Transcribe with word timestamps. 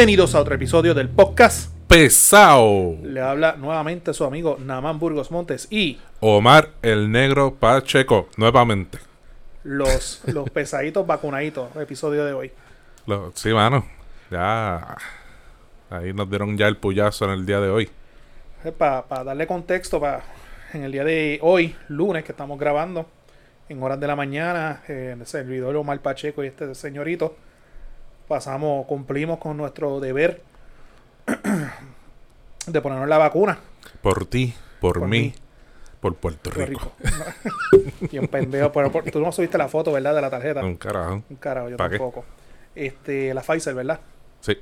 Bienvenidos 0.00 0.34
a 0.34 0.40
otro 0.40 0.54
episodio 0.54 0.94
del 0.94 1.10
podcast. 1.10 1.70
Pesao. 1.86 2.96
Le 3.02 3.20
habla 3.20 3.56
nuevamente 3.58 4.14
su 4.14 4.24
amigo 4.24 4.56
Namán 4.58 4.98
Burgos 4.98 5.30
Montes 5.30 5.68
y 5.70 5.98
Omar 6.20 6.70
el 6.80 7.12
Negro 7.12 7.54
Pacheco, 7.56 8.26
nuevamente. 8.38 8.98
los, 9.62 10.22
los 10.24 10.48
pesaditos 10.54 11.06
vacunaditos, 11.06 11.76
episodio 11.76 12.24
de 12.24 12.32
hoy. 12.32 12.50
Lo- 13.06 13.30
sí, 13.34 13.50
mano. 13.52 13.84
Ya. 14.30 14.96
Ahí 15.90 16.14
nos 16.14 16.30
dieron 16.30 16.56
ya 16.56 16.66
el 16.66 16.78
puyazo 16.78 17.26
en 17.26 17.32
el 17.32 17.44
día 17.44 17.60
de 17.60 17.68
hoy. 17.68 17.90
Para 18.78 19.00
Eh, 19.00 19.24
darle 19.26 19.46
contexto, 19.46 20.00
en 20.72 20.82
el 20.82 20.92
día 20.92 21.04
de 21.04 21.40
hoy, 21.42 21.76
lunes, 21.88 22.24
que 22.24 22.32
estamos 22.32 22.58
grabando, 22.58 23.04
en 23.68 23.82
horas 23.82 24.00
de 24.00 24.06
la 24.06 24.16
mañana, 24.16 24.80
eh, 24.88 25.14
el 25.20 25.26
servidor 25.26 25.76
Omar 25.76 26.00
Pacheco 26.00 26.42
y 26.42 26.46
este 26.46 26.74
señorito, 26.74 27.36
pasamos, 28.30 28.86
cumplimos 28.86 29.38
con 29.38 29.56
nuestro 29.56 29.98
deber 30.00 30.40
de 32.66 32.80
ponernos 32.80 33.08
la 33.08 33.18
vacuna. 33.18 33.58
Por 34.02 34.24
ti, 34.26 34.54
por, 34.80 35.00
Por 35.00 35.08
mí, 35.08 35.20
mí. 35.20 35.34
por 36.00 36.14
Puerto 36.14 36.50
Rico. 36.50 36.92
rico. 37.02 38.08
y 38.10 38.18
un 38.18 38.28
pendejo, 38.28 38.70
pero 38.72 38.90
por- 38.92 39.04
tú 39.10 39.20
no 39.20 39.32
subiste 39.32 39.58
la 39.58 39.68
foto, 39.68 39.92
¿verdad? 39.92 40.14
De 40.14 40.20
la 40.22 40.30
tarjeta. 40.30 40.64
Un 40.64 40.76
carajo. 40.76 41.22
Un 41.28 41.36
carajo, 41.36 41.68
yo 41.70 41.76
¿Pa 41.76 41.90
qué? 41.90 41.98
tampoco. 41.98 42.24
Este, 42.74 43.34
la 43.34 43.42
Pfizer, 43.42 43.74
¿verdad? 43.74 43.98
Sí. 44.40 44.56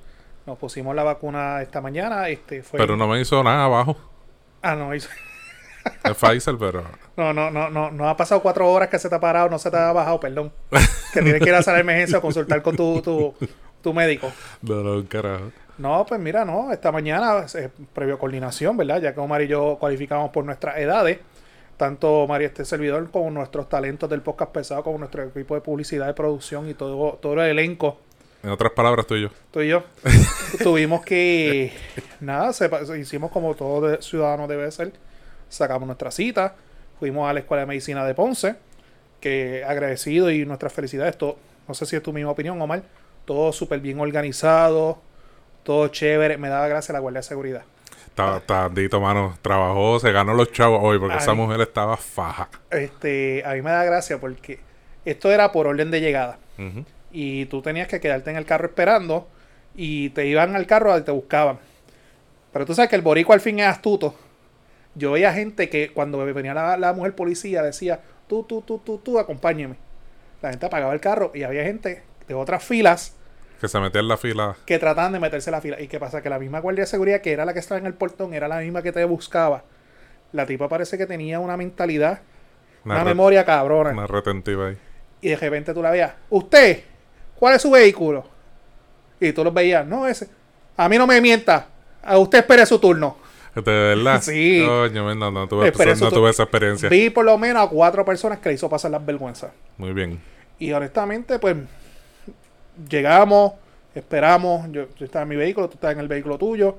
Nos 0.47 0.57
pusimos 0.59 0.97
la 0.97 1.03
vacuna 1.05 1.61
esta 1.61 1.81
mañana. 1.83 2.29
Este 2.29 2.63
fue. 2.63 2.79
Pero 2.79 2.97
no 2.97 3.07
me 3.07 3.21
hizo 3.21 3.43
nada 3.45 3.65
abajo. 3.67 3.97
Ah, 4.63 4.75
no, 4.75 4.95
hizo- 4.95 5.11
Es 6.05 6.17
Pfizer, 6.17 6.57
pero. 6.59 6.85
no, 7.17 7.33
no, 7.33 7.51
no, 7.51 7.71
no, 7.71 7.91
no 7.91 8.09
ha 8.09 8.17
pasado 8.17 8.41
cuatro 8.43 8.71
horas 8.71 8.89
que 8.89 8.99
se 8.99 9.09
te 9.09 9.15
ha 9.15 9.21
parado, 9.21 9.49
no 9.49 9.59
se 9.59 9.71
te 9.71 9.77
ha 9.77 9.93
bajado, 9.93 10.21
perdón. 10.21 10.53
que 11.13 11.23
tienes 11.23 11.43
que 11.43 11.49
ir 11.49 11.55
a 11.55 11.59
hacer 11.59 11.79
emergencia 11.79 12.19
o 12.19 12.21
consultar 12.23 12.63
con 12.63 12.77
tu, 12.77 13.01
tu, 13.03 13.35
tu 13.83 13.93
médico. 13.95 14.31
No, 14.63 15.05
carajo. 15.09 15.51
No, 15.79 16.05
pues 16.07 16.21
mira, 16.21 16.45
no, 16.45 16.73
esta 16.73 16.91
mañana, 16.91 17.47
eh, 17.55 17.69
previo 17.93 18.19
coordinación, 18.19 18.77
¿verdad? 18.77 19.01
Ya 19.01 19.15
que 19.15 19.21
Omar 19.21 19.43
y 19.43 19.47
yo 19.49 19.77
cualificamos 19.79 20.31
por 20.31 20.45
nuestras 20.45 20.77
edades, 20.79 21.19
tanto 21.77 22.23
Omar 22.23 22.43
y 22.43 22.47
este 22.47 22.65
servidor 22.65 23.09
como 23.13 23.31
nuestros 23.31 23.69
talentos 23.69 24.11
del 24.11 24.21
podcast 24.23 24.51
pesado, 24.51 24.83
como 24.83 24.99
nuestro 24.99 25.23
equipo 25.23 25.55
de 25.55 25.61
publicidad, 25.61 26.07
de 26.07 26.15
producción 26.15 26.69
y 26.69 26.75
todo, 26.75 27.13
todo 27.23 27.35
el 27.35 27.51
elenco 27.51 28.01
En 28.43 28.51
otras 28.51 28.73
palabras, 28.73 29.07
tú 29.07 29.15
y 29.15 29.23
yo. 29.23 29.29
tú 29.53 29.61
y 29.61 29.69
yo 29.69 29.85
tuvimos 30.65 31.05
que 31.05 31.73
nada 32.21 32.53
se 32.53 32.69
hicimos 32.99 33.31
como 33.31 33.55
todo 33.55 33.89
de- 33.89 34.03
ciudadano 34.03 34.49
debe 34.49 34.69
ser 34.73 34.93
sacamos 35.49 35.87
nuestra 35.87 36.11
cita 36.11 36.55
fuimos 36.99 37.29
a 37.29 37.33
la 37.33 37.41
escuela 37.41 37.63
de 37.63 37.67
medicina 37.67 38.05
de 38.05 38.15
Ponce 38.15 38.57
que 39.21 39.65
agradecido 39.65 40.31
y 40.31 40.45
nuestras 40.47 40.73
felicidades 40.73 41.17
todo, 41.19 41.37
no 41.67 41.75
sé 41.75 41.87
si 41.87 41.97
es 41.97 42.03
tu 42.03 42.13
misma 42.13 42.31
opinión 42.31 42.61
Omar 42.61 42.83
todo 43.25 43.53
súper 43.53 43.81
bien 43.81 44.01
organizado 44.01 45.01
todo 45.63 45.89
chévere 45.89 46.39
me 46.39 46.49
daba 46.49 46.69
gracias 46.69 46.91
a 46.91 46.93
la 46.95 46.99
guardia 47.01 47.21
de 47.21 47.25
seguridad 47.25 47.63
Está, 48.19 48.41
tardito, 48.41 49.01
mano. 49.01 49.39
Trabajó, 49.43 50.01
se 50.01 50.11
ganó 50.11 50.35
los 50.35 50.51
chavos 50.51 50.81
hoy 50.83 50.99
porque 50.99 51.19
esa 51.19 51.35
mujer 51.35 51.61
estaba 51.61 51.97
faja. 51.97 52.49
este 52.69 53.45
a 53.47 53.53
mí 53.53 53.63
me 53.63 53.71
da 53.71 53.85
gracia 53.85 54.19
porque 54.19 54.59
esto 55.05 55.31
era 55.31 55.53
por 55.53 55.69
orden 55.69 55.93
de 55.93 56.01
llegada 56.01 56.39
y 57.13 57.47
tú 57.47 57.63
tenías 57.63 57.87
que 57.87 58.01
quedarte 58.01 58.31
en 58.31 58.37
el 58.37 58.45
carro 58.45 58.67
esperando 58.67 59.29
y 59.77 60.11
te 60.11 60.27
iban 60.27 60.57
al 60.57 60.67
carro 60.67 60.99
y 60.99 61.03
te 61.03 61.13
buscaban. 61.13 61.59
Pero 62.53 62.67
tú 62.67 62.75
sabes 62.75 62.91
que 62.91 62.97
el 62.97 63.03
boricua 63.03 63.35
al 63.35 63.41
fin 63.41 63.61
es 63.61 63.67
astuto. 63.67 64.15
Yo 64.99 65.13
veía 65.13 65.33
gente 65.33 65.69
que 65.69 65.93
cuando 65.93 66.19
venía 66.19 66.55
la, 66.55 66.77
la 66.77 66.93
mujer 66.93 67.15
policía 67.15 67.63
decía, 67.63 68.01
tú, 68.27 68.43
tú, 68.43 68.63
tú, 68.63 68.79
tú, 68.85 68.99
tú, 68.99 69.19
acompáñeme. 69.19 69.77
La 70.43 70.51
gente 70.51 70.67
apagaba 70.67 70.93
el 70.93 71.01
carro 71.01 71.31
y 71.35 71.45
había 71.45 71.63
gente 71.65 72.03
de 72.27 72.35
otras 72.35 72.63
filas 72.65 73.15
Que 73.61 73.69
se 73.69 73.79
metía 73.81 74.01
en 74.01 74.09
la 74.09 74.17
fila. 74.17 74.57
que 74.67 74.79
trataban 74.79 75.13
de 75.13 75.21
meterse 75.21 75.51
en 75.51 75.53
la 75.53 75.61
fila. 75.61 75.81
¿Y 75.81 75.89
qué 75.89 75.99
pasa? 75.99 76.21
Que 76.23 76.29
la 76.31 76.39
misma 76.39 76.61
guardia 76.61 76.83
de 76.83 76.87
seguridad 76.89 77.21
que 77.21 77.33
era 77.33 77.45
la 77.45 77.53
que 77.55 77.59
estaba 77.61 77.79
en 77.79 77.87
el 77.87 77.95
portón 77.95 78.35
era 78.35 78.49
la 78.49 78.59
misma 78.59 78.83
que 78.83 78.93
te 78.93 79.05
buscaba. 79.05 79.63
La 80.33 80.47
tipa 80.47 80.69
parece 80.69 80.99
que 80.99 81.07
tenía 81.07 81.41
una 81.41 81.57
mentalidad, 81.57 82.21
una, 82.85 82.99
re- 83.03 83.05
memoria 83.11 83.45
cabrona. 83.45 83.91
Una 83.91 84.07
retentiva 84.07 84.69
ahí. 84.69 84.79
Y 85.21 85.31
de 85.31 85.37
repente 85.37 85.73
tú 85.75 85.83
la 85.83 85.91
veías, 85.91 86.13
usted, 86.31 86.83
¿cuál 87.37 87.55
es 87.57 87.63
su 87.63 87.71
vehículo? 87.71 88.25
Y 89.21 89.33
tú 89.33 89.43
los 89.43 89.53
veías, 89.55 89.87
no 89.87 90.07
ese. 90.07 90.29
A 90.77 90.89
mí 90.89 90.97
no 90.99 91.07
me 91.07 91.21
mienta, 91.21 91.67
a 92.03 92.19
usted 92.19 92.39
espere 92.39 92.65
su 92.67 92.79
turno. 92.79 93.17
De 93.63 93.73
verdad. 93.73 94.23
Sí. 94.23 94.63
Coño, 94.67 95.15
no, 95.15 95.31
no 95.31 95.49
tuve, 95.49 95.69
Espere 95.69 95.95
no 95.97 96.11
tuve 96.11 96.31
esa 96.31 96.43
experiencia. 96.45 96.89
Vi 96.89 97.11
por 97.11 97.25
lo 97.25 97.37
menos 97.39 97.67
a 97.67 97.69
cuatro 97.69 98.05
personas 98.05 98.39
que 98.39 98.49
le 98.51 98.55
hizo 98.57 98.69
pasar 98.69 98.91
las 98.91 99.05
vergüenzas. 99.05 99.51
Muy 99.77 99.93
bien. 99.93 100.21
Y 100.59 100.73
honestamente, 100.73 101.39
pues, 101.39 101.57
llegamos, 102.89 103.53
esperamos, 103.95 104.67
yo, 104.73 104.87
yo 104.97 105.05
estaba 105.05 105.23
en 105.25 105.29
mi 105.29 105.37
vehículo, 105.37 105.69
tú 105.69 105.75
estás 105.75 105.93
en 105.93 106.01
el 106.01 106.09
vehículo 106.09 106.39
tuyo. 106.39 106.77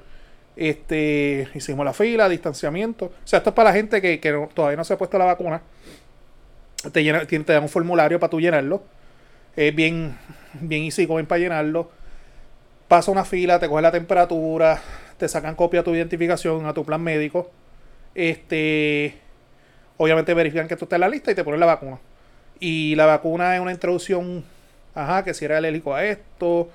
Este, 0.56 1.48
hicimos 1.54 1.86
la 1.86 1.94
fila, 1.94 2.28
distanciamiento. 2.28 3.06
O 3.06 3.12
sea, 3.24 3.38
esto 3.38 3.52
es 3.52 3.56
para 3.56 3.70
la 3.70 3.76
gente 3.76 4.02
que, 4.02 4.20
que 4.20 4.32
no- 4.32 4.50
todavía 4.54 4.76
no 4.78 4.84
se 4.84 4.94
ha 4.94 4.98
puesto 4.98 5.18
la 5.18 5.26
vacuna. 5.26 5.62
Te, 6.92 7.04
llena- 7.04 7.26
te, 7.26 7.40
te 7.40 7.54
dan 7.54 7.64
un 7.64 7.70
formulario 7.70 8.20
para 8.20 8.30
tú 8.30 8.40
llenarlo. 8.42 8.84
Es 9.56 9.74
bien, 9.74 10.18
bien 10.60 10.84
easy 10.84 11.06
going 11.06 11.26
para 11.26 11.40
llenarlo. 11.40 11.90
Pasa 12.90 13.12
una 13.12 13.24
fila, 13.24 13.60
te 13.60 13.68
cogen 13.70 13.84
la 13.84 13.92
temperatura, 13.92 14.82
te 15.20 15.28
sacan 15.28 15.54
copia 15.56 15.82
de 15.82 15.84
tu 15.84 15.94
identificación 15.94 16.66
a 16.66 16.74
tu 16.74 16.84
plan 16.84 17.02
médico. 17.02 17.52
Este, 18.16 19.16
obviamente 19.98 20.34
verifican 20.34 20.68
que 20.68 20.76
tú 20.76 20.86
estás 20.86 20.98
en 20.98 21.02
la 21.02 21.10
lista 21.10 21.32
y 21.32 21.36
te 21.36 21.44
ponen 21.44 21.60
la 21.60 21.68
vacuna. 21.68 22.00
Y 22.60 22.96
la 22.96 23.06
vacuna 23.06 23.56
es 23.56 23.62
una 23.62 23.72
introducción, 23.72 24.44
ajá, 24.96 25.24
que 25.24 25.34
si 25.34 25.46
era 25.46 25.58
alérgico 25.58 25.94
a 25.94 26.04
esto, 26.04 26.70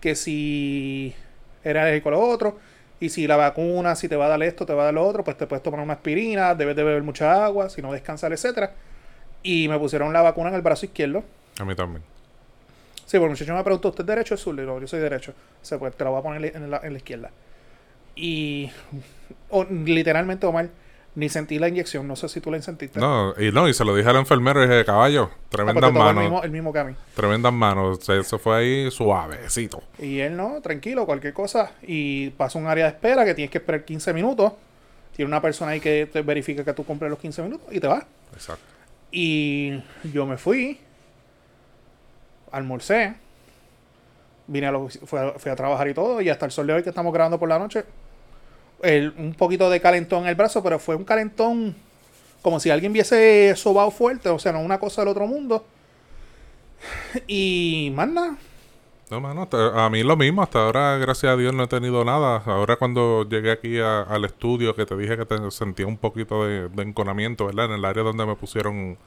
que 0.00 0.14
si 0.14 1.14
era 1.64 1.82
alérgico 1.82 2.10
a 2.10 2.12
lo 2.12 2.20
otro, 2.20 2.58
y 3.00 3.08
si 3.08 3.26
la 3.26 3.36
vacuna, 3.36 3.94
si 3.96 4.08
te 4.08 4.16
va 4.16 4.26
a 4.26 4.28
dar 4.28 4.42
esto, 4.42 4.64
te 4.64 4.72
va 4.72 4.82
a 4.82 4.84
dar 4.86 4.94
lo 4.94 5.06
otro, 5.06 5.24
pues 5.24 5.36
te 5.36 5.46
puedes 5.46 5.62
tomar 5.62 5.80
una 5.80 5.94
aspirina, 5.94 6.54
debes 6.54 6.76
de 6.76 6.84
beber 6.84 7.02
mucha 7.02 7.44
agua, 7.44 7.68
si 7.68 7.82
no 7.82 7.92
descansar, 7.92 8.32
etcétera. 8.32 8.72
Y 9.42 9.68
me 9.68 9.78
pusieron 9.78 10.12
la 10.12 10.22
vacuna 10.22 10.48
en 10.50 10.54
el 10.54 10.62
brazo 10.62 10.86
izquierdo. 10.86 11.24
A 11.58 11.64
mí 11.64 11.74
también. 11.74 12.02
Sí, 13.04 13.18
porque 13.18 13.24
el 13.24 13.30
muchacho 13.30 13.54
me 13.54 13.62
preguntó, 13.62 13.88
¿usted 13.90 14.02
es 14.02 14.06
derecho 14.06 14.34
o 14.34 14.38
zurdo? 14.38 14.62
Y 14.62 14.66
yo, 14.66 14.80
yo 14.80 14.86
soy 14.86 15.00
derecho. 15.00 15.32
O 15.62 15.64
sea, 15.64 15.78
pues 15.78 15.94
te 15.94 16.04
la 16.04 16.10
voy 16.10 16.20
a 16.20 16.22
poner 16.22 16.56
en 16.56 16.70
la, 16.70 16.80
en 16.82 16.92
la 16.92 16.98
izquierda. 16.98 17.30
Y 18.16 18.70
o- 19.50 19.64
literalmente, 19.64 20.46
Omar, 20.46 20.70
ni 21.14 21.28
sentí 21.28 21.58
la 21.58 21.68
inyección. 21.68 22.08
No 22.08 22.16
sé 22.16 22.28
si 22.28 22.40
tú 22.40 22.50
la 22.50 22.60
sentiste. 22.60 22.98
No, 22.98 23.34
y 23.38 23.52
no, 23.52 23.68
y 23.68 23.74
se 23.74 23.84
lo 23.84 23.94
dije 23.94 24.08
al 24.08 24.16
enfermero 24.16 24.62
y 24.64 24.66
dije, 24.66 24.84
caballo, 24.84 25.30
Ah, 25.30 25.36
pues 25.36 25.50
tremendas 25.50 25.82
tocó 25.82 25.86
el 25.88 25.92
manos. 26.14 26.22
mismo, 26.24 26.42
el 26.42 26.50
mismo 26.50 26.72
que 26.72 26.78
a 26.78 26.84
mí. 26.84 26.94
Tremendas 27.14 27.52
manos. 27.52 27.98
O 27.98 28.00
sea, 28.02 28.16
Eso 28.16 28.38
fue 28.38 28.56
ahí 28.56 28.90
suavecito. 28.90 29.82
Y 29.98 30.18
él 30.20 30.36
no, 30.36 30.60
tranquilo, 30.60 31.06
cualquier 31.06 31.32
cosa. 31.32 31.70
Y 31.82 32.30
pasa 32.30 32.58
un 32.58 32.66
área 32.66 32.84
de 32.86 32.90
espera 32.90 33.24
que 33.24 33.34
tienes 33.34 33.50
que 33.50 33.58
esperar 33.58 33.84
15 33.84 34.12
minutos. 34.12 34.52
Tiene 35.14 35.28
una 35.30 35.40
persona 35.40 35.70
ahí 35.72 35.80
que 35.80 36.06
te 36.12 36.20
verifica 36.22 36.64
que 36.64 36.72
tú 36.74 36.84
cumples 36.84 37.10
los 37.10 37.18
15 37.18 37.42
minutos 37.42 37.66
y 37.70 37.80
te 37.80 37.86
vas. 37.86 38.04
Exacto. 38.34 38.64
Y 39.10 39.80
yo 40.12 40.26
me 40.26 40.36
fui, 40.36 40.78
almorcé, 42.52 43.14
vine 44.46 44.66
a 44.66 44.72
ofici- 44.72 45.00
fui, 45.06 45.18
a, 45.18 45.32
fui 45.38 45.50
a 45.50 45.56
trabajar 45.56 45.88
y 45.88 45.94
todo, 45.94 46.20
y 46.20 46.28
hasta 46.28 46.44
el 46.46 46.52
sol 46.52 46.66
de 46.66 46.74
hoy 46.74 46.82
que 46.82 46.90
estamos 46.90 47.12
grabando 47.14 47.38
por 47.38 47.48
la 47.48 47.58
noche, 47.58 47.84
el- 48.82 49.12
un 49.18 49.34
poquito 49.34 49.68
de 49.70 49.80
calentón 49.80 50.22
en 50.24 50.28
el 50.28 50.34
brazo, 50.34 50.62
pero 50.62 50.78
fue 50.78 50.94
un 50.96 51.04
calentón 51.04 51.74
como 52.42 52.60
si 52.60 52.70
alguien 52.70 52.92
hubiese 52.92 53.54
sobado 53.56 53.90
fuerte, 53.90 54.28
o 54.28 54.38
sea, 54.38 54.52
no 54.52 54.60
una 54.60 54.78
cosa 54.78 55.00
del 55.02 55.08
otro 55.08 55.26
mundo. 55.26 55.64
Y 57.26 57.92
más 57.94 58.08
nada, 58.08 58.36
No, 59.08 59.20
mano, 59.20 59.42
hasta- 59.42 59.84
a 59.84 59.88
mí 59.88 60.02
lo 60.02 60.16
mismo. 60.16 60.42
Hasta 60.42 60.64
ahora, 60.64 60.98
gracias 60.98 61.32
a 61.32 61.36
Dios, 61.36 61.54
no 61.54 61.62
he 61.62 61.66
tenido 61.68 62.04
nada. 62.04 62.42
Ahora 62.44 62.74
cuando 62.74 63.24
llegué 63.28 63.52
aquí 63.52 63.78
a- 63.78 64.02
al 64.02 64.24
estudio, 64.24 64.74
que 64.74 64.84
te 64.84 64.96
dije 64.96 65.16
que 65.16 65.24
te 65.24 65.50
sentía 65.52 65.86
un 65.86 65.96
poquito 65.96 66.44
de, 66.44 66.68
de 66.68 66.82
enconamiento, 66.82 67.46
¿verdad? 67.46 67.66
En 67.66 67.72
el 67.72 67.84
área 67.84 68.02
donde 68.02 68.26
me 68.26 68.34
pusieron 68.34 68.98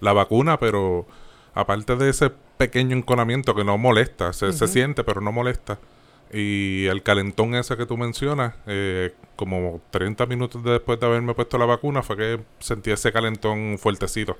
la 0.00 0.14
vacuna, 0.14 0.58
pero 0.58 1.06
aparte 1.54 1.96
de 1.96 2.08
ese 2.08 2.30
pequeño 2.56 2.96
enconamiento 2.96 3.54
que 3.54 3.62
no 3.62 3.76
molesta, 3.76 4.32
se, 4.32 4.54
se 4.54 4.68
siente, 4.68 5.04
pero 5.04 5.20
no 5.20 5.32
molesta. 5.32 5.78
Y 6.32 6.86
el 6.86 7.02
calentón 7.02 7.54
ese 7.54 7.76
que 7.76 7.86
tú 7.86 7.96
mencionas, 7.96 8.54
eh, 8.66 9.14
como 9.36 9.80
30 9.90 10.26
minutos 10.26 10.62
después 10.64 10.98
de 10.98 11.06
haberme 11.06 11.34
puesto 11.34 11.56
la 11.58 11.66
vacuna, 11.66 12.02
fue 12.02 12.16
que 12.16 12.40
sentí 12.58 12.90
ese 12.90 13.12
calentón 13.12 13.78
fuertecito. 13.78 14.36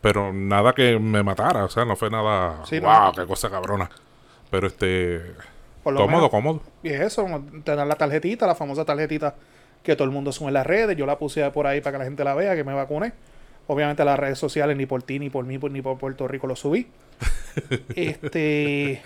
Pero 0.00 0.32
nada 0.32 0.72
que 0.74 0.98
me 0.98 1.22
matara, 1.22 1.64
o 1.64 1.68
sea, 1.68 1.84
no 1.84 1.96
fue 1.96 2.10
nada. 2.10 2.64
Sí, 2.66 2.80
no. 2.80 2.88
¡Wow! 2.88 3.12
¡Qué 3.14 3.26
cosa 3.26 3.48
cabrona! 3.50 3.88
Pero 4.50 4.66
este. 4.66 5.20
por 5.82 5.94
lo 5.94 6.00
Cómodo, 6.00 6.16
menos, 6.16 6.30
cómodo. 6.30 6.62
y 6.82 6.88
es 6.90 7.00
eso, 7.00 7.26
te 7.64 7.74
dan 7.74 7.88
la 7.88 7.94
tarjetita, 7.94 8.46
la 8.46 8.54
famosa 8.54 8.84
tarjetita 8.84 9.34
que 9.82 9.96
todo 9.96 10.04
el 10.04 10.10
mundo 10.10 10.30
sube 10.32 10.48
en 10.48 10.54
las 10.54 10.66
redes, 10.66 10.96
yo 10.96 11.06
la 11.06 11.18
puse 11.18 11.48
por 11.50 11.66
ahí 11.66 11.80
para 11.80 11.92
que 11.92 11.98
la 11.98 12.04
gente 12.04 12.24
la 12.24 12.34
vea, 12.34 12.54
que 12.54 12.62
me 12.64 12.74
vacuné. 12.74 13.12
Obviamente 13.66 14.04
las 14.04 14.18
redes 14.18 14.38
sociales 14.38 14.76
ni 14.76 14.86
por 14.86 15.02
ti, 15.02 15.18
ni 15.18 15.30
por 15.30 15.44
mí, 15.44 15.58
ni 15.58 15.82
por 15.82 15.98
Puerto 15.98 16.26
Rico 16.28 16.46
lo 16.46 16.56
subí. 16.56 16.88
este. 17.94 19.02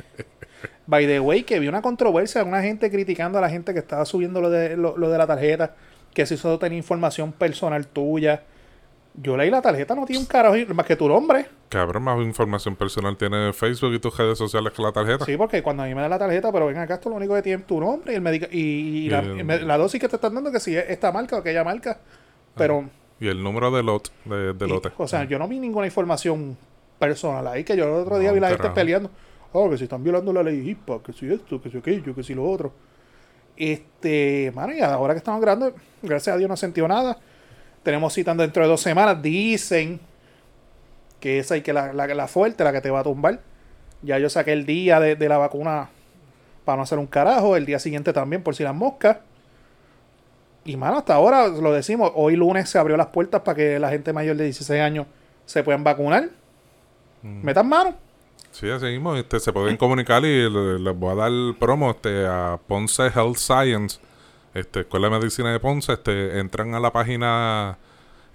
By 0.87 1.07
the 1.07 1.21
way, 1.21 1.43
que 1.43 1.59
vi 1.59 1.69
una 1.69 1.83
controversia 1.83 2.43
de 2.43 2.49
una 2.49 2.63
gente 2.63 2.91
criticando 2.91 3.39
a 3.39 3.41
la 3.41 3.51
gente 3.51 3.73
que 3.73 3.81
estaba 3.81 4.05
subiendo 4.05 4.41
lo 4.41 4.51
de, 4.51 4.77
lo, 4.77 4.97
lo 4.97 5.11
de 5.11 5.19
la 5.19 5.27
tarjeta, 5.27 5.75
que 6.15 6.25
si 6.27 6.35
eso 6.35 6.59
tenía 6.59 6.79
información 6.79 7.33
personal 7.33 7.87
tuya. 7.87 8.43
Yo 9.19 9.37
leí 9.37 9.51
la 9.51 9.63
tarjeta, 9.63 9.95
no 9.95 10.05
tiene 10.05 10.21
un 10.21 10.27
carajo 10.27 10.55
más 10.75 10.85
que 10.85 10.95
tu 10.95 11.09
nombre. 11.09 11.47
Cabrón, 11.71 12.03
más 12.03 12.21
información 12.21 12.77
personal 12.77 13.17
tiene 13.17 13.53
Facebook 13.55 13.95
y 13.95 13.99
tus 13.99 14.17
redes 14.17 14.37
sociales 14.37 14.73
que 14.75 14.83
la 14.83 14.93
tarjeta. 14.93 15.25
Sí, 15.25 15.37
porque 15.37 15.63
cuando 15.63 15.83
a 15.83 15.87
mí 15.87 15.95
me 15.95 16.03
da 16.03 16.09
la 16.09 16.19
tarjeta, 16.19 16.53
pero 16.53 16.67
ven 16.67 16.77
acá, 16.77 16.95
esto 16.95 17.09
lo 17.09 17.17
único 17.17 17.35
que 17.35 17.43
tiene 17.43 17.63
es 17.63 17.67
tu 17.67 17.81
nombre 17.81 18.13
y, 18.13 18.17
el 18.17 18.49
y, 18.53 18.59
y 18.59 19.09
la, 19.09 19.23
Y 19.23 19.43
la 19.43 19.79
dosis 19.79 20.01
que 20.01 20.09
te 20.09 20.17
están 20.17 20.35
dando, 20.35 20.53
que 20.53 20.61
si 20.61 20.77
es 20.77 20.85
esta 20.91 21.13
marca 21.13 21.37
o 21.37 21.39
aquella 21.41 21.65
marca. 21.65 21.99
Pero, 22.57 22.89
Y 23.21 23.29
el 23.29 23.43
número 23.43 23.71
de 23.71 23.83
lot, 23.83 24.11
de, 24.25 24.53
de 24.53 24.67
y- 24.67 24.69
lote. 24.69 24.91
o 24.99 25.09
sea, 25.09 25.25
yo 25.25 25.39
no 25.39 25.49
vi 25.49 25.59
ninguna 25.59 25.87
información 25.87 26.57
personal 26.99 27.47
ahí, 27.47 27.65
que 27.65 27.77
yo 27.77 27.85
el 27.85 27.91
otro 27.91 28.19
día 28.19 28.29
No, 28.31 28.35
vi 28.35 28.41
la 28.41 28.49
gente 28.49 28.71
peleando. 28.71 29.11
Oh, 29.53 29.71
que 29.71 29.79
si 29.79 29.85
están 29.85 30.03
violando 30.05 30.33
la 30.33 30.43
ley 30.43 30.69
HIPAA, 30.71 31.03
que 31.03 31.13
si 31.13 31.33
esto, 31.33 31.61
que 31.63 31.71
si 31.71 31.79
aquello, 31.79 32.15
que 32.15 32.23
si 32.23 32.35
lo 32.35 32.45
otro. 32.49 32.73
Este, 33.57 34.53
mano, 34.55 34.75
y 34.75 34.81
ahora 34.81 35.15
que 35.15 35.19
estamos 35.19 35.41
grabando, 35.41 35.73
gracias 36.03 36.35
a 36.35 36.39
Dios 36.39 36.49
no 36.49 36.55
he 36.55 36.59
sentido 36.59 36.87
nada. 36.89 37.17
Tenemos 37.83 38.13
cita 38.13 38.35
dentro 38.35 38.63
de 38.63 38.69
dos 38.69 38.81
semanas. 38.83 39.23
Dicen 39.23 39.99
que 41.21 41.39
esa 41.39 41.57
y 41.57 41.63
que 41.63 41.73
la, 41.73 41.93
la, 41.95 42.07
la 42.07 42.29
fuerte, 42.29 42.65
la 42.65 42.73
que 42.73 42.81
te 42.81 42.91
va 42.91 43.01
a 43.01 43.05
tumbar. 43.05 43.41
Ya 44.03 44.19
yo 44.19 44.29
saqué 44.29 44.53
el 44.53 44.67
día 44.67 45.01
de, 45.01 45.17
de 45.17 45.29
la 45.29 45.39
vacuna 45.39 45.89
para 46.67 46.77
no 46.77 46.83
hacer 46.83 46.99
un 46.99 47.07
carajo. 47.07 47.57
El 47.57 47.65
día 47.65 47.79
siguiente 47.79 48.13
también, 48.13 48.43
por 48.43 48.55
si 48.55 48.63
las 48.63 48.75
moscas. 48.75 49.19
Y 50.67 50.77
mano, 50.77 50.99
hasta 50.99 51.15
ahora 51.15 51.49
lo 51.49 51.73
decimos. 51.73 52.11
Hoy 52.15 52.37
lunes 52.37 52.69
se 52.69 52.79
abrió 52.79 52.97
las 52.97 53.07
puertas 53.09 53.41
para 53.43 53.55
que 53.57 53.79
la 53.79 53.89
gente 53.91 54.13
mayor 54.13 54.37
de 54.37 54.45
16 54.45 54.81
años 54.83 55.07
se 55.45 55.63
puedan 55.63 55.85
vacunar. 55.85 56.29
Metan 57.23 57.69
mano. 57.69 57.95
Sí, 58.53 58.69
así 58.71 58.87
mismo. 58.87 59.17
Este, 59.17 59.39
se 59.41 59.53
pueden 59.53 59.77
comunicar 59.77 60.25
y 60.25 60.49
le- 60.51 60.79
les 60.79 60.97
voy 60.97 61.13
a 61.13 61.15
dar 61.15 61.33
promo 61.59 61.91
este, 61.91 62.27
a 62.27 62.59
Ponce 62.67 63.07
Health 63.07 63.37
Science, 63.37 63.99
este, 64.55 64.81
Escuela 64.81 65.09
de 65.11 65.19
Medicina 65.19 65.53
de 65.53 65.61
Ponce. 65.61 65.93
Este, 65.93 66.39
entran 66.39 66.75
a 66.75 66.81
la 66.81 66.93
página, 66.93 67.79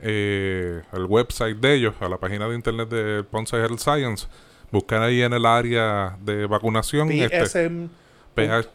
eh, 0.01 0.81
al 0.91 1.05
website 1.05 1.57
de 1.57 1.73
ellos, 1.75 1.95
a 2.01 2.07
la 2.09 2.17
página 2.17 2.47
de 2.47 2.55
internet 2.55 2.89
de 2.89 3.23
Ponce 3.23 3.57
Health 3.57 3.79
Science. 3.79 4.27
Buscan 4.71 5.01
ahí 5.03 5.21
en 5.21 5.33
el 5.33 5.45
área 5.45 6.17
de 6.21 6.45
vacunación 6.45 7.11
este, 7.11 7.45
PSM. 7.45 7.89
PH 8.35 8.69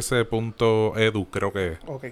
phs.edu, 0.00 1.26
creo 1.30 1.52
que 1.52 1.66
es. 1.72 1.78
Ok. 1.86 2.04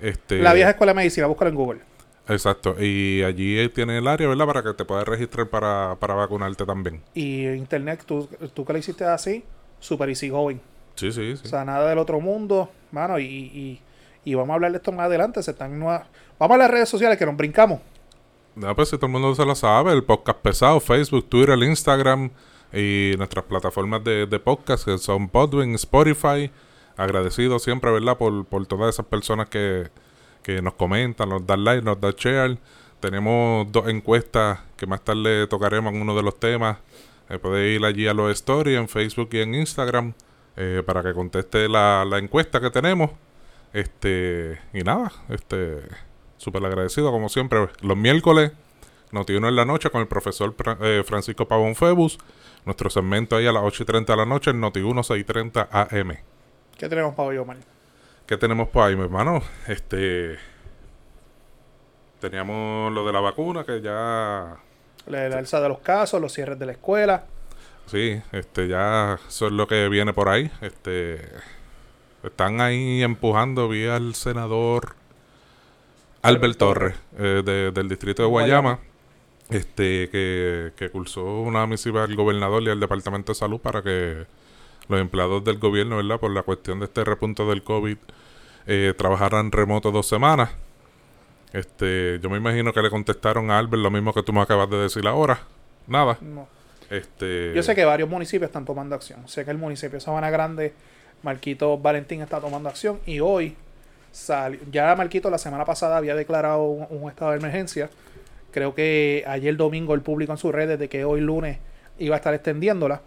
Este, 0.00 0.38
La 0.40 0.52
vieja 0.54 0.70
escuela 0.70 0.92
de 0.92 0.96
medicina, 0.96 1.26
búscala 1.26 1.50
en 1.50 1.56
Google. 1.56 1.80
Exacto. 2.28 2.76
Y 2.82 3.22
allí 3.22 3.58
eh, 3.58 3.68
tiene 3.68 3.98
el 3.98 4.06
área, 4.06 4.28
¿verdad? 4.28 4.46
Para 4.46 4.62
que 4.62 4.74
te 4.74 4.84
puedas 4.84 5.06
registrar 5.08 5.48
para, 5.48 5.96
para 5.98 6.14
vacunarte 6.14 6.64
también. 6.66 7.02
Y 7.14 7.46
internet, 7.48 8.02
tú, 8.04 8.28
tú 8.54 8.64
que 8.64 8.72
lo 8.74 8.78
hiciste 8.78 9.04
así, 9.04 9.42
super 9.80 10.08
easy 10.08 10.28
going. 10.28 10.58
Sí, 10.94 11.10
sí, 11.12 11.36
sí. 11.36 11.42
O 11.44 11.48
sea, 11.48 11.64
nada 11.64 11.88
del 11.88 11.98
otro 11.98 12.20
mundo, 12.20 12.70
mano. 12.92 13.18
Y, 13.18 13.24
y, 13.24 13.80
y 14.24 14.34
vamos 14.34 14.50
a 14.50 14.54
hablar 14.54 14.72
de 14.72 14.76
esto 14.78 14.92
más 14.92 15.06
adelante. 15.06 15.42
Se 15.42 15.52
están 15.52 15.78
nuevas- 15.78 16.06
Vamos 16.38 16.54
a 16.56 16.58
las 16.58 16.70
redes 16.70 16.88
sociales 16.88 17.16
que 17.18 17.24
nos 17.26 17.36
brincamos. 17.36 17.80
No, 18.54 18.74
pues 18.76 18.88
si 18.90 18.96
todo 18.96 19.06
el 19.06 19.12
mundo 19.12 19.34
se 19.34 19.44
lo 19.46 19.54
sabe, 19.54 19.92
el 19.92 20.04
podcast 20.04 20.38
pesado, 20.40 20.80
Facebook, 20.80 21.28
Twitter, 21.28 21.56
Instagram 21.58 22.30
y 22.72 23.12
nuestras 23.16 23.44
plataformas 23.46 24.02
de, 24.04 24.26
de 24.26 24.38
podcast 24.38 24.84
que 24.84 24.98
son 24.98 25.28
Podwin, 25.28 25.74
Spotify. 25.76 26.50
Agradecido 26.98 27.58
siempre, 27.60 27.92
¿verdad? 27.92 28.18
Por, 28.18 28.44
por 28.44 28.66
todas 28.66 28.94
esas 28.94 29.06
personas 29.06 29.48
que, 29.48 29.88
que 30.42 30.60
nos 30.60 30.74
comentan, 30.74 31.28
nos 31.28 31.46
dan 31.46 31.64
like, 31.64 31.84
nos 31.84 32.00
dan 32.00 32.12
share. 32.12 32.58
Tenemos 32.98 33.70
dos 33.70 33.86
encuestas 33.88 34.58
que 34.76 34.86
más 34.86 35.02
tarde 35.02 35.46
tocaremos 35.46 35.94
en 35.94 36.02
uno 36.02 36.16
de 36.16 36.22
los 36.24 36.38
temas. 36.40 36.78
Eh, 37.28 37.38
puede 37.38 37.68
ir 37.68 37.84
allí 37.84 38.08
a 38.08 38.14
los 38.14 38.32
stories 38.32 38.76
en 38.78 38.88
Facebook 38.88 39.28
y 39.32 39.38
en 39.38 39.54
Instagram 39.54 40.12
eh, 40.56 40.82
para 40.84 41.04
que 41.04 41.14
conteste 41.14 41.68
la, 41.68 42.04
la 42.04 42.18
encuesta 42.18 42.60
que 42.60 42.70
tenemos. 42.70 43.12
Este, 43.72 44.58
y 44.72 44.80
nada, 44.80 45.12
este, 45.28 45.82
súper 46.36 46.64
agradecido 46.64 47.12
como 47.12 47.28
siempre. 47.28 47.68
Los 47.80 47.96
miércoles, 47.96 48.50
Noti1 49.12 49.48
en 49.48 49.54
la 49.54 49.64
noche 49.64 49.90
con 49.90 50.00
el 50.00 50.08
profesor 50.08 50.52
eh, 50.80 51.04
Francisco 51.06 51.46
Pavón 51.46 51.76
Febus. 51.76 52.18
Nuestro 52.64 52.90
segmento 52.90 53.36
ahí 53.36 53.46
a 53.46 53.52
las 53.52 53.62
8 53.62 53.84
y 53.84 53.86
30 53.86 54.12
de 54.12 54.16
la 54.16 54.26
noche, 54.26 54.50
en 54.50 54.60
Noti1 54.60 55.04
630 55.04 55.68
AM. 55.70 56.16
¿Qué 56.78 56.88
tenemos 56.88 57.14
para 57.14 57.28
hoy, 57.28 57.36
Omar? 57.38 57.56
¿Qué 58.26 58.36
tenemos 58.36 58.68
por 58.68 58.84
ahí, 58.84 58.96
mi 58.96 59.02
hermano? 59.02 59.42
Este. 59.66 60.36
Teníamos 62.20 62.92
lo 62.92 63.06
de 63.06 63.12
la 63.12 63.20
vacuna, 63.20 63.64
que 63.64 63.80
ya. 63.80 64.56
La, 65.06 65.28
la 65.28 65.38
alza 65.38 65.60
de 65.60 65.68
los 65.68 65.78
casos, 65.80 66.20
los 66.20 66.32
cierres 66.32 66.58
de 66.58 66.66
la 66.66 66.72
escuela. 66.72 67.24
Sí, 67.86 68.20
este, 68.32 68.68
ya 68.68 69.18
eso 69.26 69.46
es 69.46 69.52
lo 69.52 69.66
que 69.66 69.88
viene 69.88 70.12
por 70.12 70.28
ahí. 70.28 70.50
Este. 70.60 71.20
Están 72.22 72.60
ahí 72.60 73.02
empujando 73.02 73.68
vía 73.68 73.96
el 73.96 74.14
senador 74.14 74.94
Albert 76.22 76.58
Torres, 76.58 76.96
eh, 77.16 77.42
de- 77.44 77.70
del 77.70 77.88
distrito 77.88 78.22
de 78.22 78.28
Guayama. 78.28 78.80
Este, 79.50 80.10
que, 80.10 80.72
que 80.76 80.90
cursó 80.90 81.24
una 81.24 81.66
misiva 81.66 82.04
al 82.04 82.14
gobernador 82.14 82.62
y 82.64 82.68
al 82.68 82.80
departamento 82.80 83.32
de 83.32 83.36
salud 83.36 83.58
para 83.60 83.80
que 83.82 84.26
los 84.88 85.00
empleados 85.00 85.44
del 85.44 85.58
gobierno, 85.58 85.96
¿verdad? 85.96 86.18
Por 86.18 86.30
la 86.30 86.42
cuestión 86.42 86.80
de 86.80 86.86
este 86.86 87.04
repunte 87.04 87.44
del 87.44 87.62
COVID, 87.62 87.96
eh, 88.66 88.94
trabajaran 88.96 89.52
remoto 89.52 89.90
dos 89.90 90.06
semanas. 90.06 90.50
Este, 91.52 92.18
yo 92.22 92.28
me 92.28 92.36
imagino 92.36 92.72
que 92.72 92.82
le 92.82 92.90
contestaron 92.90 93.50
a 93.50 93.58
Albert 93.58 93.82
lo 93.82 93.90
mismo 93.90 94.12
que 94.12 94.22
tú 94.22 94.32
me 94.32 94.40
acabas 94.40 94.68
de 94.70 94.78
decir 94.78 95.06
ahora. 95.06 95.40
Nada. 95.86 96.18
No. 96.20 96.48
Este, 96.90 97.52
Yo 97.54 97.62
sé 97.62 97.74
que 97.74 97.84
varios 97.84 98.08
municipios 98.08 98.48
están 98.48 98.64
tomando 98.64 98.94
acción. 98.94 99.26
Sé 99.28 99.44
que 99.44 99.50
el 99.50 99.58
municipio 99.58 99.98
de 99.98 100.00
Sabana 100.00 100.30
Grande, 100.30 100.72
Marquito 101.22 101.78
Valentín 101.78 102.22
está 102.22 102.40
tomando 102.40 102.68
acción 102.68 103.00
y 103.06 103.20
hoy 103.20 103.56
salió. 104.12 104.60
Ya 104.70 104.94
Marquito 104.96 105.30
la 105.30 105.38
semana 105.38 105.64
pasada 105.64 105.96
había 105.96 106.14
declarado 106.14 106.64
un, 106.64 106.86
un 106.90 107.10
estado 107.10 107.32
de 107.32 107.38
emergencia. 107.38 107.90
Creo 108.52 108.74
que 108.74 109.24
ayer 109.26 109.56
domingo 109.56 109.94
el 109.94 110.00
público 110.00 110.32
en 110.32 110.38
sus 110.38 110.52
redes 110.52 110.78
de 110.78 110.88
que 110.88 111.04
hoy 111.04 111.20
lunes 111.20 111.58
iba 111.98 112.16
a 112.16 112.18
estar 112.18 112.32
extendiéndola. 112.34 113.02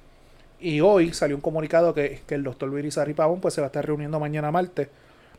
Y 0.61 0.79
hoy 0.79 1.13
salió 1.13 1.35
un 1.35 1.41
comunicado 1.41 1.93
que, 1.93 2.21
que 2.27 2.35
el 2.35 2.43
doctor 2.43 2.69
Luis 2.69 2.83
Irizarry 2.83 3.13
Pavón 3.13 3.41
pues, 3.41 3.53
se 3.53 3.61
va 3.61 3.65
a 3.65 3.69
estar 3.69 3.85
reuniendo 3.85 4.19
mañana 4.19 4.51
martes 4.51 4.87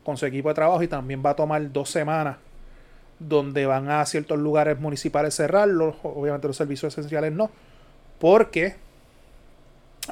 con 0.05 0.17
su 0.17 0.27
equipo 0.27 0.49
de 0.49 0.55
trabajo 0.55 0.83
y 0.83 0.89
también 0.89 1.23
va 1.25 1.31
a 1.31 1.37
tomar 1.37 1.73
dos 1.73 1.91
semanas 1.91 2.37
donde 3.19 3.67
van 3.67 3.89
a 3.89 4.05
ciertos 4.05 4.39
lugares 4.39 4.81
municipales 4.81 5.35
cerrarlos, 5.35 5.95
obviamente 6.03 6.49
los 6.49 6.57
servicios 6.57 6.93
esenciales 6.93 7.33
no, 7.33 7.51
porque 8.19 8.75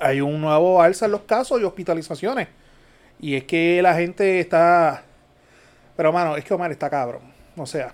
hay 0.01 0.21
un 0.21 0.41
nuevo 0.41 0.81
alza 0.81 1.07
en 1.07 1.13
los 1.13 1.23
casos 1.23 1.61
y 1.61 1.65
hospitalizaciones. 1.65 2.49
Y 3.19 3.35
es 3.35 3.45
que 3.45 3.83
la 3.83 3.95
gente 3.95 4.41
está... 4.41 5.03
Pero, 5.97 6.13
mano, 6.13 6.37
es 6.37 6.45
que 6.45 6.55
Omar 6.55 6.71
está 6.71 6.89
cabrón. 6.89 7.23
O 7.57 7.67
sea, 7.67 7.93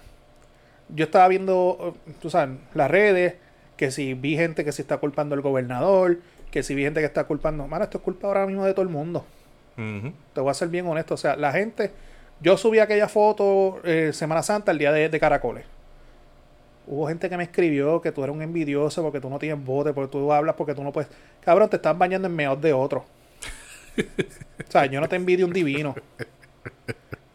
yo 0.88 1.06
estaba 1.06 1.26
viendo, 1.28 1.96
tú 2.20 2.30
sabes, 2.30 2.56
las 2.74 2.90
redes, 2.90 3.34
que 3.76 3.90
si 3.90 4.14
vi 4.14 4.36
gente 4.36 4.64
que 4.64 4.72
se 4.72 4.82
está 4.82 4.98
culpando 4.98 5.34
al 5.34 5.40
gobernador, 5.40 6.18
que 6.56 6.62
si 6.62 6.74
vi 6.74 6.84
gente 6.84 7.00
que 7.00 7.06
está 7.06 7.24
culpando... 7.24 7.66
Mano, 7.66 7.84
esto 7.84 7.98
es 7.98 8.02
culpa 8.02 8.28
ahora 8.28 8.46
mismo 8.46 8.64
de 8.64 8.72
todo 8.72 8.80
el 8.80 8.88
mundo. 8.88 9.26
Te 10.32 10.40
voy 10.40 10.50
a 10.50 10.54
ser 10.54 10.68
bien 10.68 10.86
honesto. 10.86 11.12
O 11.12 11.16
sea, 11.18 11.36
la 11.36 11.52
gente. 11.52 11.90
Yo 12.40 12.56
subí 12.56 12.78
aquella 12.78 13.08
foto 13.08 13.82
eh, 13.84 14.10
Semana 14.14 14.42
Santa, 14.42 14.72
el 14.72 14.78
día 14.78 14.90
de, 14.90 15.10
de 15.10 15.20
Caracoles. 15.20 15.66
Hubo 16.86 17.08
gente 17.08 17.28
que 17.28 17.36
me 17.36 17.44
escribió 17.44 18.00
que 18.00 18.10
tú 18.10 18.24
eres 18.24 18.34
un 18.34 18.40
envidioso 18.40 19.02
porque 19.02 19.20
tú 19.20 19.28
no 19.28 19.38
tienes 19.38 19.62
bote, 19.62 19.92
porque 19.92 20.10
tú 20.10 20.32
hablas 20.32 20.54
porque 20.54 20.74
tú 20.74 20.82
no 20.82 20.92
puedes. 20.92 21.10
Cabrón, 21.42 21.68
te 21.68 21.76
están 21.76 21.98
bañando 21.98 22.26
en 22.26 22.34
meos 22.34 22.58
de 22.58 22.72
otro. 22.72 23.04
o 23.98 24.70
sea, 24.70 24.86
yo 24.86 24.98
no 24.98 25.10
te 25.10 25.16
envidio 25.16 25.44
un 25.44 25.52
divino. 25.52 25.94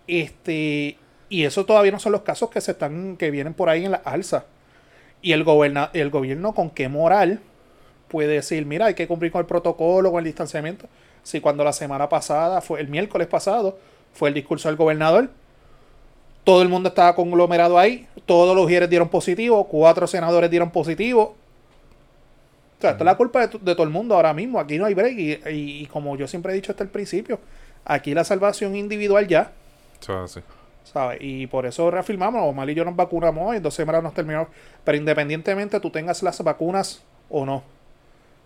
Este. 0.08 0.98
Y 1.30 1.44
eso 1.44 1.64
todavía 1.64 1.92
no 1.92 2.00
son 2.00 2.14
los 2.14 2.24
casos 2.24 2.50
que 2.50 2.60
se 2.60 2.72
están. 2.72 3.18
que 3.18 3.30
vienen 3.30 3.54
por 3.54 3.70
ahí 3.70 3.86
en 3.86 3.92
la 3.92 4.02
alza. 4.04 4.46
Y 5.22 5.34
el, 5.34 5.44
goberna, 5.44 5.92
el 5.94 6.10
gobierno, 6.10 6.56
con 6.56 6.72
qué 6.72 6.90
moral 6.90 7.40
puede 8.12 8.34
decir, 8.34 8.66
mira, 8.66 8.88
hay 8.88 8.94
que 8.94 9.08
cumplir 9.08 9.32
con 9.32 9.40
el 9.40 9.48
protocolo, 9.48 10.12
con 10.12 10.20
el 10.20 10.26
distanciamiento. 10.26 10.88
Si 11.24 11.40
cuando 11.40 11.64
la 11.64 11.74
semana 11.74 12.10
pasada, 12.10 12.62
fue 12.62 12.82
el 12.82 12.88
miércoles 12.90 13.28
pasado, 13.28 13.78
fue 14.14 14.30
el 14.30 14.36
discurso 14.36 14.68
del 14.68 14.76
gobernador, 14.76 15.30
todo 16.44 16.62
el 16.62 16.70
mundo 16.70 16.90
estaba 16.90 17.16
conglomerado 17.16 17.78
ahí, 17.80 18.08
todos 18.26 18.56
los 18.56 18.68
gieres 18.68 18.90
dieron 18.90 19.10
positivo, 19.10 19.68
cuatro 19.68 20.08
senadores 20.08 20.50
dieron 20.50 20.72
positivo. 20.72 21.36
O 22.78 22.82
sea, 22.82 22.92
esto 22.92 23.04
es 23.04 23.06
la 23.06 23.16
culpa 23.16 23.42
de, 23.42 23.48
to- 23.48 23.60
de 23.60 23.74
todo 23.76 23.84
el 23.84 23.92
mundo 23.92 24.16
ahora 24.16 24.34
mismo, 24.34 24.60
aquí 24.60 24.78
no 24.80 24.86
hay 24.86 24.94
break. 24.96 25.18
Y, 25.18 25.32
y- 25.50 25.82
y 25.84 25.86
como 25.86 26.18
yo 26.18 26.28
siempre 26.28 26.52
he 26.52 26.56
dicho 26.56 26.72
hasta 26.72 26.84
el 26.84 26.90
principio, 26.90 27.40
aquí 27.86 28.14
la 28.16 28.24
salvación 28.24 28.76
individual 28.76 29.28
ya. 29.28 29.52
Así. 30.24 30.40
¿sabes? 30.84 31.20
Y 31.22 31.46
por 31.46 31.68
eso 31.68 31.92
reafirmamos, 31.92 32.42
Omar 32.44 32.68
y 32.72 32.74
yo 32.74 32.84
nos 32.84 32.96
vacunamos 32.96 33.50
hoy, 33.52 33.58
en 33.58 33.64
dos 33.64 33.76
semanas 33.76 34.02
nos 34.02 34.16
terminamos. 34.16 34.48
Pero 34.84 34.98
independientemente 34.98 35.80
tú 35.80 35.92
tengas 35.92 36.24
las 36.24 36.44
vacunas 36.44 37.04
o 37.30 37.46
no, 37.46 37.62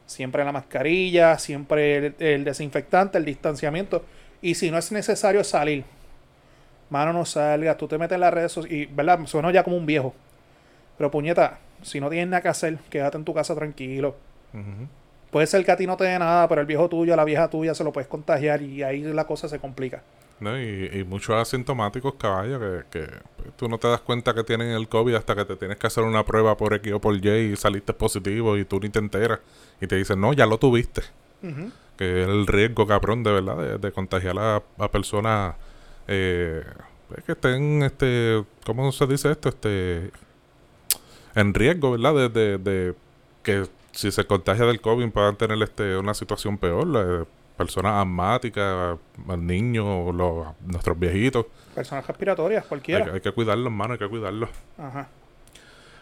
siempre 0.05 0.43
la 0.43 0.51
mascarilla, 0.51 1.37
siempre 1.37 1.97
el, 1.97 2.15
el 2.19 2.43
desinfectante, 2.43 3.17
el 3.17 3.25
distanciamiento. 3.25 4.03
Y 4.41 4.55
si 4.55 4.71
no 4.71 4.77
es 4.77 4.91
necesario 4.91 5.43
salir, 5.43 5.83
mano, 6.89 7.13
no 7.13 7.25
salgas, 7.25 7.77
tú 7.77 7.87
te 7.87 7.97
metes 7.97 8.15
en 8.15 8.21
las 8.21 8.33
redes 8.33 8.51
sociales, 8.51 8.89
y, 8.89 8.93
¿verdad? 8.93 9.19
Sueno 9.25 9.51
ya 9.51 9.63
como 9.63 9.77
un 9.77 9.85
viejo. 9.85 10.13
Pero 10.97 11.11
puñeta, 11.11 11.59
si 11.81 11.99
no 11.99 12.09
tienes 12.09 12.27
nada 12.29 12.41
que 12.41 12.49
hacer, 12.49 12.77
quédate 12.89 13.17
en 13.17 13.25
tu 13.25 13.33
casa 13.33 13.55
tranquilo. 13.55 14.15
Ujú. 14.53 14.87
Puede 15.31 15.47
ser 15.47 15.65
que 15.65 15.71
a 15.71 15.75
ti 15.75 15.85
no 15.85 15.97
te 15.97 16.05
dé 16.05 16.17
nada, 16.17 16.47
pero 16.47 16.61
el 16.61 16.67
viejo 16.67 16.87
tuyo, 16.87 17.15
la 17.15 17.25
vieja 17.25 17.49
tuya 17.49 17.73
se 17.75 17.83
lo 17.83 17.91
puedes 17.91 18.07
contagiar 18.07 18.61
y 18.61 18.83
ahí 18.83 19.01
la 19.01 19.25
cosa 19.25 19.49
se 19.49 19.59
complica. 19.59 20.01
¿No? 20.39 20.59
Y, 20.59 20.89
y 20.93 21.03
muchos 21.03 21.35
asintomáticos 21.35 22.15
caballos 22.15 22.59
que, 22.59 22.99
que, 22.99 23.07
pues, 23.37 23.55
Tú 23.55 23.69
no 23.69 23.77
te 23.77 23.87
das 23.87 24.01
cuenta 24.01 24.33
que 24.33 24.43
tienen 24.43 24.69
el 24.69 24.87
COVID 24.89 25.15
hasta 25.15 25.35
que 25.35 25.45
te 25.45 25.55
tienes 25.55 25.77
que 25.77 25.87
hacer 25.87 26.03
una 26.03 26.25
prueba 26.25 26.57
por 26.57 26.73
X 26.73 26.93
o 26.93 26.99
por 26.99 27.15
Y 27.15 27.29
y 27.29 27.55
saliste 27.55 27.93
positivo 27.93 28.57
y 28.57 28.65
tú 28.65 28.79
ni 28.79 28.89
te 28.89 28.99
enteras. 28.99 29.39
Y 29.79 29.87
te 29.87 29.95
dicen, 29.95 30.19
no, 30.19 30.33
ya 30.33 30.45
lo 30.45 30.57
tuviste. 30.57 31.03
Que 31.97 32.23
es 32.23 32.27
el 32.27 32.47
riesgo, 32.47 32.87
cabrón, 32.87 33.23
de 33.23 33.31
verdad, 33.31 33.79
de, 33.79 33.91
contagiar 33.91 34.37
a, 34.39 34.63
a 34.79 34.91
personas 34.91 35.55
eh, 36.07 36.63
que 37.25 37.33
estén, 37.33 37.83
este, 37.83 38.43
¿cómo 38.65 38.91
se 38.91 39.05
dice 39.05 39.31
esto? 39.31 39.49
Este, 39.49 40.11
en 41.35 41.53
riesgo, 41.53 41.91
¿verdad? 41.91 42.29
De, 42.31 42.57
de, 42.57 42.95
que 43.43 43.67
si 43.91 44.11
se 44.11 44.25
contagia 44.25 44.65
del 44.65 44.81
COVID 44.81 45.11
puedan 45.11 45.35
tener 45.37 45.61
este, 45.61 45.97
una 45.97 46.13
situación 46.13 46.57
peor. 46.57 47.27
Personas 47.55 48.01
asmáticas, 48.01 48.97
niños, 49.37 50.13
los, 50.13 50.47
nuestros 50.65 50.99
viejitos. 50.99 51.45
Personas 51.73 52.05
respiratorias, 52.07 52.65
cualquiera. 52.65 53.13
Hay, 53.13 53.21
que 53.21 53.31
cuidarlos, 53.31 53.67
hermano, 53.67 53.93
hay 53.93 53.99
que 53.99 54.09
cuidarlos. 54.09 54.49
Ajá. 54.77 55.07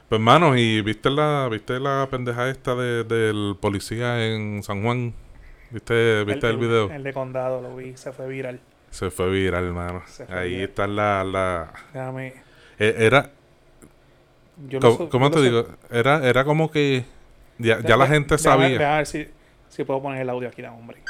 Pues, 0.09 0.19
hermano, 0.19 0.57
¿y 0.57 0.81
viste 0.81 1.09
la, 1.09 1.47
viste 1.49 1.79
la 1.79 2.07
pendeja 2.09 2.49
esta 2.49 2.75
de, 2.75 3.03
del 3.03 3.55
policía 3.59 4.25
en 4.25 4.61
San 4.63 4.83
Juan? 4.83 5.13
¿Viste, 5.71 6.23
viste 6.23 6.49
el, 6.49 6.57
video? 6.57 6.91
El 6.91 7.03
de 7.03 7.13
condado, 7.13 7.61
lo 7.61 7.75
vi, 7.75 7.95
se 7.97 8.11
fue 8.11 8.27
viral. 8.27 8.59
Se 8.89 9.09
fue 9.09 9.29
viral, 9.31 9.65
hermano. 9.65 10.03
Ahí 10.29 10.61
está 10.61 10.85
la... 10.85 11.23
la... 11.23 11.73
Déjame... 11.93 12.33
E, 12.77 12.95
era... 12.99 13.31
¿Cómo, 15.09 15.31
te 15.31 15.41
digo? 15.41 15.67
Era, 15.89 16.27
era 16.27 16.45
como 16.45 16.69
que... 16.69 17.05
Ya, 17.57 17.79
ya 17.81 17.97
la 17.97 18.07
gente 18.07 18.37
sabía. 18.37 18.93
a 18.93 18.97
ver 18.97 19.07
si, 19.07 19.27
si 19.69 19.83
puedo 19.83 20.01
poner 20.01 20.21
el 20.21 20.29
audio 20.29 20.49
aquí, 20.49 20.63
hombre. 20.63 21.01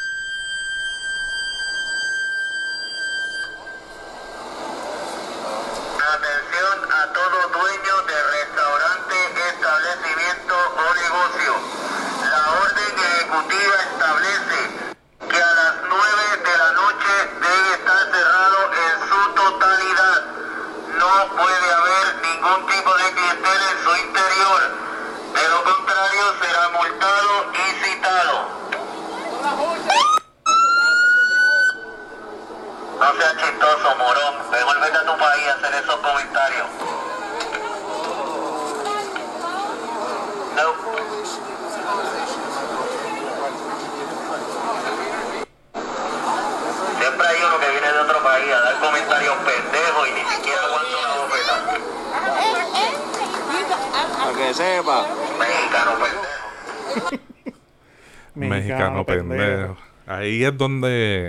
Ahí 60.44 60.52
es 60.52 60.58
donde... 60.58 61.28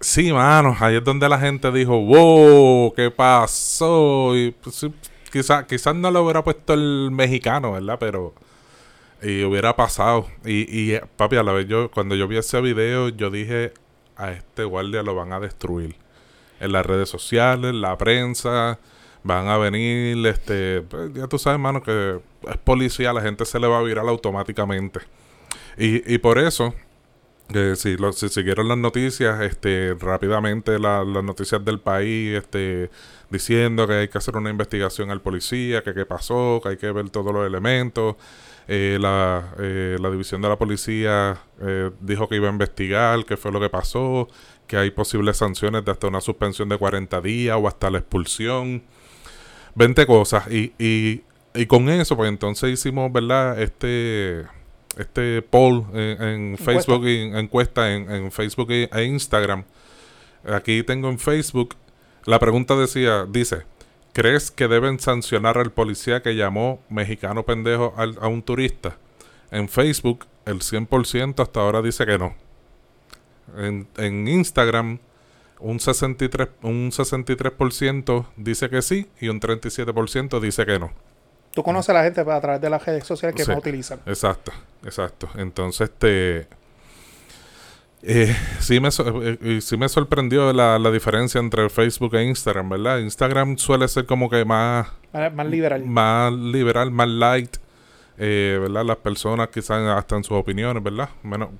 Sí, 0.00 0.32
mano, 0.32 0.76
ahí 0.80 0.96
es 0.96 1.04
donde 1.04 1.28
la 1.28 1.38
gente 1.38 1.70
dijo, 1.70 1.96
wow, 2.00 2.92
¿qué 2.94 3.10
pasó? 3.10 4.36
Y 4.36 4.50
pues, 4.50 4.86
quizás 5.30 5.64
quizás 5.64 5.94
no 5.94 6.10
lo 6.10 6.24
hubiera 6.24 6.42
puesto 6.42 6.74
el 6.74 7.10
mexicano, 7.12 7.72
¿verdad? 7.72 7.98
Pero... 8.00 8.34
Y 9.22 9.44
hubiera 9.44 9.76
pasado. 9.76 10.26
Y, 10.44 10.94
y 10.94 10.98
papi, 11.16 11.36
a 11.36 11.44
la 11.44 11.52
vez 11.52 11.68
yo, 11.68 11.90
cuando 11.92 12.16
yo 12.16 12.26
vi 12.26 12.38
ese 12.38 12.60
video, 12.60 13.08
yo 13.08 13.30
dije, 13.30 13.72
a 14.16 14.32
este 14.32 14.64
guardia 14.64 15.04
lo 15.04 15.14
van 15.14 15.32
a 15.32 15.38
destruir. 15.38 15.94
En 16.58 16.72
las 16.72 16.84
redes 16.84 17.08
sociales, 17.08 17.72
la 17.72 17.96
prensa, 17.96 18.80
van 19.22 19.48
a 19.48 19.58
venir, 19.58 20.26
este, 20.26 20.82
pues, 20.82 21.12
ya 21.14 21.28
tú 21.28 21.38
sabes, 21.38 21.60
mano, 21.60 21.82
que 21.82 22.18
es 22.48 22.56
policía, 22.58 23.12
la 23.12 23.20
gente 23.20 23.44
se 23.44 23.60
le 23.60 23.68
va 23.68 23.78
a 23.78 23.82
virar 23.82 24.06
automáticamente. 24.08 25.00
Y, 25.78 26.14
y 26.14 26.18
por 26.18 26.38
eso, 26.38 26.74
si, 27.76 27.96
lo, 27.96 28.12
si 28.12 28.28
siguieron 28.28 28.68
las 28.68 28.78
noticias, 28.78 29.40
este, 29.42 29.94
rápidamente 29.98 30.78
las 30.78 31.06
noticias 31.06 31.64
del 31.64 31.80
país, 31.80 32.36
este, 32.36 32.90
diciendo 33.30 33.86
que 33.86 33.94
hay 33.94 34.08
que 34.08 34.18
hacer 34.18 34.36
una 34.36 34.50
investigación 34.50 35.10
al 35.10 35.20
policía, 35.20 35.82
que 35.82 35.94
qué 35.94 36.06
pasó, 36.06 36.60
que 36.62 36.70
hay 36.70 36.76
que 36.76 36.90
ver 36.92 37.10
todos 37.10 37.32
los 37.32 37.46
elementos. 37.46 38.16
Eh, 38.68 38.96
la, 39.00 39.54
eh, 39.58 39.96
la, 40.00 40.10
división 40.10 40.40
de 40.40 40.48
la 40.48 40.56
policía 40.56 41.36
eh, 41.60 41.90
dijo 42.00 42.28
que 42.28 42.36
iba 42.36 42.48
a 42.48 42.52
investigar 42.52 43.24
qué 43.24 43.36
fue 43.36 43.50
lo 43.50 43.60
que 43.60 43.68
pasó, 43.68 44.28
que 44.68 44.76
hay 44.76 44.92
posibles 44.92 45.36
sanciones 45.36 45.84
de 45.84 45.90
hasta 45.90 46.06
una 46.06 46.20
suspensión 46.20 46.68
de 46.68 46.78
40 46.78 47.20
días 47.20 47.58
o 47.60 47.66
hasta 47.66 47.90
la 47.90 47.98
expulsión. 47.98 48.84
20 49.74 50.06
cosas. 50.06 50.50
Y, 50.50 50.72
y, 50.78 51.22
y 51.54 51.66
con 51.66 51.88
eso, 51.88 52.16
pues 52.16 52.28
entonces 52.28 52.70
hicimos, 52.70 53.12
¿verdad? 53.12 53.60
Este 53.60 54.44
este 54.98 55.42
poll 55.42 55.86
en, 55.94 56.56
Facebook 56.58 57.06
y 57.06 57.22
encuesta 57.22 57.92
en, 57.92 58.30
Facebook 58.30 58.70
e 58.70 59.04
Instagram. 59.04 59.64
Aquí 60.44 60.82
tengo 60.82 61.08
en 61.08 61.18
Facebook 61.18 61.76
la 62.24 62.38
pregunta 62.38 62.76
decía, 62.76 63.26
dice, 63.28 63.62
¿crees 64.12 64.52
que 64.52 64.68
deben 64.68 65.00
sancionar 65.00 65.58
al 65.58 65.72
policía 65.72 66.22
que 66.22 66.36
llamó 66.36 66.80
mexicano 66.88 67.42
pendejo 67.44 67.94
a 67.96 68.28
un 68.28 68.42
turista? 68.42 68.96
En 69.50 69.68
Facebook 69.68 70.26
el 70.46 70.60
100% 70.60 71.42
hasta 71.42 71.60
ahora 71.60 71.82
dice 71.82 72.06
que 72.06 72.16
no. 72.16 72.36
En, 73.56 73.88
en 73.96 74.28
Instagram 74.28 75.00
un 75.58 75.80
63, 75.80 76.48
un 76.62 76.92
63% 76.92 78.26
dice 78.36 78.70
que 78.70 78.82
sí 78.82 79.08
y 79.20 79.28
un 79.28 79.40
37% 79.40 80.40
dice 80.40 80.64
que 80.64 80.78
no. 80.78 80.92
Tú 81.54 81.62
conoces 81.62 81.90
a 81.90 81.92
la 81.92 82.02
gente 82.02 82.20
a 82.20 82.40
través 82.40 82.60
de 82.60 82.70
las 82.70 82.84
redes 82.84 83.06
sociales 83.06 83.36
que 83.36 83.50
no 83.50 83.58
utilizan. 83.58 84.00
Exacto, 84.06 84.52
exacto. 84.84 85.28
Entonces, 85.36 85.90
este... 85.90 86.48
Eh, 88.04 88.34
sí, 88.58 88.80
me 88.80 88.88
eh, 88.88 89.60
sí 89.60 89.76
me 89.76 89.88
sorprendió 89.88 90.52
la, 90.52 90.76
la, 90.78 90.90
diferencia 90.90 91.38
entre 91.38 91.68
Facebook 91.68 92.16
e 92.16 92.24
Instagram, 92.24 92.68
¿verdad? 92.68 92.98
Instagram 92.98 93.58
suele 93.58 93.86
ser 93.86 94.06
como 94.06 94.28
que 94.28 94.44
más... 94.44 94.88
Más, 95.12 95.46
liberal. 95.46 95.84
Más 95.84 96.32
liberal, 96.32 96.90
más 96.90 97.08
light. 97.08 97.56
Eh, 98.18 98.58
¿Verdad? 98.60 98.84
Las 98.84 98.96
personas 98.96 99.48
quizás 99.48 99.82
hasta 99.96 100.16
en 100.16 100.24
sus 100.24 100.36
opiniones, 100.36 100.82
¿verdad? 100.82 101.10
Bueno, 101.22 101.52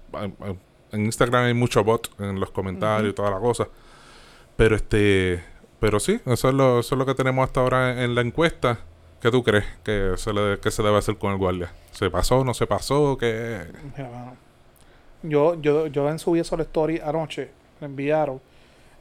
en 0.90 1.04
Instagram 1.04 1.44
hay 1.44 1.54
mucho 1.54 1.84
bot 1.84 2.10
en 2.18 2.40
los 2.40 2.50
comentarios 2.50 3.12
y 3.12 3.14
toda 3.14 3.30
la 3.30 3.38
cosa. 3.38 3.68
Pero 4.56 4.74
este... 4.74 5.44
Pero 5.78 6.00
sí, 6.00 6.20
eso 6.26 6.48
es 6.48 6.54
lo, 6.54 6.80
eso 6.80 6.94
es 6.94 6.98
lo 6.98 7.04
que 7.04 7.14
tenemos 7.14 7.44
hasta 7.44 7.60
ahora 7.60 8.02
en 8.02 8.14
la 8.14 8.20
encuesta. 8.20 8.78
¿Qué 9.22 9.30
tú 9.30 9.44
crees 9.44 9.64
que 9.84 10.14
se, 10.16 10.32
le, 10.32 10.58
que 10.58 10.72
se 10.72 10.82
debe 10.82 10.98
hacer 10.98 11.16
con 11.16 11.30
el 11.30 11.38
guardia? 11.38 11.70
¿Se 11.92 12.10
pasó? 12.10 12.44
¿No 12.44 12.54
se 12.54 12.66
pasó? 12.66 13.16
¿Qué? 13.16 13.60
yo, 15.22 15.54
yo, 15.62 15.86
yo 15.86 16.10
en 16.10 16.18
subí 16.18 16.40
eso 16.40 16.56
la 16.56 16.64
story 16.64 16.98
anoche, 16.98 17.50
me 17.80 17.86
enviaron. 17.86 18.40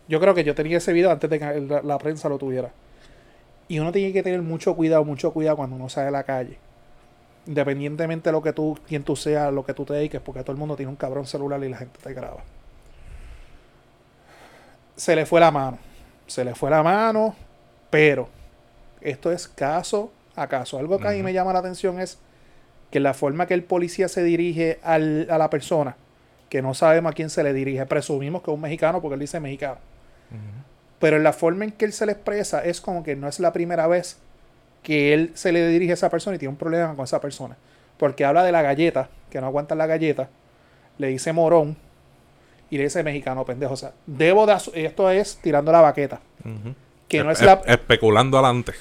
Yo 0.08 0.20
creo 0.20 0.36
que 0.36 0.44
yo 0.44 0.54
tenía 0.54 0.78
ese 0.78 0.94
video 0.94 1.10
antes 1.10 1.28
de 1.28 1.40
que 1.40 1.82
la, 1.84 1.98
prensa 1.98 2.30
lo 2.30 2.38
tuviera. 2.38 2.72
Y 3.68 3.80
uno 3.80 3.92
tiene 3.92 4.13
que 4.13 4.22
tener 4.22 4.44
mucho 4.44 4.75
cuidado, 4.75 5.04
mucho 5.04 5.34
cuidado 5.34 5.58
cuando 5.58 5.75
uno 5.75 5.90
sale 5.90 6.10
a 6.10 6.12
la 6.12 6.24
calle. 6.24 6.60
Independientemente 7.48 8.30
de 8.30 8.34
lo 8.34 8.44
que 8.44 8.54
tú, 8.54 8.78
quien 8.88 9.04
tú 9.04 9.16
seas, 9.16 9.51
lo 9.51 9.66
que 9.66 9.74
tú 9.74 9.86
te 9.86 9.96
dediques, 9.96 10.22
porque 10.22 10.42
todo 10.42 10.51
el 10.51 10.60
mundo 10.60 10.75
tiene 10.75 10.92
un 10.92 10.98
cabrón 10.98 11.25
celular 11.25 11.63
y 11.63 11.70
la 11.70 11.78
gente 11.78 12.00
te 12.00 12.13
graba. 12.13 12.44
Se 14.96 15.16
le 15.16 15.25
fue 15.25 15.40
la 15.40 15.50
mano. 15.50 15.80
Se 16.28 16.46
le 16.46 16.54
fue 16.54 16.70
la 16.70 16.84
mano, 16.84 17.36
pero 17.90 18.30
esto 19.01 19.31
es 19.31 19.48
caso 19.48 20.12
a 20.36 20.48
caso. 20.48 20.79
Algo 20.79 21.00
que 21.00 21.08
a 21.08 21.12
mí 21.12 21.24
me 21.24 21.34
llama 21.34 21.53
la 21.53 21.60
atención 21.60 22.00
es 22.00 22.20
que 22.89 23.00
la 23.00 23.13
forma 23.13 23.48
que 23.48 23.53
el 23.53 23.63
policía 23.63 24.08
se 24.08 24.24
dirige 24.24 24.79
a 24.84 24.98
la 24.98 25.50
persona, 25.50 25.96
que 26.50 26.62
no 26.62 26.74
sabemos 26.74 27.12
a 27.12 27.15
quién 27.15 27.29
se 27.29 27.43
le 27.43 27.53
dirige, 27.53 27.86
presumimos 27.86 28.41
que 28.41 28.51
es 28.51 28.55
un 28.55 28.62
mexicano 28.62 29.01
porque 29.01 29.13
él 29.13 29.20
dice 29.22 29.39
mexicano. 29.39 29.77
Pero 31.00 31.17
en 31.17 31.24
la 31.24 31.34
forma 31.34 31.65
en 31.65 31.72
que 31.72 31.86
él 31.86 31.93
se 31.93 32.05
le 32.05 32.12
expresa 32.12 32.63
es 32.63 32.79
como 32.81 33.03
que 33.03 33.15
no 33.15 33.27
es 33.27 33.39
la 33.39 33.51
primera 33.53 33.88
vez 33.88 34.17
que 34.84 35.13
él 35.13 35.31
se 35.36 35.51
le 35.51 35.67
dirige 35.67 35.91
a 35.91 35.93
esa 35.96 36.10
persona 36.10 36.36
y 36.36 36.39
tiene 36.39 36.51
un 36.51 36.58
problema 36.58 36.96
con 36.96 37.03
esa 37.03 37.22
persona. 37.22 37.58
Porque 37.98 38.25
habla 38.25 38.43
de 38.43 38.51
la 38.51 38.62
galleta, 38.62 39.10
que 39.29 39.39
no 39.39 39.48
aguanta 39.48 39.75
la 39.75 39.88
galleta, 39.88 40.29
le 40.98 41.08
dice 41.08 41.34
morón 41.34 41.77
y 42.70 42.77
le 42.77 42.84
dice 42.84 43.03
mexicano 43.03 43.46
pendejo. 43.46 43.74
O 43.74 43.77
sea, 43.77 43.93
debo 44.05 44.46
de 44.46 44.58
esto 44.74 45.10
es 45.10 45.38
tirando 45.38 45.72
la 45.72 45.81
baqueta. 45.81 46.20
Que 47.12 47.24
no 47.24 47.32
es, 47.32 47.41
la... 47.41 47.62
Especulando 47.65 48.38
adelante 48.38 48.74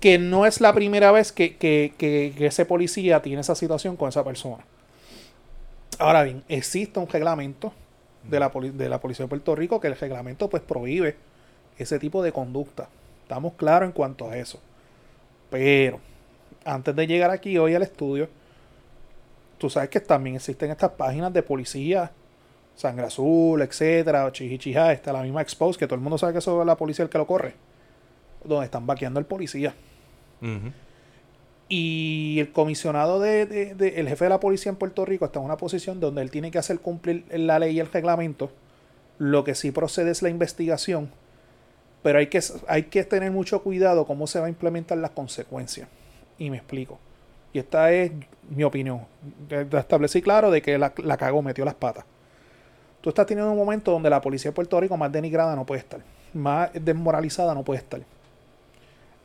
que 0.00 0.18
no 0.18 0.46
es 0.46 0.60
la 0.60 0.72
primera 0.72 1.10
vez 1.10 1.32
que, 1.32 2.36
ese 2.38 2.64
policía 2.64 3.20
tiene 3.20 3.40
esa 3.40 3.54
situación 3.54 3.96
con 3.96 4.08
esa 4.08 4.24
persona. 4.24 4.64
Ahora 5.98 6.22
bien, 6.22 6.44
existe 6.48 7.00
un 7.00 7.08
reglamento 7.08 7.72
de 8.22 8.38
la, 8.38 8.50
de 8.50 8.88
la 8.88 9.00
Policía 9.00 9.24
de 9.24 9.28
Puerto 9.28 9.56
Rico 9.56 9.80
que 9.80 9.88
el 9.88 9.96
reglamento 9.96 10.48
pues 10.48 10.62
prohíbe 10.62 11.16
ese 11.76 11.98
tipo 11.98 12.22
de 12.22 12.30
conducta. 12.30 12.88
Estamos 13.22 13.54
claros 13.54 13.88
en 13.88 13.92
cuanto 13.92 14.30
a 14.30 14.36
eso. 14.36 14.60
Pero, 15.50 15.98
antes 16.64 16.94
de 16.94 17.06
llegar 17.06 17.30
aquí 17.30 17.58
hoy 17.58 17.74
al 17.74 17.82
estudio, 17.82 18.28
tú 19.58 19.68
sabes 19.68 19.90
que 19.90 20.00
también 20.00 20.36
existen 20.36 20.70
estas 20.70 20.92
páginas 20.92 21.32
de 21.32 21.42
policía, 21.42 22.12
Sangre 22.76 23.06
Azul, 23.06 23.60
etcétera, 23.62 24.30
Chihichija, 24.30 24.92
está 24.92 25.12
la 25.12 25.22
misma 25.22 25.42
Expose, 25.42 25.78
que 25.78 25.86
todo 25.86 25.96
el 25.96 26.00
mundo 26.00 26.16
sabe 26.16 26.34
que 26.34 26.38
eso 26.38 26.60
es 26.60 26.66
la 26.66 26.76
policía 26.76 27.02
el 27.02 27.10
que 27.10 27.18
lo 27.18 27.26
corre, 27.26 27.54
donde 28.44 28.64
están 28.66 28.86
vaqueando 28.86 29.18
al 29.18 29.26
policía. 29.26 29.74
Y 31.68 32.38
el 32.40 32.50
comisionado 32.52 33.20
de, 33.20 33.44
de- 33.44 33.74
de- 33.74 34.00
el 34.00 34.08
jefe 34.08 34.24
de 34.24 34.28
la 34.30 34.40
policía 34.40 34.70
en 34.70 34.76
Puerto 34.76 35.04
Rico 35.04 35.26
está 35.26 35.38
en 35.38 35.44
una 35.44 35.56
posición 35.58 36.00
donde 36.00 36.22
él 36.22 36.30
tiene 36.30 36.50
que 36.50 36.58
hacer 36.58 36.78
cumplir 36.80 37.24
la 37.30 37.58
ley 37.58 37.76
y 37.76 37.80
el 37.80 37.90
reglamento. 37.92 38.50
Lo 39.18 39.44
que 39.44 39.54
sí 39.54 39.70
procede 39.70 40.10
es 40.10 40.22
la 40.22 40.30
investigación. 40.30 41.10
Pero 42.02 42.20
hay 42.20 42.28
que, 42.28 42.40
hay 42.68 42.84
que 42.84 43.04
tener 43.04 43.32
mucho 43.32 43.62
cuidado 43.62 44.06
cómo 44.06 44.26
se 44.26 44.40
va 44.40 44.46
a 44.46 44.48
implementar 44.48 44.96
las 44.98 45.10
consecuencias. 45.10 45.88
Y 46.38 46.48
me 46.48 46.56
explico. 46.56 46.98
Y 47.52 47.58
esta 47.58 47.92
es 47.92 48.12
mi 48.48 48.62
opinión. 48.64 49.02
Establecí 49.72 50.22
claro 50.22 50.50
de 50.50 50.62
que 50.62 50.78
la, 50.78 50.92
la 50.98 51.16
cagó, 51.16 51.42
metió 51.42 51.64
las 51.64 51.74
patas. 51.74 52.04
Tú 53.00 53.10
estás 53.10 53.26
teniendo 53.26 53.50
un 53.52 53.58
momento 53.58 53.90
donde 53.92 54.08
la 54.08 54.20
policía 54.20 54.50
de 54.50 54.54
Puerto 54.54 54.80
Rico 54.80 54.96
más 54.96 55.10
denigrada 55.12 55.54
no 55.54 55.66
puede 55.66 55.80
estar. 55.80 56.00
Más 56.32 56.70
desmoralizada 56.72 57.54
no 57.54 57.62
puede 57.62 57.80
estar. 57.80 58.00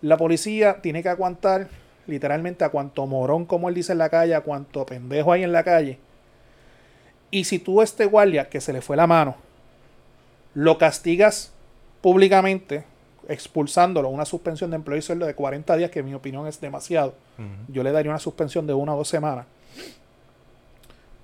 La 0.03 0.17
policía 0.17 0.81
tiene 0.81 1.01
que 1.01 1.07
aguantar 1.07 1.69
literalmente 2.07 2.65
a 2.65 2.69
cuanto 2.69 3.07
morón, 3.07 3.45
como 3.45 3.69
él 3.69 3.75
dice 3.75 3.93
en 3.93 3.99
la 3.99 4.09
calle, 4.09 4.35
a 4.35 4.41
cuanto 4.41 4.85
pendejo 4.85 5.31
hay 5.31 5.43
en 5.43 5.53
la 5.53 5.63
calle. 5.63 5.97
Y 7.31 7.45
si 7.45 7.57
tú 7.57 7.81
este 7.81 8.05
guardia 8.05 8.49
que 8.49 8.59
se 8.59 8.73
le 8.73 8.81
fue 8.81 8.97
la 8.97 9.07
mano, 9.07 9.37
lo 10.55 10.77
castigas 10.77 11.53
públicamente, 12.01 12.83
expulsándolo, 13.29 14.09
una 14.09 14.25
suspensión 14.25 14.71
de 14.71 14.75
empleo 14.75 14.97
y 14.97 15.01
sueldo 15.01 15.25
de 15.25 15.35
40 15.35 15.77
días, 15.77 15.89
que 15.89 15.99
en 15.99 16.05
mi 16.07 16.13
opinión 16.13 16.47
es 16.47 16.59
demasiado, 16.59 17.15
yo 17.69 17.81
le 17.81 17.93
daría 17.93 18.11
una 18.11 18.19
suspensión 18.19 18.67
de 18.67 18.73
una 18.73 18.93
o 18.93 18.97
dos 18.97 19.07
semanas. 19.07 19.45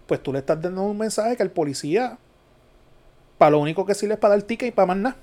Pues 0.07 0.23
tú 0.23 0.31
le 0.31 0.39
estás 0.39 0.61
dando 0.61 0.83
un 0.83 0.97
mensaje 0.97 1.35
que 1.35 1.43
el 1.43 1.51
policía, 1.51 2.17
para 3.37 3.51
lo 3.51 3.59
único 3.59 3.85
que 3.85 3.93
sirve 3.93 4.13
es 4.13 4.19
para 4.21 4.35
dar 4.35 4.43
ticket 4.43 4.69
y 4.69 4.71
para 4.71 4.85
más 4.85 4.97
nada. 4.97 5.17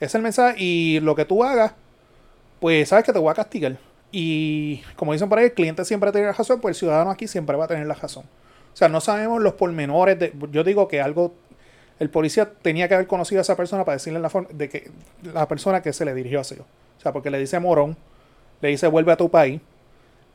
Es 0.00 0.14
el 0.14 0.22
mensaje. 0.22 0.56
Y 0.58 1.00
lo 1.00 1.14
que 1.14 1.26
tú 1.26 1.44
hagas, 1.44 1.74
pues 2.60 2.88
sabes 2.88 3.04
que 3.04 3.12
te 3.12 3.18
voy 3.18 3.30
a 3.30 3.34
castigar. 3.34 3.76
Y 4.10 4.82
como 4.96 5.12
dicen 5.12 5.28
por 5.28 5.38
ahí, 5.38 5.46
el 5.46 5.52
cliente 5.52 5.84
siempre 5.84 6.10
tiene 6.12 6.28
la 6.28 6.32
razón, 6.32 6.60
pues 6.60 6.76
el 6.76 6.78
ciudadano 6.78 7.10
aquí 7.10 7.28
siempre 7.28 7.56
va 7.56 7.66
a 7.66 7.68
tener 7.68 7.86
la 7.86 7.94
razón. 7.94 8.24
O 8.72 8.76
sea, 8.76 8.88
no 8.88 9.00
sabemos 9.00 9.42
los 9.42 9.54
pormenores 9.54 10.18
de. 10.18 10.32
Yo 10.50 10.64
digo 10.64 10.88
que 10.88 11.00
algo. 11.00 11.34
El 11.98 12.10
policía 12.10 12.48
tenía 12.62 12.86
que 12.86 12.94
haber 12.94 13.08
conocido 13.08 13.40
a 13.40 13.42
esa 13.42 13.56
persona 13.56 13.84
para 13.84 13.96
decirle 13.96 14.20
la 14.20 14.30
forma 14.30 14.48
de 14.52 14.68
que 14.68 14.90
la 15.24 15.48
persona 15.48 15.82
que 15.82 15.92
se 15.92 16.04
le 16.04 16.14
dirigió 16.14 16.40
hacia. 16.40 16.58
O 16.62 17.00
sea, 17.00 17.12
porque 17.12 17.28
le 17.28 17.40
dice 17.40 17.58
morón, 17.58 17.96
le 18.60 18.68
dice 18.68 18.86
vuelve 18.86 19.10
a 19.10 19.16
tu 19.16 19.30
país, 19.30 19.60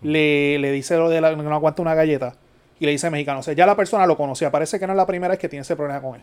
le, 0.01 0.59
le 0.59 0.71
dice 0.71 0.97
lo 0.97 1.09
de 1.09 1.21
la, 1.21 1.33
no 1.35 1.55
aguanta 1.55 1.81
una 1.81 1.95
galleta 1.95 2.35
y 2.79 2.85
le 2.85 2.91
dice 2.91 3.09
mexicano. 3.09 3.39
O 3.39 3.43
sea, 3.43 3.53
ya 3.53 3.65
la 3.65 3.77
persona 3.77 4.05
lo 4.05 4.17
conocía. 4.17 4.51
Parece 4.51 4.77
que 4.77 4.85
no 4.87 4.91
es 4.91 4.97
la 4.97 5.05
primera 5.05 5.29
vez 5.29 5.39
que 5.39 5.47
tiene 5.47 5.61
ese 5.61 5.77
problema 5.77 6.01
con 6.01 6.15
él. 6.15 6.21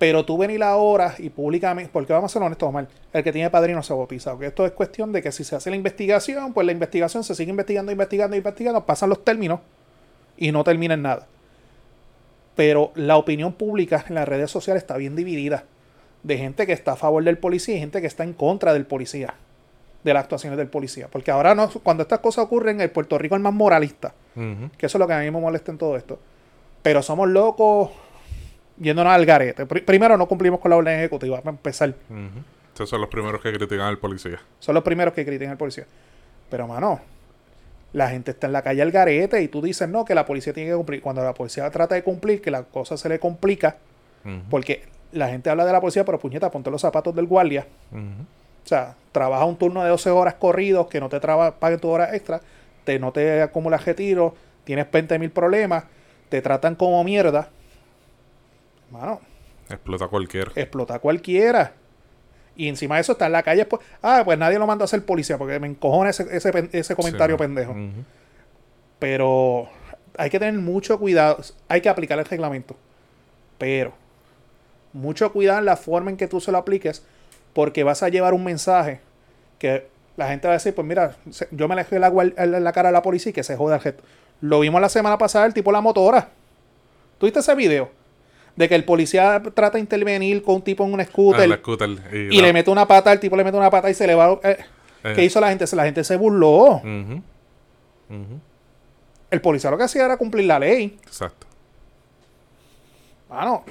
Pero 0.00 0.24
tú 0.24 0.38
venir 0.38 0.62
ahora 0.62 1.14
y 1.18 1.28
públicamente, 1.28 1.90
porque 1.92 2.14
vamos 2.14 2.32
a 2.32 2.32
ser 2.32 2.42
honestos, 2.42 2.66
Omar, 2.66 2.88
el 3.12 3.22
que 3.22 3.32
tiene 3.32 3.50
padrino 3.50 3.82
se 3.82 3.92
bautiza. 3.92 4.30
Porque 4.30 4.46
esto 4.46 4.64
es 4.64 4.72
cuestión 4.72 5.12
de 5.12 5.20
que 5.20 5.30
si 5.30 5.44
se 5.44 5.56
hace 5.56 5.68
la 5.68 5.76
investigación, 5.76 6.54
pues 6.54 6.64
la 6.64 6.72
investigación 6.72 7.22
se 7.22 7.34
sigue 7.34 7.50
investigando, 7.50 7.92
investigando, 7.92 8.34
investigando, 8.34 8.86
pasan 8.86 9.10
los 9.10 9.22
términos 9.22 9.60
y 10.38 10.52
no 10.52 10.64
termina 10.64 10.94
en 10.94 11.02
nada. 11.02 11.26
Pero 12.56 12.92
la 12.94 13.18
opinión 13.18 13.52
pública 13.52 14.02
en 14.08 14.14
las 14.14 14.26
redes 14.26 14.50
sociales 14.50 14.84
está 14.84 14.96
bien 14.96 15.16
dividida. 15.16 15.64
De 16.22 16.38
gente 16.38 16.66
que 16.66 16.72
está 16.72 16.92
a 16.92 16.96
favor 16.96 17.22
del 17.22 17.36
policía 17.36 17.76
y 17.76 17.80
gente 17.80 18.00
que 18.00 18.06
está 18.06 18.24
en 18.24 18.32
contra 18.32 18.72
del 18.72 18.86
policía. 18.86 19.34
De 20.02 20.14
las 20.14 20.22
actuaciones 20.22 20.56
del 20.56 20.68
policía. 20.68 21.08
Porque 21.12 21.30
ahora 21.30 21.54
no, 21.54 21.68
cuando 21.82 22.04
estas 22.04 22.20
cosas 22.20 22.46
ocurren, 22.46 22.80
el 22.80 22.90
Puerto 22.90 23.18
Rico 23.18 23.36
es 23.36 23.42
más 23.42 23.52
moralista. 23.52 24.14
Que 24.34 24.86
eso 24.86 24.96
es 24.96 24.98
lo 24.98 25.06
que 25.06 25.12
a 25.12 25.18
mí 25.18 25.30
me 25.30 25.40
molesta 25.42 25.70
en 25.70 25.76
todo 25.76 25.98
esto. 25.98 26.18
Pero 26.80 27.02
somos 27.02 27.28
locos 27.28 27.90
yéndonos 28.80 29.12
al 29.12 29.24
garete. 29.26 29.66
Pri- 29.66 29.82
primero, 29.82 30.16
no 30.16 30.26
cumplimos 30.26 30.58
con 30.60 30.70
la 30.70 30.76
orden 30.76 30.98
ejecutiva, 30.98 31.38
para 31.38 31.50
empezar. 31.50 31.90
Ujú. 32.08 32.40
Esos 32.74 32.88
son 32.88 33.00
los 33.00 33.10
primeros 33.10 33.40
que 33.42 33.52
critican 33.52 33.86
al 33.86 33.98
policía. 33.98 34.40
Son 34.58 34.74
los 34.74 34.82
primeros 34.82 35.12
que 35.14 35.24
critican 35.24 35.50
al 35.52 35.58
policía. 35.58 35.84
Pero, 36.48 36.66
mano, 36.66 37.00
la 37.92 38.08
gente 38.08 38.30
está 38.30 38.46
en 38.46 38.52
la 38.54 38.62
calle 38.62 38.80
al 38.82 38.90
garete 38.90 39.42
y 39.42 39.48
tú 39.48 39.60
dices, 39.60 39.88
no, 39.88 40.04
que 40.04 40.14
la 40.14 40.24
policía 40.24 40.52
tiene 40.52 40.70
que 40.70 40.76
cumplir. 40.76 41.02
Cuando 41.02 41.22
la 41.22 41.34
policía 41.34 41.68
trata 41.70 41.94
de 41.94 42.02
cumplir, 42.02 42.40
que 42.40 42.50
la 42.50 42.62
cosa 42.62 42.96
se 42.96 43.08
le 43.08 43.18
complica, 43.18 43.76
porque 44.48 44.82
la 45.12 45.28
gente 45.28 45.50
habla 45.50 45.64
de 45.66 45.72
la 45.72 45.80
policía, 45.80 46.04
pero 46.04 46.18
puñeta, 46.18 46.50
ponte 46.50 46.70
los 46.70 46.80
zapatos 46.80 47.14
del 47.14 47.26
guardia. 47.26 47.66
O 47.92 48.68
sea, 48.68 48.94
trabaja 49.12 49.44
un 49.44 49.56
turno 49.56 49.82
de 49.82 49.88
12 49.90 50.10
horas 50.10 50.34
corridos, 50.34 50.86
que 50.88 51.00
no 51.00 51.08
te 51.08 51.18
traba, 51.20 51.56
pague 51.58 51.78
tu 51.78 51.88
hora 51.88 52.14
extra, 52.14 52.40
te, 52.84 52.98
no 52.98 53.10
te 53.12 53.42
acumulas 53.42 53.84
retiro, 53.84 54.34
tienes 54.64 54.90
20 54.90 55.18
mil 55.18 55.30
problemas, 55.30 55.84
te 56.28 56.40
tratan 56.42 56.74
como 56.76 57.02
mierda. 57.02 57.48
Mano, 58.90 59.20
Explota 59.68 60.08
cualquiera. 60.08 60.50
explota 60.54 60.98
cualquiera. 60.98 61.72
Y 62.56 62.68
encima 62.68 62.96
de 62.96 63.02
eso 63.02 63.12
está 63.12 63.26
en 63.26 63.32
la 63.32 63.42
calle. 63.42 63.64
Pues, 63.64 63.80
ah, 64.02 64.22
pues 64.24 64.36
nadie 64.38 64.58
lo 64.58 64.66
mandó 64.66 64.84
a 64.84 64.88
ser 64.88 65.04
policía 65.04 65.38
porque 65.38 65.58
me 65.60 65.68
encojona 65.68 66.10
ese, 66.10 66.26
ese, 66.36 66.68
ese 66.72 66.94
comentario 66.96 67.36
Sí, 67.36 67.38
pendejo. 67.38 67.74
Pero 68.98 69.68
hay 70.18 70.28
que 70.30 70.38
tener 70.38 70.60
mucho 70.60 70.98
cuidado. 70.98 71.38
Hay 71.68 71.80
que 71.80 71.88
aplicar 71.88 72.18
el 72.18 72.24
reglamento. 72.24 72.76
Pero 73.58 73.92
mucho 74.92 75.32
cuidado 75.32 75.60
en 75.60 75.64
la 75.64 75.76
forma 75.76 76.10
en 76.10 76.16
que 76.16 76.26
tú 76.26 76.40
se 76.40 76.50
lo 76.52 76.58
apliques 76.58 77.04
porque 77.52 77.84
vas 77.84 78.02
a 78.02 78.08
llevar 78.08 78.34
un 78.34 78.44
mensaje 78.44 79.00
que 79.58 79.86
la 80.16 80.28
gente 80.28 80.48
va 80.48 80.54
a 80.54 80.56
decir, 80.56 80.74
pues 80.74 80.86
mira, 80.86 81.16
yo 81.52 81.68
me 81.68 81.76
le 81.76 81.82
dejé 81.84 81.98
la, 81.98 82.10
la 82.10 82.72
cara 82.72 82.88
a 82.88 82.92
la 82.92 83.02
policía 83.02 83.30
y 83.30 83.32
que 83.32 83.44
se 83.44 83.56
joda 83.56 83.76
el 83.76 83.82
resto. 83.82 84.02
Lo 84.40 84.60
vimos 84.60 84.80
la 84.80 84.88
semana 84.88 85.16
pasada, 85.18 85.46
el 85.46 85.54
tipo 85.54 85.70
la 85.72 85.80
motora. 85.80 86.28
¿Tú 87.18 87.26
viste 87.26 87.40
ese 87.40 87.54
video? 87.54 87.90
De 88.60 88.68
que 88.68 88.74
el 88.74 88.84
policía 88.84 89.42
trata 89.54 89.78
de 89.78 89.80
intervenir 89.80 90.42
con 90.42 90.56
un 90.56 90.62
tipo 90.62 90.84
en 90.84 90.92
un 90.92 91.00
Ah, 91.00 91.04
scooter 91.06 91.58
scooter. 91.60 91.88
Y, 92.12 92.42
le 92.42 92.52
mete 92.52 92.70
una 92.70 92.86
pata, 92.86 93.10
el 93.10 93.18
tipo 93.18 93.34
le 93.36 93.42
mete 93.42 93.56
una 93.56 93.70
pata 93.70 93.88
y 93.88 93.94
se 93.94 94.06
le 94.06 94.14
va... 94.14 94.38
eh, 94.44 94.58
eh, 95.02 95.12
¿Qué 95.16 95.24
hizo 95.24 95.40
la 95.40 95.48
gente? 95.48 95.64
La 95.74 95.84
gente 95.86 96.04
se 96.04 96.14
burló. 96.16 96.82
El 99.30 99.40
policía 99.40 99.70
lo 99.70 99.78
que 99.78 99.84
hacía 99.84 100.04
era 100.04 100.18
cumplir 100.18 100.44
la 100.44 100.58
ley. 100.58 100.98
Exacto. 101.06 101.46
Bueno, 103.30 103.64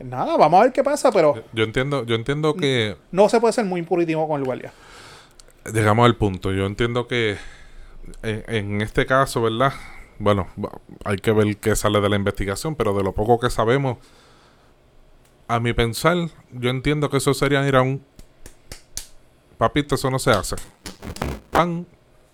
nada, 0.00 0.36
vamos 0.36 0.60
a 0.60 0.64
ver 0.64 0.72
qué 0.72 0.82
pasa, 0.82 1.12
pero 1.12 1.44
Yo 1.52 1.62
entiendo, 1.62 2.04
yo 2.04 2.16
entiendo 2.16 2.54
que 2.54 2.96
no 3.12 3.28
se 3.28 3.38
puede 3.40 3.52
ser 3.52 3.64
muy 3.64 3.78
impuritivo 3.78 4.26
con 4.26 4.40
el 4.40 4.44
guardia. 4.44 4.72
llegamos 5.72 6.04
al 6.04 6.16
punto. 6.16 6.50
Yo 6.50 6.66
entiendo 6.66 7.06
que 7.06 7.36
en, 8.24 8.42
en 8.48 8.80
este 8.80 9.06
caso, 9.06 9.40
¿verdad? 9.42 9.72
Bueno, 10.18 10.48
hay 11.04 11.18
que 11.18 11.30
ver 11.30 11.56
qué 11.58 11.76
sale 11.76 12.00
de 12.00 12.08
la 12.08 12.16
investigación, 12.16 12.74
pero 12.74 12.92
de 12.92 13.04
lo 13.04 13.12
poco 13.12 13.38
que 13.38 13.50
sabemos, 13.50 13.98
a 15.52 15.60
mi 15.60 15.74
pensar, 15.74 16.16
yo 16.50 16.70
entiendo 16.70 17.10
que 17.10 17.18
eso 17.18 17.34
sería 17.34 17.66
ir 17.68 17.76
a 17.76 17.82
un 17.82 18.02
papito, 19.58 19.96
eso 19.96 20.10
no 20.10 20.18
se 20.18 20.30
hace. 20.30 20.56
Pan 21.50 21.86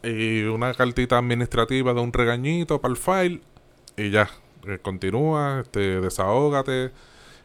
y 0.05 0.43
una 0.45 0.73
cartita 0.73 1.19
administrativa 1.19 1.93
de 1.95 2.01
un 2.01 2.13
regañito 2.13 2.81
para 2.81 2.93
el 2.93 2.97
file 2.97 3.41
y 3.97 4.11
ya. 4.11 4.31
Eh, 4.69 4.79
continúa, 4.81 5.61
este, 5.63 6.01
desahógate, 6.01 6.93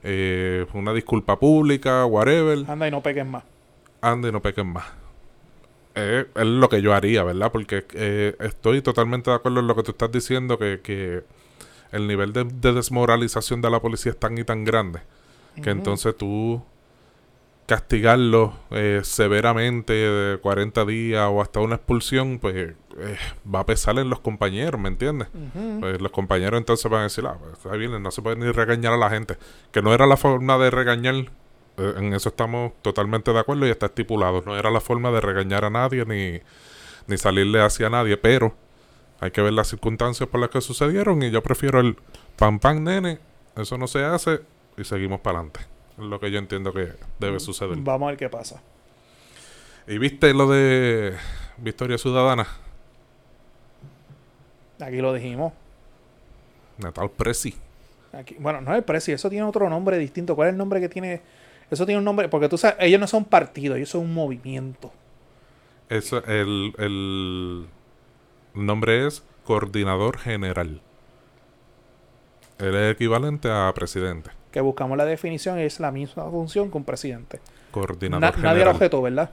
eh, 0.04 0.68
una 0.74 0.94
disculpa 0.94 1.40
pública, 1.40 2.06
whatever 2.06 2.66
Anda 2.68 2.88
y 2.88 2.92
no 2.92 3.02
pegues 3.02 3.26
más. 3.26 3.44
ande 4.00 4.30
y 4.30 4.32
no 4.32 4.44
pequen 4.44 4.68
más. 4.68 4.86
Eh, 5.96 6.26
es 6.36 6.46
lo 6.46 6.70
que 6.70 6.84
yo 6.84 6.94
haría, 6.94 7.24
¿verdad? 7.24 7.52
Porque 7.52 7.84
estoy 8.40 8.84
totalmente 8.84 9.32
de 9.32 9.38
acuerdo 9.38 9.60
en 9.62 9.68
lo 9.68 9.76
que 9.76 9.82
tú 9.82 9.92
estás 9.92 10.12
diciendo, 10.12 10.60
que, 10.60 10.82
que 10.84 11.24
el 11.92 12.08
nivel 12.08 12.32
de, 12.32 12.44
de 12.44 12.74
desmoralización 12.74 13.62
de 13.62 13.72
la 13.72 13.80
policía 13.80 14.12
es 14.12 14.20
tan 14.20 14.38
y 14.38 14.44
tan 14.44 14.66
grande, 14.66 15.00
que 15.62 15.70
entonces 15.70 16.16
tú 16.18 16.64
castigarlo 17.66 18.54
eh, 18.72 19.02
severamente 19.04 19.94
de 19.94 20.38
40 20.38 20.86
días 20.86 21.28
o 21.32 21.42
hasta 21.42 21.60
una 21.60 21.76
expulsión, 21.76 22.40
pues 22.40 22.56
eh, 22.56 22.76
va 23.54 23.62
a 23.62 23.66
pesar 23.66 23.98
en 24.00 24.10
los 24.10 24.20
compañeros, 24.20 24.80
¿me 24.80 24.90
entiendes? 24.90 25.30
Pues 25.80 26.02
los 26.02 26.12
compañeros 26.12 26.58
entonces 26.58 26.90
van 26.92 27.02
a 27.02 27.04
decir, 27.04 27.26
ah, 27.26 27.38
pues 27.40 27.54
está 27.54 27.72
bien, 27.76 28.02
no 28.02 28.12
se 28.12 28.22
puede 28.22 28.36
ni 28.36 28.52
regañar 28.52 28.94
a 28.94 28.98
la 28.98 29.10
gente. 29.10 29.38
Que 29.72 29.82
no 29.82 29.94
era 29.94 30.06
la 30.06 30.18
forma 30.18 30.58
de 30.58 30.72
regañar, 30.72 31.16
eh, 31.78 31.94
en 31.98 32.14
eso 32.14 32.30
estamos 32.30 32.74
totalmente 32.82 33.32
de 33.32 33.40
acuerdo 33.40 33.66
y 33.66 33.70
está 33.70 33.88
estipulado. 33.88 34.44
No 34.46 34.58
era 34.58 34.70
la 34.70 34.82
forma 34.82 35.12
de 35.12 35.22
regañar 35.22 35.66
a 35.66 35.70
nadie 35.70 36.06
ni, 36.06 36.42
ni 37.08 37.18
salirle 37.18 37.62
hacia 37.62 37.90
nadie, 37.90 38.18
pero 38.18 38.56
hay 39.20 39.32
que 39.32 39.42
ver 39.42 39.54
las 39.54 39.70
circunstancias 39.70 40.28
por 40.28 40.42
las 40.42 40.50
que 40.50 40.60
sucedieron 40.60 41.24
y 41.24 41.32
yo 41.32 41.42
prefiero 41.42 41.80
el 41.80 41.96
pam 42.36 42.60
pam 42.60 42.84
nene, 42.84 43.20
eso 43.56 43.78
no 43.78 43.88
se 43.88 44.04
hace 44.04 44.42
y 44.78 44.84
seguimos 44.84 45.22
para 45.22 45.40
adelante. 45.40 45.62
Es 45.98 46.04
lo 46.04 46.20
que 46.20 46.32
yo 46.32 46.40
entiendo 46.40 46.74
que 46.74 46.94
debe 47.20 47.40
suceder. 47.40 47.78
Vamos 47.80 48.08
a 48.08 48.10
ver 48.12 48.18
qué 48.18 48.30
pasa. 48.30 48.62
¿Y 49.88 49.98
viste 49.98 50.34
lo 50.34 50.50
de 50.50 51.16
Victoria 51.58 51.98
Ciudadana? 51.98 52.48
Aquí 54.80 54.98
lo 54.98 55.14
dijimos. 55.14 55.54
Natal 56.78 57.12
Presi. 57.12 57.56
Aquí, 58.12 58.36
bueno, 58.40 58.62
no 58.62 58.72
es 58.72 58.78
el 58.78 58.84
precio, 58.84 59.16
eso 59.16 59.30
tiene 59.30 59.46
otro 59.46 59.70
nombre 59.70 59.98
distinto. 59.98 60.36
¿Cuál 60.36 60.50
es 60.50 60.52
el 60.54 60.58
nombre 60.58 60.80
que 60.80 60.90
tiene 60.90 61.22
Eso 61.72 61.86
tiene 61.86 61.98
un 62.00 62.06
nombre, 62.06 62.30
porque 62.30 62.48
tú 62.48 62.58
sabes, 62.58 62.78
ellos 62.80 63.00
no 63.00 63.08
son 63.08 63.26
partidos, 63.26 63.78
ellos 63.78 63.90
son 63.90 64.02
un 64.02 64.14
movimiento. 64.14 64.92
Eso, 65.90 66.24
el, 66.26 66.74
el 66.78 67.68
nombre 68.54 69.08
es 69.08 69.24
coordinador 69.44 70.18
general. 70.18 70.82
Él 72.60 72.76
es 72.76 72.94
equivalente 72.94 73.50
a 73.50 73.72
presidente. 73.74 74.30
Que 74.54 74.62
buscamos 74.62 74.98
la 74.98 75.04
definición 75.06 75.58
es 75.60 75.80
la 75.82 75.92
misma 75.92 76.30
función 76.30 76.70
que 76.72 76.78
un 76.78 76.84
presidente. 76.86 77.40
Coordinador 77.72 78.22
Na- 78.22 78.32
general. 78.32 78.54
nadie 78.54 78.66
lo 78.66 78.72
objetó, 78.72 79.02
¿verdad? 79.02 79.32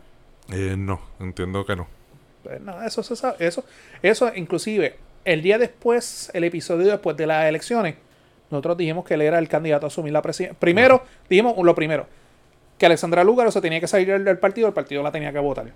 Eh, 0.51 0.75
no, 0.77 0.99
entiendo 1.21 1.65
que 1.65 1.77
no. 1.77 1.87
Pues 2.43 2.61
no, 2.63 2.83
eso 2.83 3.03
se 3.03 3.15
sabe. 3.15 3.37
Eso, 3.39 3.63
eso, 4.03 4.33
inclusive, 4.35 4.97
el 5.27 5.43
día 5.43 5.59
después, 5.59 6.31
el 6.33 6.45
episodio 6.45 6.91
después 6.91 7.17
de 7.19 7.27
las 7.27 7.45
elecciones, 7.45 7.97
nosotros 8.51 8.79
dijimos 8.79 9.05
que 9.05 9.13
él 9.15 9.21
era 9.21 9.39
el 9.39 9.47
candidato 9.47 9.85
a 9.85 9.89
asumir 9.89 10.13
la 10.13 10.23
presidencia. 10.23 10.59
Primero, 10.59 11.05
dijimos 11.29 11.55
lo 11.63 11.75
primero, 11.75 12.07
que 12.79 12.87
Alexandra 12.87 13.23
Lúgaro 13.23 13.51
se 13.51 13.61
tenía 13.61 13.79
que 13.79 13.87
salir 13.87 14.25
del, 14.25 14.39
partido, 14.39 14.67
el 14.69 14.73
partido 14.75 15.03
la 15.03 15.13
tenía 15.13 15.33
que 15.33 15.39
votar. 15.39 15.71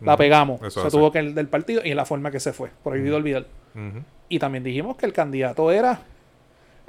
La 0.00 0.16
pegamos, 0.16 0.60
se 0.72 0.90
tuvo 0.90 1.12
que 1.12 1.22
ir 1.22 1.34
del 1.34 1.48
partido 1.48 1.82
y 1.84 1.90
en 1.90 1.96
la 1.96 2.06
forma 2.06 2.30
que 2.30 2.40
se 2.40 2.52
fue, 2.54 2.70
prohibido 2.82 3.16
olvidar. 3.16 3.44
Ujú. 3.74 4.02
Y 4.30 4.38
también 4.38 4.64
dijimos 4.64 4.96
que 4.96 5.04
el 5.04 5.12
candidato 5.12 5.70
era 5.70 6.00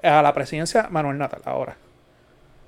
a 0.02 0.22
la 0.22 0.34
presidencia 0.34 0.88
Manuel 0.90 1.18
Natal. 1.18 1.42
Ahora, 1.44 1.76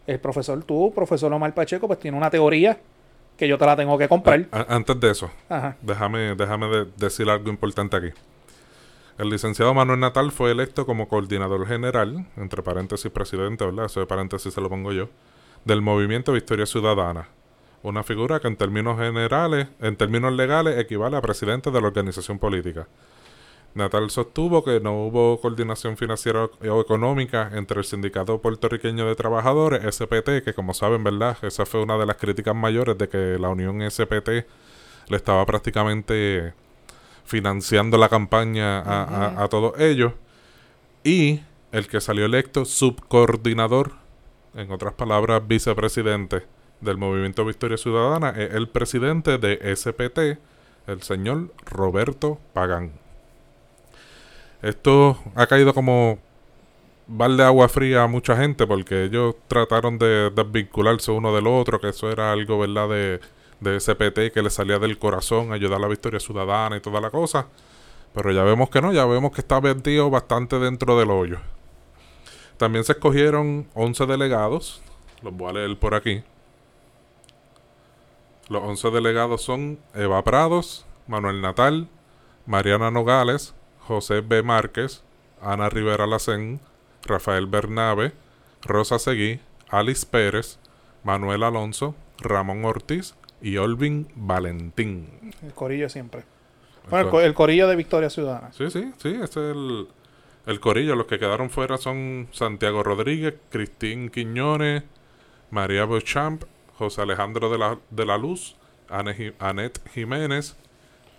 el 0.08 0.20
profesor, 0.20 0.64
tú, 0.64 0.92
profesor 0.94 1.32
Omar 1.34 1.54
Pacheco, 1.54 1.88
pues 1.88 2.00
tiene 2.00 2.18
una 2.18 2.30
teoría 2.30 2.78
que 3.38 3.48
yo 3.48 3.58
te 3.58 3.66
la 3.66 3.76
tengo 3.76 3.98
que 3.98 4.08
comprar. 4.08 4.48
A- 4.52 4.76
antes 4.76 5.00
de 5.00 5.12
eso, 5.12 5.32
Ajá. 5.50 5.76
déjame, 5.82 6.36
déjame 6.36 6.68
de- 6.68 6.86
decir 6.98 7.30
algo 7.30 7.50
importante 7.50 7.96
aquí. 7.98 8.10
El 9.18 9.30
licenciado 9.30 9.74
Manuel 9.74 10.00
Natal 10.00 10.32
fue 10.32 10.52
electo 10.52 10.86
como 10.86 11.08
coordinador 11.08 11.68
general, 11.68 12.26
entre 12.38 12.64
paréntesis 12.64 13.12
presidente, 13.12 13.66
¿verdad? 13.66 13.86
Eso 13.86 14.00
de 14.00 14.06
paréntesis 14.08 14.54
se 14.54 14.62
lo 14.62 14.70
pongo 14.70 14.92
yo, 14.92 15.10
del 15.66 15.82
movimiento 15.82 16.34
Victoria 16.34 16.66
Ciudadana. 16.66 17.28
Una 17.84 18.04
figura 18.04 18.40
que 18.40 18.48
en 18.48 18.56
términos 18.58 18.98
generales, 19.00 19.68
en 19.80 19.96
términos 19.96 20.34
legales, 20.34 20.78
equivale 20.80 21.18
a 21.18 21.22
presidente 21.22 21.72
de 21.72 21.82
la 21.82 21.88
organización 21.88 22.38
política. 22.40 22.88
Natal 23.74 24.10
sostuvo 24.10 24.64
que 24.64 24.80
no 24.82 25.06
hubo 25.06 25.40
coordinación 25.40 25.96
financiera 25.98 26.46
o 26.70 26.82
económica 26.82 27.52
entre 27.54 27.80
el 27.80 27.86
Sindicato 27.86 28.42
Puertorriqueño 28.42 29.06
de 29.06 29.16
Trabajadores, 29.16 29.82
SPT, 29.96 30.44
que 30.44 30.54
como 30.54 30.74
saben, 30.74 31.04
¿verdad? 31.04 31.38
Esa 31.42 31.66
fue 31.66 31.82
una 31.82 31.98
de 31.98 32.06
las 32.06 32.18
críticas 32.18 32.54
mayores 32.56 32.98
de 32.98 33.08
que 33.08 33.38
la 33.40 33.50
Unión 33.50 33.82
SPT 33.90 34.30
le 35.08 35.18
estaba 35.18 35.46
prácticamente 35.46 36.54
financiando 37.24 37.98
la 37.98 38.10
campaña 38.10 38.80
a, 38.80 39.04
a- 39.38 39.44
a 39.44 39.48
todos 39.48 39.80
ellos. 39.80 40.14
Y 41.04 41.42
el 41.72 41.88
que 41.88 42.02
salió 42.02 42.26
electo 42.26 42.66
subcoordinador, 42.66 43.94
en 44.54 44.70
otras 44.72 44.94
palabras, 44.96 45.48
vicepresidente 45.48 46.44
del 46.82 46.98
Movimiento 46.98 47.46
Victoria 47.46 47.78
Ciudadana, 47.78 48.32
es 48.32 48.54
el 48.54 48.68
presidente 48.68 49.38
de 49.38 49.76
SPT, 49.76 50.40
el 50.88 51.02
señor 51.04 51.54
Roberto 51.66 52.38
Pagán. 52.54 53.01
Esto 54.62 55.18
ha 55.36 55.48
caído 55.48 55.74
como 55.74 56.20
balde 57.08 57.44
de 57.44 57.48
agua 57.48 57.68
fría 57.68 58.04
a 58.04 58.08
mucha 58.08 58.38
gente 58.38 58.68
porque 58.68 59.06
ellos 59.06 59.36
trataron 59.48 59.98
de 59.98 60.30
desvincularse 60.30 61.12
uno 61.12 61.34
del 61.34 61.48
otro, 61.48 61.80
que 61.80 61.90
eso 61.90 62.12
era 62.12 62.32
algo, 62.32 62.60
¿verdad?, 62.60 62.90
de, 62.90 63.20
de 63.60 63.80
SPT 63.80 64.34
que 64.34 64.42
le 64.42 64.50
salía 64.50 64.80
del 64.80 64.98
corazón, 64.98 65.52
ayudar 65.52 65.78
a 65.78 65.82
la 65.82 65.88
victoria 65.88 66.20
ciudadana 66.20 66.78
y 66.78 66.80
toda 66.80 67.02
la 67.02 67.10
cosa. 67.10 67.48
Pero 68.14 68.32
ya 68.32 68.44
vemos 68.44 68.70
que 68.70 68.82
no, 68.82 68.92
ya 68.92 69.06
vemos 69.06 69.32
que 69.32 69.42
está 69.42 69.62
metido 69.62 70.10
bastante 70.10 70.60
dentro 70.60 70.98
del 71.00 71.10
hoyo. 71.12 71.40
También 72.58 72.84
se 72.84 72.92
escogieron 72.92 73.68
11 73.74 74.06
delegados, 74.06 74.82
los 75.22 75.34
voy 75.34 75.50
a 75.50 75.54
leer 75.54 75.80
por 75.80 75.96
aquí. 75.96 76.24
Los 78.50 78.64
11 78.64 78.92
delegados 78.92 79.42
son 79.42 79.80
Eva 79.96 80.24
Prados, 80.24 80.86
Manuel 81.08 81.42
Natal, 81.42 81.88
Mariana 82.46 82.92
Nogales, 82.92 83.56
José 83.92 84.22
B. 84.22 84.42
Márquez, 84.42 85.04
Ana 85.42 85.68
Rivera 85.68 86.08
Lacén, 86.08 86.62
Rafael 87.04 87.46
Bernabe, 87.46 88.14
Rosa 88.62 89.00
Seguí, 89.00 89.42
Alice 89.68 90.08
Pérez, 90.10 90.60
Manuel 91.04 91.44
Alonso, 91.44 91.94
Ramón 92.18 92.64
Ortiz 92.64 93.16
y 93.42 93.58
Olvin 93.58 94.08
Valentín. 94.16 95.34
El 95.44 95.52
corillo 95.52 95.90
siempre. 95.90 96.24
Bueno, 96.90 97.20
el, 97.20 97.34
corillo 97.34 97.68
de 97.68 97.76
Victoria 97.76 98.10
Ciudadana. 98.10 98.54
Sí, 98.54 98.72
sí, 98.72 98.94
sí, 98.98 99.10
ese 99.10 99.24
es 99.24 99.36
el, 99.36 99.90
el 100.46 100.60
corillo. 100.62 100.96
Los 100.96 101.08
que 101.08 101.20
quedaron 101.20 101.50
fuera 101.50 101.78
son 101.78 102.30
Santiago 102.32 102.84
Rodríguez, 102.84 103.34
Cristín 103.50 104.10
Quiñones, 104.10 104.84
María 105.50 105.84
Beauchamp, 105.84 106.46
José 106.78 107.02
Alejandro 107.02 107.50
de 107.50 107.58
la, 107.58 107.78
de 107.90 108.06
la 108.06 108.18
Luz, 108.18 108.56
Anet 108.88 109.86
Jiménez, 109.90 110.56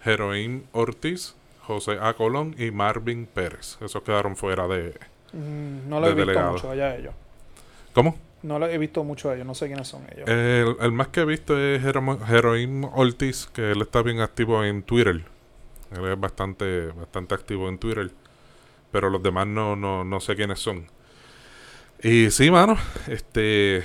Heroín 0.06 0.66
Ortiz, 0.72 1.36
José 1.66 1.98
A. 2.00 2.14
Colón 2.14 2.54
y 2.58 2.70
Marvin 2.70 3.26
Pérez. 3.26 3.78
Esos 3.80 4.02
quedaron 4.02 4.36
fuera 4.36 4.66
de... 4.68 4.94
Mm, 5.32 5.88
no 5.88 6.00
lo 6.00 6.06
he 6.06 6.14
visto 6.14 6.26
delegado. 6.26 6.52
mucho 6.52 6.70
allá 6.70 6.96
ellos. 6.96 7.14
¿Cómo? 7.94 8.16
No 8.42 8.58
lo 8.58 8.66
he 8.66 8.76
visto 8.78 9.04
mucho 9.04 9.30
a 9.30 9.34
ellos, 9.34 9.46
no 9.46 9.54
sé 9.54 9.66
quiénes 9.66 9.86
son 9.86 10.02
ellos. 10.14 10.28
El, 10.28 10.76
el 10.80 10.92
más 10.92 11.08
que 11.08 11.20
he 11.20 11.24
visto 11.24 11.58
es 11.58 11.84
Heroín 11.84 12.88
Ortiz, 12.92 13.46
que 13.46 13.70
él 13.72 13.82
está 13.82 14.02
bien 14.02 14.20
activo 14.20 14.64
en 14.64 14.82
Twitter. 14.82 15.22
Él 15.96 16.04
es 16.04 16.18
bastante, 16.18 16.88
bastante 16.88 17.34
activo 17.34 17.68
en 17.68 17.78
Twitter. 17.78 18.10
Pero 18.90 19.10
los 19.10 19.22
demás 19.22 19.46
no, 19.46 19.76
no, 19.76 20.04
no 20.04 20.20
sé 20.20 20.34
quiénes 20.34 20.58
son. 20.58 20.86
Y 22.02 22.30
sí, 22.30 22.50
mano, 22.50 22.76
este 23.06 23.84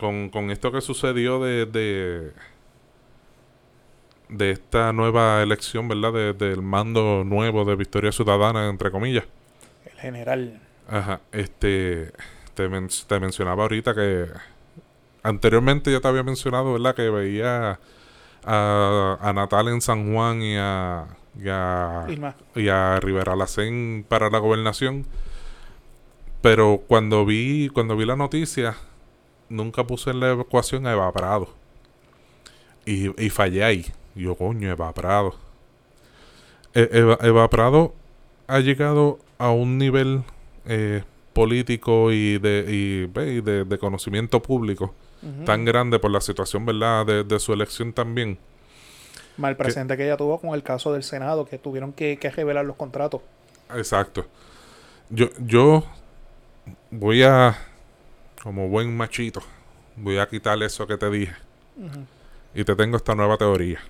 con, 0.00 0.30
con 0.30 0.50
esto 0.50 0.72
que 0.72 0.80
sucedió 0.80 1.40
de, 1.40 1.66
de, 1.66 2.32
de 4.30 4.52
esta 4.52 4.92
nueva 4.92 5.42
elección, 5.42 5.88
¿verdad? 5.88 6.12
De- 6.12 6.32
del 6.32 6.62
mando 6.62 7.24
nuevo 7.24 7.64
de 7.64 7.76
Victoria 7.76 8.12
Ciudadana, 8.12 8.68
entre 8.68 8.90
comillas. 8.90 9.24
El 9.84 9.98
general. 10.00 10.60
Ajá, 10.88 11.20
este, 11.32 12.12
te, 12.54 12.68
men- 12.68 12.88
te 13.06 13.20
mencionaba 13.20 13.62
ahorita 13.64 13.94
que 13.94 14.26
anteriormente 15.22 15.92
ya 15.92 16.00
te 16.00 16.08
había 16.08 16.22
mencionado, 16.22 16.72
¿verdad? 16.72 16.94
Que 16.94 17.10
veía 17.10 17.78
a, 18.44 19.18
a 19.20 19.32
Natal 19.32 19.68
en 19.68 19.80
San 19.80 20.12
Juan 20.12 20.42
y 20.42 20.56
a, 20.56 21.06
y 21.38 21.48
a, 21.48 22.06
Irma. 22.08 22.34
y 22.54 22.68
a 22.68 22.98
Rivera 23.00 23.36
Lacén 23.36 24.04
para 24.08 24.30
la 24.30 24.38
gobernación. 24.38 25.06
Pero 26.42 26.82
cuando 26.86 27.26
vi, 27.26 27.68
cuando 27.68 27.96
vi 27.96 28.06
la 28.06 28.16
noticia, 28.16 28.74
nunca 29.48 29.84
puse 29.86 30.10
en 30.10 30.20
la 30.20 30.32
ecuación 30.32 30.86
a 30.86 30.92
Eva 30.92 31.12
Prado. 31.12 31.54
Y, 32.86 33.10
y 33.22 33.28
fallé 33.30 33.62
ahí. 33.62 33.86
Y 34.14 34.22
yo, 34.22 34.34
coño, 34.34 34.70
Eva 34.70 34.92
Prado. 34.92 35.34
E- 36.74 36.88
Eva, 36.92 37.18
Eva 37.22 37.48
Prado 37.50 37.94
ha 38.46 38.60
llegado 38.60 39.18
a 39.38 39.50
un 39.50 39.78
nivel 39.78 40.22
eh, 40.66 41.02
político 41.32 42.12
y 42.12 42.38
de, 42.38 42.64
y, 42.68 43.20
y 43.20 43.40
de, 43.40 43.64
de 43.64 43.78
conocimiento 43.78 44.40
público 44.42 44.94
tan 45.44 45.66
grande 45.66 45.98
por 45.98 46.10
la 46.10 46.22
situación, 46.22 46.64
¿verdad? 46.64 47.04
De, 47.04 47.24
de 47.24 47.38
su 47.38 47.52
elección 47.52 47.92
también. 47.92 48.38
Mal 49.36 49.54
presente 49.54 49.94
que 49.96 50.04
ella 50.04 50.16
tuvo 50.16 50.40
con 50.40 50.54
el 50.54 50.62
caso 50.62 50.94
del 50.94 51.02
Senado, 51.02 51.44
que 51.44 51.58
tuvieron 51.58 51.92
que, 51.92 52.16
que 52.16 52.30
revelar 52.30 52.64
los 52.64 52.76
contratos. 52.76 53.20
Exacto. 53.74 54.26
Yo, 55.10 55.28
yo 55.38 55.84
voy 56.90 57.22
a, 57.22 57.54
como 58.42 58.68
buen 58.68 58.96
machito, 58.96 59.42
voy 59.96 60.18
a 60.18 60.26
quitar 60.26 60.62
eso 60.62 60.86
que 60.86 60.96
te 60.96 61.10
dije. 61.10 61.34
Y 62.54 62.64
te 62.64 62.74
tengo 62.74 62.96
esta 62.96 63.14
nueva 63.14 63.36
teoría. 63.36 63.80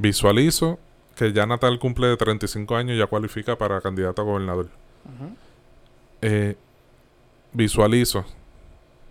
Visualizo 0.00 0.78
que 1.14 1.30
ya 1.34 1.44
Natal 1.44 1.78
cumple 1.78 2.06
de 2.06 2.16
35 2.16 2.74
años 2.74 2.96
y 2.96 2.98
ya 2.98 3.06
cualifica 3.06 3.56
para 3.56 3.82
candidato 3.82 4.22
a 4.22 4.24
gobernador. 4.24 4.68
Eh, 6.22 6.56
visualizo, 7.52 8.24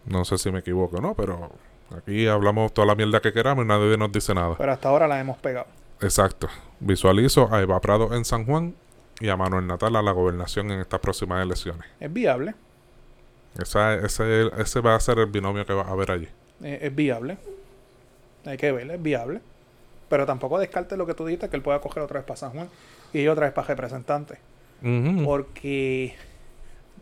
no 0.05 0.25
sé 0.25 0.39
si 0.39 0.51
me 0.51 0.59
equivoco 0.59 0.97
o 0.97 1.01
no, 1.01 1.13
pero 1.13 1.51
aquí 1.95 2.25
hablamos 2.25 2.73
toda 2.73 2.87
la 2.87 2.95
mierda 2.95 3.19
que 3.19 3.31
queramos 3.31 3.65
y 3.65 3.67
nadie 3.67 3.97
nos 3.97 4.11
dice 4.11 4.33
nada. 4.33 4.55
Pero 4.57 4.71
hasta 4.71 4.89
ahora 4.89 5.07
la 5.07 5.19
hemos 5.19 5.37
pegado. 5.37 5.67
Exacto. 6.01 6.47
Visualizo 6.79 7.53
a 7.53 7.61
Eva 7.61 7.79
Prado 7.79 8.15
en 8.15 8.25
San 8.25 8.45
Juan 8.45 8.73
y 9.19 9.29
a 9.29 9.37
Manuel 9.37 9.67
Natal 9.67 9.95
a 9.95 10.01
la 10.01 10.11
gobernación 10.11 10.71
en 10.71 10.79
estas 10.79 10.99
próximas 11.01 11.43
elecciones. 11.43 11.85
Es 11.99 12.11
viable. 12.11 12.55
Esa, 13.61 13.93
ese, 13.93 14.49
ese 14.57 14.79
va 14.79 14.95
a 14.95 14.99
ser 14.99 15.19
el 15.19 15.27
binomio 15.27 15.67
que 15.67 15.73
va 15.73 15.83
a 15.83 15.91
haber 15.91 16.09
allí. 16.09 16.27
eh, 16.63 16.79
es 16.81 16.95
viable. 16.95 17.37
Hay 18.45 18.57
que 18.57 18.71
ver, 18.71 18.89
es 18.89 19.03
viable. 19.03 19.41
Pero 20.09 20.25
tampoco 20.25 20.57
descartes 20.59 20.97
lo 20.97 21.05
que 21.05 21.13
tú 21.13 21.25
dijiste, 21.25 21.49
que 21.49 21.55
él 21.55 21.61
pueda 21.61 21.79
coger 21.81 22.03
otra 22.03 22.19
vez 22.19 22.25
para 22.25 22.37
San 22.37 22.51
Juan 22.51 22.69
y 23.13 23.27
otra 23.27 23.45
vez 23.45 23.53
para 23.53 23.67
representante. 23.67 24.35
Porque 25.23 26.15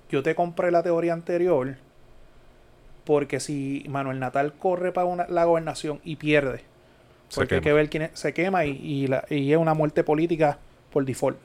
yo 0.09 0.23
te 0.23 0.35
compré 0.35 0.71
la 0.71 0.83
teoría 0.83 1.13
anterior. 1.13 1.75
Porque 3.05 3.39
si 3.39 3.85
Manuel 3.87 4.19
Natal 4.19 4.53
corre 4.59 4.91
para 4.91 5.05
una- 5.05 5.27
la 5.27 5.45
gobernación 5.45 6.01
y 6.03 6.17
pierde, 6.17 6.61
porque 7.39 7.55
hay 7.55 7.61
que 7.61 7.73
ver 7.73 7.89
quién 7.89 8.03
es- 8.03 8.11
se 8.19 8.33
quema 8.33 8.65
y, 8.65 8.71
y 8.71 9.07
la- 9.07 9.25
y 9.29 9.51
es 9.51 9.57
una 9.57 9.73
muerte 9.73 10.03
política 10.03 10.57
por 10.91 11.05
default. 11.05 11.37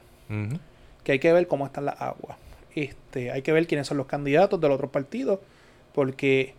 Que 1.04 1.12
hay 1.12 1.18
que 1.18 1.32
ver 1.32 1.46
cómo 1.46 1.66
están 1.66 1.84
las 1.84 2.00
aguas. 2.00 2.36
Este, 2.74 3.30
hay 3.30 3.42
que 3.42 3.52
ver 3.52 3.66
quiénes 3.66 3.86
son 3.86 3.96
los 3.98 4.06
candidatos 4.06 4.60
del 4.60 4.72
otro 4.72 4.88
partido. 4.90 5.40
Porque 5.94 6.54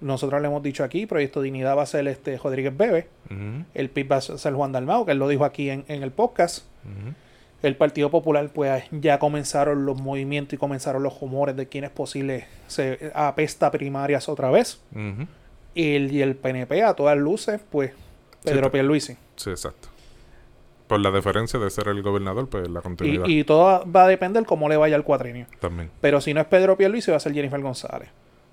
Nosotros 0.00 0.40
le 0.40 0.48
hemos 0.48 0.62
dicho 0.62 0.82
aquí, 0.84 1.06
Proyecto 1.06 1.42
Dignidad 1.42 1.76
va 1.76 1.82
a 1.82 1.86
ser 1.86 2.06
este 2.08 2.36
Rodríguez 2.38 2.76
Bebe, 2.76 3.08
el 3.74 3.90
PIB 3.90 4.12
va 4.12 4.16
a 4.16 4.20
ser 4.20 4.52
Juan 4.54 4.72
Dalmao, 4.72 5.04
que 5.04 5.12
él 5.12 5.18
lo 5.18 5.28
dijo 5.28 5.44
aquí 5.44 5.68
en, 5.70 5.84
en 5.88 6.02
el 6.02 6.10
podcast. 6.10 6.64
El 7.62 7.76
Partido 7.76 8.10
Popular, 8.10 8.48
pues 8.54 8.84
ya 8.90 9.18
comenzaron 9.18 9.84
los 9.84 10.00
movimientos 10.00 10.54
y 10.54 10.56
comenzaron 10.56 11.02
los 11.02 11.20
rumores 11.20 11.54
de 11.56 11.66
quién 11.68 11.84
es 11.84 11.90
posible 11.90 12.46
se 12.68 13.12
apesta 13.14 13.70
primarias 13.70 14.30
otra 14.30 14.50
vez. 14.50 14.80
El, 15.74 16.10
y 16.12 16.22
el 16.22 16.34
PNP, 16.36 16.82
a 16.82 16.94
todas 16.94 17.16
luces, 17.18 17.60
pues 17.70 17.92
Pedro 18.42 18.62
te- 18.68 18.70
Pierluisi. 18.70 19.16
Sí, 19.36 19.50
exacto. 19.50 19.88
Por 20.88 20.98
la 21.00 21.10
diferencia 21.12 21.60
de 21.60 21.70
ser 21.70 21.86
el 21.88 22.02
gobernador, 22.02 22.48
pues 22.48 22.68
la 22.68 22.80
continuidad 22.80 23.26
Y, 23.28 23.40
y 23.40 23.44
todo 23.44 23.84
va 23.88 24.04
a 24.04 24.08
depender 24.08 24.44
cómo 24.46 24.68
le 24.68 24.76
vaya 24.76 24.96
al 24.96 25.04
cuatrinio. 25.04 25.46
también. 25.60 25.90
Pero 26.00 26.20
si 26.20 26.34
no 26.34 26.40
es 26.40 26.46
Pedro 26.46 26.76
Pierluisi, 26.76 27.10
va 27.12 27.18
a 27.18 27.20
ser 27.20 27.32
Jennifer 27.34 27.60
González. 27.60 28.08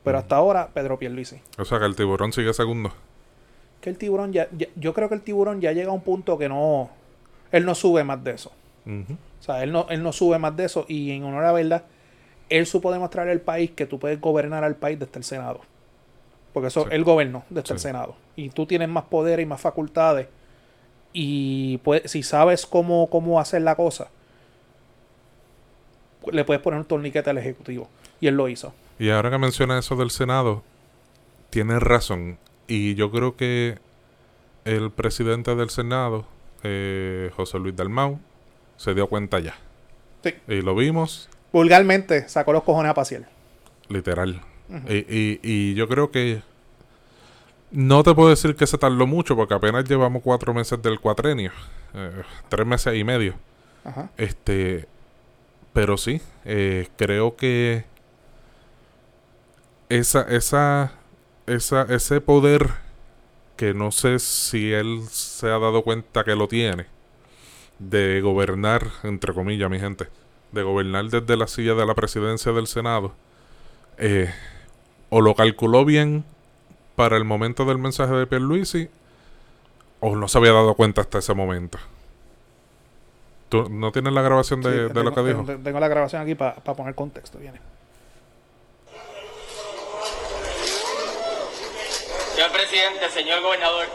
Pero 0.08 0.18
hasta 0.20 0.36
ahora, 0.38 0.70
Pedro 0.74 0.98
Pierluisi. 0.98 1.40
O 1.58 1.66
sea 1.66 1.80
que 1.80 1.86
el 1.86 1.96
tiburón 1.96 2.34
sigue 2.34 2.54
segundo. 2.54 2.92
Que 3.82 3.90
el 3.90 3.98
tiburón 3.98 4.34
ya, 4.34 4.48
ya- 4.58 4.68
Yo 4.76 4.94
creo 4.94 5.08
que 5.10 5.16
el 5.16 5.22
tiburón 5.22 5.62
ya 5.62 5.72
llega 5.72 5.90
a 5.90 5.94
un 5.94 6.02
punto 6.02 6.38
que 6.38 6.50
no... 6.50 6.90
Él 7.52 7.66
no 7.66 7.76
sube 7.76 8.04
más 8.04 8.24
de 8.24 8.32
eso. 8.32 8.52
O 8.86 9.44
sea, 9.44 9.64
él 9.64 9.72
no, 9.72 9.86
él 9.90 10.02
no 10.02 10.12
sube 10.14 10.40
más 10.40 10.56
de 10.56 10.66
eso. 10.66 10.86
Y 10.88 11.12
en 11.12 11.24
honor 11.24 11.44
a 11.44 11.48
la 11.48 11.54
verdad, 11.54 11.84
él 12.50 12.66
supo 12.66 12.92
demostrar 12.92 13.28
al 13.30 13.40
país 13.42 13.72
que 13.72 13.86
tú 13.86 14.00
puedes 14.00 14.20
gobernar 14.20 14.64
al 14.64 14.76
país 14.76 14.98
desde 15.00 15.18
el 15.20 15.24
Senado. 15.24 15.62
Porque 16.54 16.68
eso, 16.70 16.84
Sí. 16.84 16.90
él 16.92 17.04
gobernó 17.04 17.44
desde 17.50 17.74
el. 17.74 17.80
Senado. 17.80 18.16
Y 18.36 18.50
tú 18.50 18.66
tienes 18.66 18.88
más 18.90 19.04
poder 19.06 19.40
y 19.42 19.46
más 19.46 19.60
facultades. 19.62 20.28
Y 21.14 21.78
pues, 21.80 22.04
si 22.06 22.24
sabes 22.24 22.66
cómo, 22.66 23.10
cómo 23.10 23.40
hacer 23.40 23.62
la 23.62 23.76
cosa, 23.76 24.08
le 26.32 26.44
puedes 26.44 26.62
poner 26.62 26.80
un 26.80 26.86
torniquete 26.86 27.30
al 27.30 27.38
Ejecutivo. 27.38 27.88
Y 28.20 28.28
él 28.28 28.36
lo 28.36 28.50
hizo. 28.50 28.74
Y 29.00 29.10
ahora 29.10 29.30
que 29.30 29.38
menciona 29.38 29.78
eso 29.78 29.96
del 29.96 30.10
Senado, 30.12 30.64
tienes 31.50 31.80
razón. 31.82 32.38
Y 32.68 32.96
yo 32.96 33.12
creo 33.12 33.36
que 33.36 33.78
el 34.66 34.92
presidente 34.92 35.56
del 35.56 35.70
Senado, 35.70 36.26
eh, 36.64 37.32
José 37.36 37.60
Luis 37.60 37.76
Dalmau, 37.76 38.20
se 38.78 38.94
dio 38.94 39.08
cuenta 39.08 39.40
ya. 39.40 39.56
Sí. 40.24 40.34
Y 40.48 40.62
lo 40.62 40.76
vimos, 40.76 41.30
Vulgarmente 41.54 42.28
sacó 42.28 42.52
los 42.54 42.64
cojones 42.64 42.90
a 42.92 42.94
pasear. 42.94 43.30
literal. 43.90 44.42
y, 44.90 44.96
y- 44.98 45.40
y 45.44 45.74
yo 45.76 45.88
creo 45.88 46.12
que 46.12 46.42
no 47.72 48.04
te 48.04 48.14
puedo 48.14 48.30
decir 48.30 48.56
que 48.56 48.68
se 48.68 48.78
tardó 48.78 49.06
mucho 49.08 49.36
porque 49.36 49.54
apenas 49.54 49.88
llevamos 49.88 50.22
cuatro 50.24 50.54
meses 50.54 50.82
del 50.82 51.00
cuatrenio. 51.00 51.52
eh, 51.94 52.22
tres 52.50 52.66
meses 52.68 52.96
y 52.96 53.04
medio. 53.04 53.36
Ajá. 53.86 54.10
Este, 54.18 54.88
pero 55.74 55.96
sí, 55.98 56.22
eh, 56.44 56.88
creo 56.98 57.36
que 57.38 57.86
esa, 59.90 60.22
esa, 60.24 60.92
esa, 61.46 61.84
ese 61.84 62.22
poder 62.22 62.70
que 63.56 63.74
no 63.74 63.92
sé 63.92 64.20
si 64.20 64.72
él 64.74 65.02
se 65.10 65.48
ha 65.48 65.58
dado 65.60 65.84
cuenta 65.84 66.24
que 66.24 66.36
lo 66.36 66.48
tiene 66.48 66.86
de 67.80 68.22
gobernar, 68.22 68.88
entre 69.04 69.34
comillas, 69.34 69.70
mi 69.70 69.80
gente, 69.80 70.08
de 70.52 70.64
gobernar 70.64 71.06
desde 71.06 71.38
la 71.38 71.48
silla 71.48 71.74
de 71.76 71.86
la 71.86 71.96
presidencia 71.96 72.52
del 72.52 72.68
Senado, 72.68 73.14
eh, 73.98 74.32
o 75.10 75.22
lo 75.22 75.36
calculó 75.36 75.86
bien 75.86 76.24
para 76.96 77.18
el 77.18 77.24
momento 77.24 77.66
del 77.66 77.78
mensaje 77.78 78.14
de 78.14 78.28
Pierluisi, 78.28 78.90
o 80.00 80.16
no 80.16 80.28
se 80.28 80.38
había 80.38 80.52
dado 80.54 80.76
cuenta 80.76 81.02
hasta 81.02 81.20
ese 81.20 81.34
momento. 81.34 81.78
¿Tú 83.50 83.70
no 83.70 83.92
tienes 83.92 84.14
la 84.14 84.22
grabación 84.22 84.62
de, 84.62 84.70
Sí, 84.72 84.76
de 84.78 84.88
tengo, 84.90 85.04
lo 85.04 85.14
que 85.16 85.22
dijo? 85.24 85.44
tengo- 85.46 85.64
tengo 85.64 85.80
la 85.80 85.88
grabación 85.88 86.22
aquí 86.22 86.36
para 86.36 86.56
poner 86.62 86.94
contexto. 86.96 87.40
Viene. 87.40 87.60
Señor 92.38 92.52
presidente, 92.52 93.10
señor 93.10 93.42
gobernador, 93.42 93.88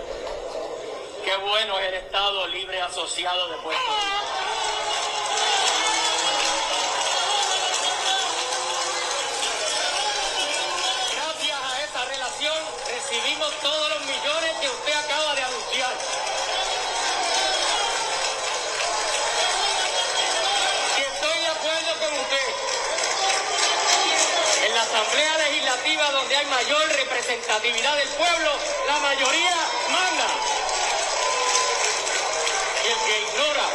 qué 1.25 1.37
bueno 1.47 1.79
es 1.79 1.89
el 1.91 1.95
Estado 1.95 2.49
libre 2.49 2.83
asociado 2.83 3.49
de 3.51 3.57
Puerto 3.59 3.81
Rico. 3.87 4.52
Legislativa, 26.03 26.11
donde 26.11 26.37
hay 26.37 26.47
mayor 26.47 26.89
representatividad 26.89 27.97
del 27.97 28.09
pueblo, 28.09 28.51
la 28.87 28.99
mayoría 28.99 29.57
manda. 29.91 30.27
Y 32.83 32.89
el 32.89 32.99
que 33.07 33.21
ignora 33.21 33.69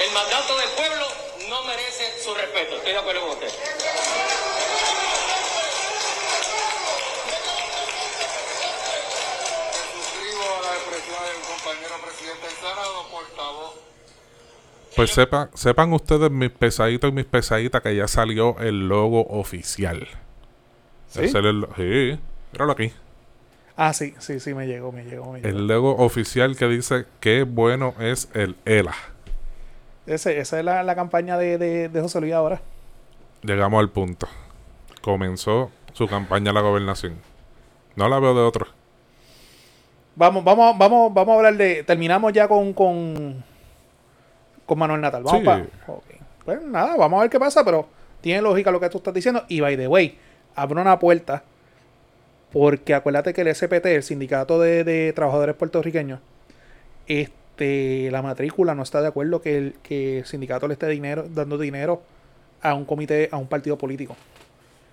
el 0.00 0.12
mandato 0.12 0.56
del 0.56 0.68
pueblo 0.70 1.06
no 1.48 1.62
merece 1.64 2.22
su 2.22 2.34
respeto. 2.34 2.76
Estoy 2.76 2.92
de 2.92 2.98
acuerdo 2.98 3.20
con 3.20 3.30
usted. 3.30 3.52
Pues 14.94 15.10
sepa, 15.10 15.48
sepan 15.54 15.92
ustedes, 15.94 16.30
mis 16.30 16.50
pesaditos 16.50 17.10
y 17.10 17.12
mis 17.12 17.24
pesaditas, 17.24 17.82
que 17.82 17.96
ya 17.96 18.06
salió 18.06 18.56
el 18.60 18.88
logo 18.88 19.26
oficial. 19.28 20.06
¿Sí? 21.12 21.36
El, 21.36 21.66
sí, 21.76 22.18
míralo 22.52 22.72
aquí. 22.72 22.92
Ah, 23.76 23.92
sí, 23.92 24.14
sí, 24.18 24.38
sí, 24.40 24.54
me 24.54 24.66
llegó, 24.66 24.92
me 24.92 25.04
llegó, 25.04 25.32
me 25.32 25.40
llegó. 25.40 25.48
El 25.58 25.66
logo 25.66 25.96
oficial 25.96 26.56
que 26.56 26.68
dice 26.68 27.06
qué 27.20 27.42
bueno 27.44 27.94
es 28.00 28.28
el 28.34 28.56
ELA. 28.64 28.94
Ese- 30.06 30.38
esa 30.38 30.58
es 30.58 30.64
la, 30.64 30.82
la 30.82 30.94
campaña 30.94 31.38
de, 31.38 31.58
de, 31.58 31.88
de 31.88 32.00
José 32.00 32.20
Luis 32.20 32.32
ahora. 32.34 32.60
Llegamos 33.42 33.80
al 33.80 33.90
punto. 33.90 34.28
Comenzó 35.00 35.70
su 35.92 36.06
campaña 36.06 36.50
a 36.50 36.54
la 36.54 36.60
gobernación. 36.60 37.16
No 37.96 38.08
la 38.08 38.18
veo 38.18 38.34
de 38.34 38.40
otro. 38.42 38.66
Vamos, 40.14 40.44
vamos, 40.44 40.76
vamos, 40.76 41.12
vamos 41.14 41.32
a 41.32 41.36
hablar 41.36 41.56
de. 41.56 41.82
Terminamos 41.84 42.32
ya 42.32 42.46
con, 42.46 42.72
con, 42.74 43.42
con 44.66 44.78
Manuel 44.78 45.00
Natal. 45.00 45.22
Vamos 45.22 45.40
Sí. 45.40 45.46
pa-. 45.46 45.62
Pues 46.44 46.60
nada, 46.62 46.96
vamos 46.96 47.18
a 47.18 47.22
ver 47.22 47.30
qué 47.30 47.38
pasa, 47.38 47.64
pero 47.64 47.86
tiene 48.20 48.42
lógica 48.42 48.70
lo 48.70 48.80
que 48.80 48.90
tú 48.90 48.98
estás 48.98 49.14
diciendo. 49.14 49.44
Y 49.48 49.60
by 49.60 49.76
the 49.76 49.88
way, 49.88 50.18
abre 50.54 50.80
una 50.80 50.98
puerta. 50.98 51.44
Porque 52.52 52.94
acuérdate 52.94 53.32
que 53.32 53.40
el 53.40 53.54
SPT, 53.54 53.86
el 53.86 54.02
Sindicato 54.02 54.60
de, 54.60 54.84
de 54.84 55.12
Trabajadores 55.14 55.54
Puertorriqueños, 55.56 56.20
este, 57.06 58.10
la 58.10 58.22
matrícula 58.22 58.74
no 58.74 58.82
está 58.82 59.00
de 59.00 59.08
acuerdo 59.08 59.40
que 59.42 59.56
el, 59.56 59.74
que 59.82 60.22
sindicato 60.24 60.68
le 60.68 60.74
esté 60.74 60.88
dinero, 60.88 61.26
dando 61.28 61.58
dinero 61.58 62.02
a 62.60 62.74
un 62.74 62.84
comité, 62.84 63.28
a 63.32 63.36
un 63.36 63.46
partido 63.46 63.76
político. 63.78 64.16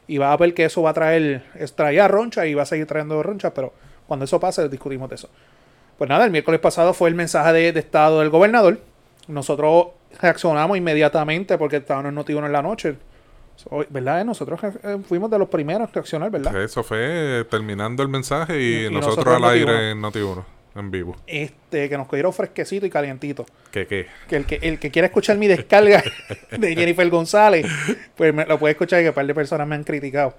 Y 0.08 0.18
va 0.18 0.34
a 0.34 0.38
ver 0.38 0.54
que 0.54 0.66
eso 0.66 0.82
va 0.82 0.92
a 0.92 0.94
traer, 0.94 1.44
es, 1.56 1.74
traía 1.74 2.08
roncha 2.08 2.46
y 2.46 2.54
va 2.54 2.64
a 2.64 2.66
seguir 2.66 2.88
trayendo 2.88 3.22
roncha, 3.22 3.54
pero 3.54 3.74
cuando 4.08 4.26
eso 4.26 4.40
pase 4.40 4.68
discutimos 4.70 5.10
de 5.10 5.16
eso. 5.16 5.30
Pues 5.98 6.10
nada, 6.10 6.26
el 6.26 6.32
miércoles 6.32 6.60
pasado 6.60 6.94
fue 6.94 7.10
el 7.10 7.16
mensaje 7.16 7.54
de, 7.54 7.72
de 7.74 7.80
estado 7.80 8.20
del 8.22 8.30
gobernador. 8.30 8.80
Nosotros 9.28 9.88
reaccionamos 10.20 10.78
inmediatamente 10.78 11.58
porque 11.58 11.78
estábamos 11.78 12.10
en 12.10 12.16
Notiuno 12.16 12.48
en 12.48 12.54
la 12.54 12.62
noche. 12.62 12.96
¿Verdad? 13.90 14.24
Nosotros 14.26 14.60
eh, 14.84 14.98
fuimos 15.08 15.30
de 15.30 15.38
los 15.40 15.50
primeros 15.50 15.88
en 15.90 15.94
reaccionar, 15.94 16.32
¿verdad? 16.32 16.62
Eso 16.64 16.84
fue 16.84 17.46
terminando 17.50 18.02
el 18.04 18.10
mensaje 18.10 18.62
y, 18.62 18.66
Y- 18.66 18.86
y 18.86 18.90
nosotros, 18.90 19.18
nosotros 19.26 19.36
al 19.36 19.50
aire 19.54 19.92
en 19.92 20.02
Noti1, 20.02 20.44
en 20.76 20.92
vivo. 20.92 21.16
Este, 21.28 21.90
que 21.90 21.98
nos 21.98 22.08
cogieron 22.08 22.32
fresquecito 22.34 22.86
y 22.86 22.90
calientito. 22.90 23.46
¿Qué 23.72 23.86
qué? 23.88 24.08
Que 24.28 24.36
el 24.38 24.46
que, 24.46 24.60
el 24.62 24.80
que 24.80 24.92
quiera 24.92 25.08
escuchar 25.08 25.38
mi 25.38 25.48
descarga 25.48 26.04
de 26.52 26.76
Jennifer 26.76 27.10
González, 27.10 27.66
pues 28.16 28.34
me, 28.34 28.46
lo 28.46 28.58
puede 28.60 28.72
escuchar 28.74 29.02
que 29.02 29.10
un 29.10 29.16
par 29.16 29.26
de 29.26 29.34
personas 29.36 29.68
me 29.68 29.76
han 29.76 29.84
criticado. 29.84 30.34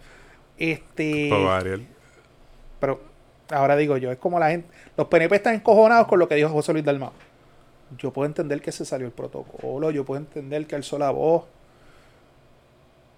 Este, 0.58 1.30
variar. 1.30 1.80
pero 2.78 3.00
ahora 3.50 3.76
digo 3.76 3.96
yo, 3.96 4.12
es 4.12 4.18
como 4.18 4.38
la 4.38 4.50
gente, 4.50 4.68
los 4.96 5.06
PNP 5.08 5.36
están 5.36 5.54
encojonados 5.54 6.06
con 6.06 6.18
lo 6.18 6.28
que 6.28 6.34
dijo 6.34 6.48
José 6.50 6.72
Luis 6.72 6.84
Dalmau. 6.84 7.12
Yo 7.98 8.12
puedo 8.12 8.26
entender 8.26 8.60
que 8.62 8.70
se 8.70 8.84
salió 8.84 9.06
el 9.06 9.12
protocolo, 9.12 9.90
yo 9.90 10.04
puedo 10.04 10.20
entender 10.20 10.66
que 10.66 10.76
alzó 10.76 10.98
la 10.98 11.10
voz, 11.10 11.44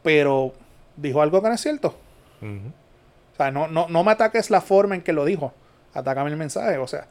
pero 0.03 0.53
dijo 0.97 1.23
algo 1.23 1.41
que 1.43 1.49
no 1.49 1.55
es 1.55 1.61
cierto. 1.61 1.97
O 2.41 3.37
sea, 3.37 3.51
no, 3.51 3.69
no, 3.69 3.89
no 3.89 4.05
me 4.05 4.13
ataques 4.13 4.51
la 4.51 4.61
forma 4.61 4.95
en 4.95 5.03
que 5.03 5.13
lo 5.13 5.25
dijo. 5.25 5.53
Atácame 5.95 6.31
el 6.31 6.37
mensaje. 6.37 6.79
O 6.79 6.87
sea, 6.87 7.07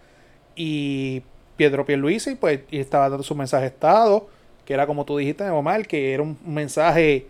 y 0.56 1.24
Pedro 1.58 1.86
Pierluisi, 1.86 2.36
pues, 2.36 2.62
y 2.70 2.80
estaba 2.80 3.10
dando 3.10 3.24
su 3.24 3.36
mensaje 3.36 3.64
de 3.64 3.68
Estado, 3.70 4.28
que 4.66 4.74
era 4.74 4.86
como 4.88 5.06
tú 5.06 5.18
dijiste, 5.18 5.50
Omar, 5.50 5.88
que 5.88 6.14
era 6.14 6.22
un 6.24 6.38
mensaje 6.46 7.28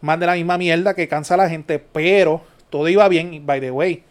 más 0.00 0.18
de 0.18 0.26
la 0.26 0.34
misma 0.34 0.56
mierda 0.56 0.94
que 0.94 1.08
cansa 1.08 1.34
a 1.34 1.36
la 1.36 1.48
gente, 1.50 1.78
pero 1.78 2.42
todo 2.70 2.88
iba 2.88 3.06
bien. 3.08 3.34
Y, 3.34 3.38
by 3.40 3.60
the 3.60 3.70
way, 3.70 4.04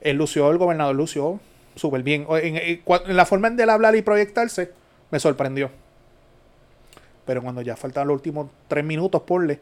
él 0.00 0.16
lució, 0.16 0.50
el 0.50 0.58
gobernador 0.58 0.94
lució 0.94 1.40
súper 1.74 2.02
bien. 2.02 2.26
O- 2.28 2.36
En, 2.36 2.56
en- 2.56 2.84
cua- 2.84 3.02
en 3.06 3.16
la 3.16 3.24
forma 3.26 3.50
de 3.50 3.62
él 3.62 3.70
hablar 3.70 3.96
y 3.96 4.02
proyectarse, 4.02 4.72
me 5.10 5.18
sorprendió. 5.18 5.70
Pero 7.24 7.42
cuando 7.42 7.62
ya 7.62 7.76
faltaban 7.76 8.08
los 8.08 8.16
últimos 8.16 8.48
tres 8.68 8.84
minutos, 8.84 9.22
porle, 9.22 9.60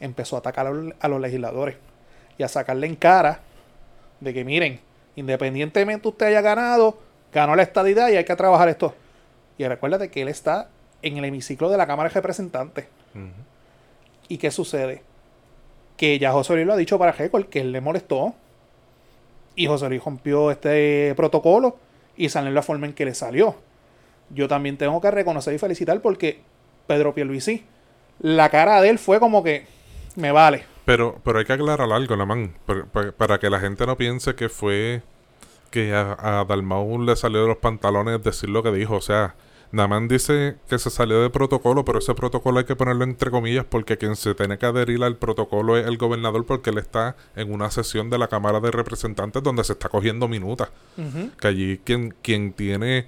empezó 0.00 0.36
a 0.36 0.40
atacar 0.40 0.66
a 0.66 1.08
los, 1.08 1.20
legisladores 1.20 1.76
y 2.38 2.42
a 2.42 2.48
sacarle 2.48 2.86
en 2.86 2.96
cara 2.96 3.40
de 4.20 4.34
que 4.34 4.44
miren, 4.44 4.80
independientemente 5.14 6.08
usted 6.08 6.26
haya 6.26 6.40
ganado, 6.40 6.98
ganó 7.32 7.54
la 7.54 7.62
estadidad 7.62 8.08
y 8.08 8.16
hay 8.16 8.24
que 8.24 8.34
trabajar 8.34 8.68
esto. 8.68 8.94
Y 9.58 9.66
recuérdate 9.68 10.10
que 10.10 10.22
él 10.22 10.28
está 10.28 10.68
en 11.02 11.18
el 11.18 11.24
hemiciclo 11.24 11.68
de 11.68 11.76
la 11.76 11.86
Cámara 11.86 12.08
de 12.08 12.14
Representantes. 12.14 12.86
¿Y 14.28 14.38
qué 14.38 14.50
sucede? 14.50 15.02
Que 15.96 16.18
ya 16.18 16.32
José 16.32 16.54
Luis 16.54 16.66
lo 16.66 16.72
ha 16.72 16.76
dicho 16.76 16.98
para 16.98 17.12
récord, 17.12 17.46
que 17.46 17.60
él 17.60 17.72
le 17.72 17.80
molestó. 17.80 18.34
Y 19.54 19.66
José 19.66 19.88
Luis 19.88 20.02
rompió 20.02 20.50
este 20.50 21.12
protocolo 21.16 21.76
y 22.16 22.28
salió 22.28 22.50
la 22.50 22.62
forma 22.62 22.86
en 22.86 22.94
que 22.94 23.04
le 23.04 23.14
salió. 23.14 23.56
Yo 24.30 24.48
también 24.48 24.78
tengo 24.78 25.00
que 25.00 25.10
reconocer 25.10 25.52
y 25.52 25.58
felicitar 25.58 26.00
porque 26.00 26.40
Pedro 26.86 27.14
Pierluisi, 27.14 27.64
la 28.20 28.48
cara 28.48 28.80
de 28.80 28.90
él 28.90 28.98
fue 28.98 29.18
como 29.18 29.42
que 29.42 29.66
me 30.16 30.32
vale. 30.32 30.64
Pero, 30.84 31.20
pero 31.24 31.38
hay 31.38 31.44
que 31.44 31.52
aclarar 31.52 31.92
algo, 31.92 32.16
la 32.16 32.26
man, 32.26 32.52
para, 32.66 32.84
para- 32.86 33.12
para 33.12 33.38
que 33.38 33.48
la 33.50 33.60
gente 33.60 33.86
no 33.86 33.96
piense 33.96 34.34
que 34.34 34.48
fue 34.48 35.02
que 35.70 35.94
a, 35.94 36.40
a 36.40 36.44
Dalmau 36.44 37.00
le 37.02 37.14
salió 37.16 37.42
de 37.42 37.48
los 37.48 37.58
pantalones 37.58 38.22
decir 38.22 38.48
lo 38.48 38.62
que 38.62 38.72
dijo. 38.72 38.96
O 38.96 39.00
sea, 39.00 39.36
Naman 39.70 40.08
dice 40.08 40.56
que 40.68 40.80
se 40.80 40.90
salió 40.90 41.22
de 41.22 41.30
protocolo, 41.30 41.84
pero 41.84 42.00
ese 42.00 42.12
protocolo 42.14 42.58
hay 42.58 42.64
que 42.64 42.74
ponerlo 42.74 43.04
entre 43.04 43.30
comillas 43.30 43.64
porque 43.68 43.96
quien 43.98 44.16
se 44.16 44.34
tiene 44.34 44.58
que 44.58 44.66
adherir 44.66 45.04
al 45.04 45.14
protocolo 45.16 45.76
es 45.76 45.86
el 45.86 45.96
gobernador 45.96 46.44
porque 46.44 46.70
él 46.70 46.78
está 46.78 47.14
en 47.36 47.52
una 47.52 47.70
sesión 47.70 48.10
de 48.10 48.18
la 48.18 48.26
Cámara 48.26 48.58
de 48.58 48.72
Representantes 48.72 49.44
donde 49.44 49.62
se 49.62 49.74
está 49.74 49.88
cogiendo 49.88 50.26
minutas. 50.26 50.70
Que 51.38 51.46
allí 51.46 51.80
quien, 51.84 52.12
quien 52.20 52.52
tiene 52.52 53.06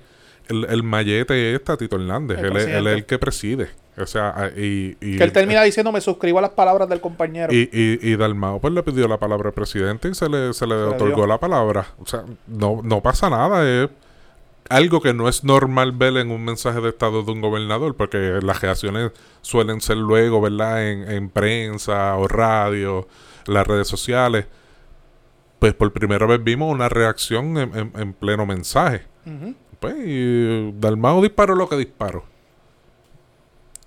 el, 0.49 0.67
el 0.67 0.85
mallete 0.85 1.53
es 1.53 1.65
Tatito 1.65 1.97
Hernández. 1.97 2.39
El 2.39 2.45
él, 2.45 2.57
es, 2.59 2.67
él 2.69 2.87
es 2.87 2.95
el 2.95 3.07
que 3.07 3.19
preside. 3.19 3.71
O 3.99 4.07
sea, 4.07 4.31
a- 4.31 4.49
y, 4.49 4.97
y- 5.01 5.19
Que 5.19 5.25
él 5.25 5.33
termina 5.33 5.63
diciendo, 5.63 5.93
me 5.93 6.01
suscribo 6.01 6.39
a 6.39 6.43
las 6.43 6.53
palabras 6.53 6.89
del 6.89 7.01
compañero. 7.01 7.53
y, 7.53 7.69
y, 7.73 7.99
y 8.11 8.17
Dalmao 8.17 8.59
pues 8.61 8.73
le 8.73 8.83
pidió 8.83 9.07
la 9.07 9.19
palabra 9.19 9.49
al 9.49 9.55
presidente 9.55 10.09
y 10.09 10.15
se 10.15 10.29
le, 10.31 10.55
se 10.55 10.67
le 10.67 10.75
otorgó 10.77 11.27
la 11.27 11.39
palabra. 11.39 11.87
O 11.99 12.07
sea, 12.07 12.25
no, 12.47 12.81
no 12.83 13.03
pasa 13.03 13.29
nada. 13.29 13.69
Es 13.69 13.91
algo 14.71 15.03
que 15.03 15.13
no 15.13 15.29
es 15.29 15.45
normal 15.45 15.93
ver 15.93 16.17
en 16.17 16.31
un 16.31 16.43
mensaje 16.43 16.81
de 16.81 16.89
estado 16.89 17.23
de 17.23 17.33
un 17.33 17.43
gobernador, 17.43 17.95
porque 17.95 18.39
las 18.43 18.63
reacciones 18.63 19.11
suelen 19.43 19.83
ser 19.83 19.99
luego, 19.99 20.41
¿verdad? 20.41 20.89
En, 20.89 21.11
en 21.11 21.29
prensa 21.29 22.17
o 22.17 22.27
radio, 22.29 23.07
las 23.47 23.67
redes 23.67 23.89
sociales. 23.89 24.47
Pues 25.59 25.75
por 25.75 25.93
primera 25.93 26.27
vez 26.27 26.43
vimos 26.43 26.73
una 26.73 26.89
reacción 26.89 27.59
en, 27.59 27.77
en- 27.79 27.93
en 27.95 28.13
pleno 28.15 28.47
mensaje. 28.47 29.03
Ujú. 29.27 29.55
Pues 29.79 29.95
y 30.05 30.73
Dalmao 30.81 31.21
disparó 31.21 31.55
lo 31.55 31.69
que 31.69 31.77
disparó. 31.77 32.25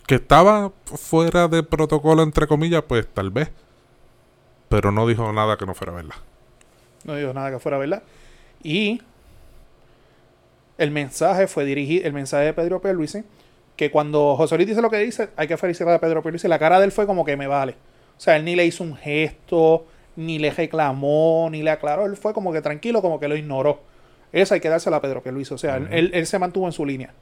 Que 0.08 0.16
estaba 0.16 0.72
fuera 0.86 1.48
de 1.48 1.64
protocolo, 1.64 2.24
entre 2.24 2.48
comillas, 2.48 2.84
pues 2.88 3.08
tal 3.08 3.32
vez. 3.32 3.52
Pero 4.70 4.92
no 4.92 5.08
dijo 5.08 5.32
nada 5.34 5.58
que 5.58 5.66
no 5.66 5.74
fuera 5.74 5.94
verdad. 5.94 6.16
No 7.04 7.16
digo 7.16 7.34
nada 7.34 7.52
que 7.52 7.60
fuera 7.60 7.78
verdad. 7.78 8.04
Y 8.64 9.02
el 10.78 10.92
mensaje 10.92 11.48
fue 11.48 11.66
dirigido, 11.66 12.06
el 12.06 12.14
mensaje 12.14 12.46
de 12.46 12.54
Pedro 12.54 12.82
Pierluisi, 12.82 13.24
que 13.76 13.92
cuando 13.92 14.36
José 14.36 14.56
Luis 14.56 14.68
dice 14.68 14.82
lo 14.82 14.90
que 14.90 14.98
dice, 14.98 15.30
hay 15.36 15.48
que 15.48 15.58
felicitar 15.58 15.94
a 15.94 16.00
Pedro 16.00 16.22
Pierluisi. 16.22 16.48
La 16.48 16.60
cara 16.60 16.80
de 16.80 16.86
él 16.86 16.92
fue 16.92 17.06
como 17.06 17.26
que 17.26 17.38
me 17.38 17.48
vale. 17.48 17.74
O 18.18 18.20
sea, 18.20 18.36
él 18.38 18.46
ni 18.46 18.56
le 18.56 18.66
hizo 18.66 18.84
un 18.84 18.96
gesto, 18.96 19.86
ni 20.16 20.40
le 20.40 20.52
reclamó, 20.52 21.48
ni 21.52 21.62
le 21.62 21.72
aclaró. 21.72 22.06
Él 22.06 22.18
fue 22.18 22.34
como 22.34 22.52
que 22.54 22.62
tranquilo, 22.62 23.02
como 23.02 23.20
que 23.20 23.28
lo 23.28 23.36
ignoró. 23.36 23.82
Eso 24.32 24.54
hay 24.54 24.60
que 24.60 24.70
dársela 24.70 24.98
a 24.98 25.02
Pedro 25.02 25.22
Pierluisi. 25.22 25.54
O 25.54 25.58
sea, 25.58 25.78
él, 25.78 26.12
él 26.14 26.26
se 26.26 26.40
mantuvo 26.40 26.66
en 26.66 26.72
su 26.72 26.86
línea. 26.86 27.14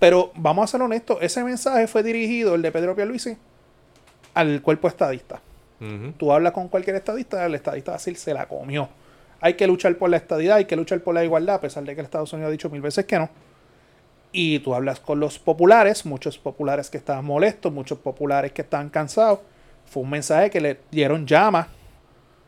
Pero 0.00 0.32
vamos 0.34 0.64
a 0.64 0.66
ser 0.66 0.82
honestos, 0.82 1.18
ese 1.20 1.44
mensaje 1.44 1.86
fue 1.86 2.02
dirigido, 2.02 2.54
el 2.54 2.62
de 2.62 2.72
Pedro 2.72 2.96
Pierluisi, 2.96 3.36
al 4.34 4.62
cuerpo 4.62 4.88
estadista. 4.88 5.40
Tú 6.18 6.32
hablas 6.32 6.52
con 6.52 6.68
cualquier 6.68 6.96
estadista, 6.96 7.44
el 7.46 7.54
estadista 7.54 7.92
va 7.92 7.96
a 7.96 7.98
decir 7.98 8.16
se 8.16 8.34
la 8.34 8.46
comió. 8.46 8.88
Hay 9.40 9.54
que 9.54 9.66
luchar 9.66 9.96
por 9.96 10.10
la 10.10 10.16
estadidad, 10.16 10.56
hay 10.56 10.64
que 10.64 10.76
luchar 10.76 11.00
por 11.00 11.14
la 11.14 11.24
igualdad, 11.24 11.56
a 11.56 11.60
pesar 11.60 11.84
de 11.84 11.94
que 11.94 12.00
el 12.00 12.04
Estados 12.04 12.32
Unidos 12.32 12.48
ha 12.48 12.52
dicho 12.52 12.68
mil 12.68 12.82
veces 12.82 13.04
que 13.04 13.18
no. 13.18 13.30
Y 14.32 14.58
tú 14.60 14.74
hablas 14.74 15.00
con 15.00 15.20
los 15.20 15.38
populares, 15.38 16.04
muchos 16.04 16.38
populares 16.38 16.90
que 16.90 16.98
estaban 16.98 17.24
molestos, 17.24 17.72
muchos 17.72 17.98
populares 17.98 18.52
que 18.52 18.62
estaban 18.62 18.88
cansados. 18.90 19.40
Fue 19.86 20.02
un 20.02 20.10
mensaje 20.10 20.50
que 20.50 20.60
le 20.60 20.80
dieron 20.90 21.26
llama 21.26 21.68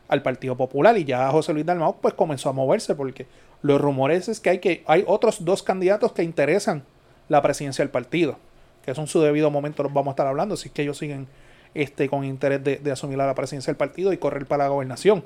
al 0.07 0.21
Partido 0.21 0.55
Popular 0.55 0.97
y 0.97 1.05
ya 1.05 1.29
José 1.29 1.53
Luis 1.53 1.65
Dalmau 1.65 1.97
pues 1.99 2.13
comenzó 2.13 2.49
a 2.49 2.53
moverse 2.53 2.93
porque 2.95 3.25
los 3.61 3.81
rumores 3.81 4.27
es 4.27 4.39
que 4.39 4.51
hay 4.51 4.59
que 4.59 4.83
hay 4.85 5.03
otros 5.07 5.43
dos 5.43 5.63
candidatos 5.63 6.13
que 6.13 6.23
interesan 6.23 6.83
la 7.29 7.41
presidencia 7.41 7.83
del 7.83 7.91
partido, 7.91 8.37
que 8.83 8.91
eso 8.91 9.01
en 9.01 9.07
su 9.07 9.21
debido 9.21 9.49
momento 9.51 9.83
los 9.83 9.93
vamos 9.93 10.11
a 10.11 10.13
estar 10.13 10.27
hablando, 10.27 10.55
si 10.57 10.69
es 10.69 10.73
que 10.73 10.83
ellos 10.83 10.97
siguen 10.97 11.27
este 11.73 12.07
con 12.09 12.23
interés 12.23 12.63
de, 12.63 12.77
de 12.77 12.91
asumir 12.91 13.17
la 13.17 13.33
presidencia 13.33 13.71
del 13.71 13.77
partido 13.77 14.13
y 14.13 14.17
correr 14.17 14.45
para 14.45 14.65
la 14.65 14.69
gobernación. 14.69 15.23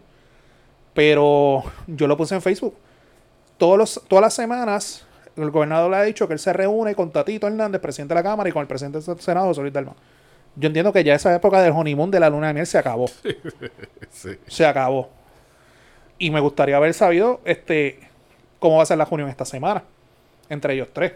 Pero 0.93 1.63
yo 1.87 2.07
lo 2.07 2.17
puse 2.17 2.35
en 2.35 2.41
Facebook. 2.41 2.75
Todos 3.57 3.77
los, 3.77 4.01
todas 4.07 4.21
las 4.21 4.33
semanas 4.33 5.07
el 5.37 5.51
gobernador 5.51 5.91
le 5.91 5.97
ha 5.97 6.03
dicho 6.03 6.27
que 6.27 6.33
él 6.33 6.39
se 6.39 6.51
reúne 6.53 6.95
con 6.95 7.11
Tatito 7.11 7.47
Hernández, 7.47 7.79
presidente 7.79 8.13
de 8.13 8.19
la 8.19 8.23
Cámara, 8.23 8.49
y 8.49 8.51
con 8.51 8.61
el 8.61 8.67
presidente 8.67 8.99
del 8.99 9.19
Senado, 9.19 9.47
José 9.47 9.61
Luis. 9.61 9.73
Yo 10.55 10.67
entiendo 10.67 10.91
que 10.91 11.03
ya 11.03 11.13
esa 11.13 11.35
época 11.35 11.61
del 11.61 11.71
honeymoon 11.71 12.09
de 12.09 12.19
la 12.19 12.29
luna 12.29 12.47
de 12.47 12.53
miel 12.55 12.67
se 12.67 12.77
acabó. 12.77 13.05
Sí. 14.09 14.31
Se 14.47 14.65
acabó. 14.65 15.09
Y 16.17 16.31
me 16.31 16.39
gustaría 16.39 16.77
haber 16.77 16.95
sabido 16.95 17.39
este 17.45 17.99
cómo 18.57 18.77
va 18.77 18.83
a 18.83 18.85
ser 18.87 18.97
la 18.97 19.05
reunión 19.05 19.29
esta 19.29 19.45
semana. 19.45 19.83
Entre 20.49 20.73
ellos 20.73 20.87
tres. 20.91 21.13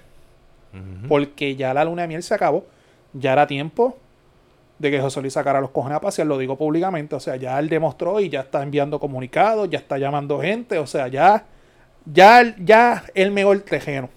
Porque 1.08 1.56
ya 1.56 1.74
la 1.74 1.84
luna 1.84 2.04
de 2.04 2.08
miel 2.08 2.24
se 2.24 2.34
acabó. 2.34 2.66
Ya 3.14 3.34
era 3.34 3.46
tiempo 3.48 3.98
de 4.80 4.90
que 4.90 5.02
José 5.02 5.22
Luis 5.22 5.34
sacara 5.34 5.60
los 5.60 5.72
cojones 5.72 5.98
a 5.98 6.02
pasear. 6.02 6.28
Lo 6.28 6.38
digo 6.38 6.58
públicamente. 6.58 7.16
O 7.16 7.20
sea, 7.20 7.36
ya 7.36 7.60
él 7.60 7.70
demostró 7.70 8.20
y 8.20 8.30
ya 8.30 8.42
está 8.42 8.64
enviando 8.64 9.00
comunicados. 9.00 9.70
Ya 9.70 9.80
está 9.80 9.98
llamando 9.98 10.40
gente. 10.40 10.80
O 10.80 10.88
sea, 10.88 11.08
ya. 11.08 11.46
Ya, 12.06 12.56
ya 12.58 13.04
él 13.14 13.32
megó 13.32 13.54
el 13.54 13.64
tejeno. 13.64 14.10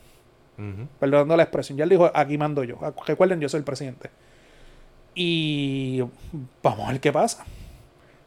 Ujú. 0.57 0.87
Perdonando 1.01 1.37
la 1.37 1.43
expresión. 1.43 1.77
Ya 1.77 1.85
él 1.85 1.91
dijo, 1.91 2.11
aquí 2.15 2.39
mando 2.39 2.65
yo. 2.65 2.79
Recuerden, 3.07 3.41
yo 3.41 3.49
soy 3.49 3.59
el 3.59 3.65
presidente. 3.65 4.11
Y 5.15 6.03
vamos 6.63 6.89
a 6.89 6.93
ver 6.93 7.01
qué 7.01 7.13
pasa. 7.13 7.45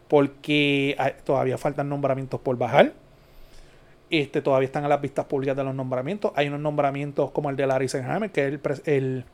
Porque 0.08 0.98
todavía 1.26 1.58
faltan 1.58 1.90
nombramientos 1.90 2.40
por 2.40 2.58
bajar. 2.58 2.94
Este, 4.10 4.42
todavía 4.42 4.68
están 4.68 4.86
a 4.86 4.88
las 4.88 5.02
vistas 5.02 5.26
públicas 5.26 5.56
de 5.56 5.64
los 5.64 5.76
nombramientos. 5.76 6.32
Hay 6.36 6.48
unos 6.48 6.62
nombramientos 6.62 7.32
como 7.32 7.50
el 7.50 7.56
de 7.56 7.68
Larry 7.68 7.88
que 8.32 8.48
es 8.48 8.82
el, 8.86 9.26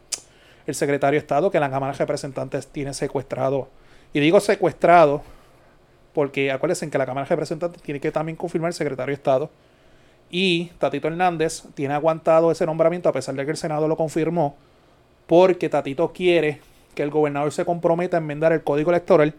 el 0.65 0.75
secretario 0.75 1.19
de 1.19 1.21
Estado 1.23 1.51
que 1.51 1.59
la 1.59 1.69
Cámara 1.69 1.93
de 1.93 1.99
Representantes 1.99 2.67
tiene 2.67 2.93
secuestrado. 2.93 3.67
Y 4.13 4.19
digo 4.19 4.39
secuestrado 4.39 5.21
porque 6.13 6.51
acuérdense 6.51 6.89
que 6.89 6.97
la 6.97 7.05
Cámara 7.05 7.25
de 7.25 7.29
Representantes 7.29 7.81
tiene 7.81 7.99
que 7.99 8.12
también 8.12 8.36
confirmar 8.36 8.69
el 8.69 8.73
secretario 8.73 9.12
de 9.12 9.15
Estado. 9.15 9.49
Y 10.29 10.65
Tatito 10.79 11.07
Hernández 11.07 11.63
tiene 11.75 11.93
aguantado 11.93 12.51
ese 12.51 12.65
nombramiento 12.65 13.09
a 13.09 13.13
pesar 13.13 13.36
de 13.36 13.45
que 13.45 13.51
el 13.51 13.57
Senado 13.57 13.88
lo 13.88 13.95
confirmó, 13.97 14.55
porque 15.27 15.69
Tatito 15.69 16.12
quiere 16.12 16.59
que 16.95 17.03
el 17.03 17.09
gobernador 17.09 17.51
se 17.51 17.65
comprometa 17.65 18.17
a 18.17 18.19
enmendar 18.19 18.51
el 18.53 18.63
código 18.63 18.91
electoral 18.91 19.33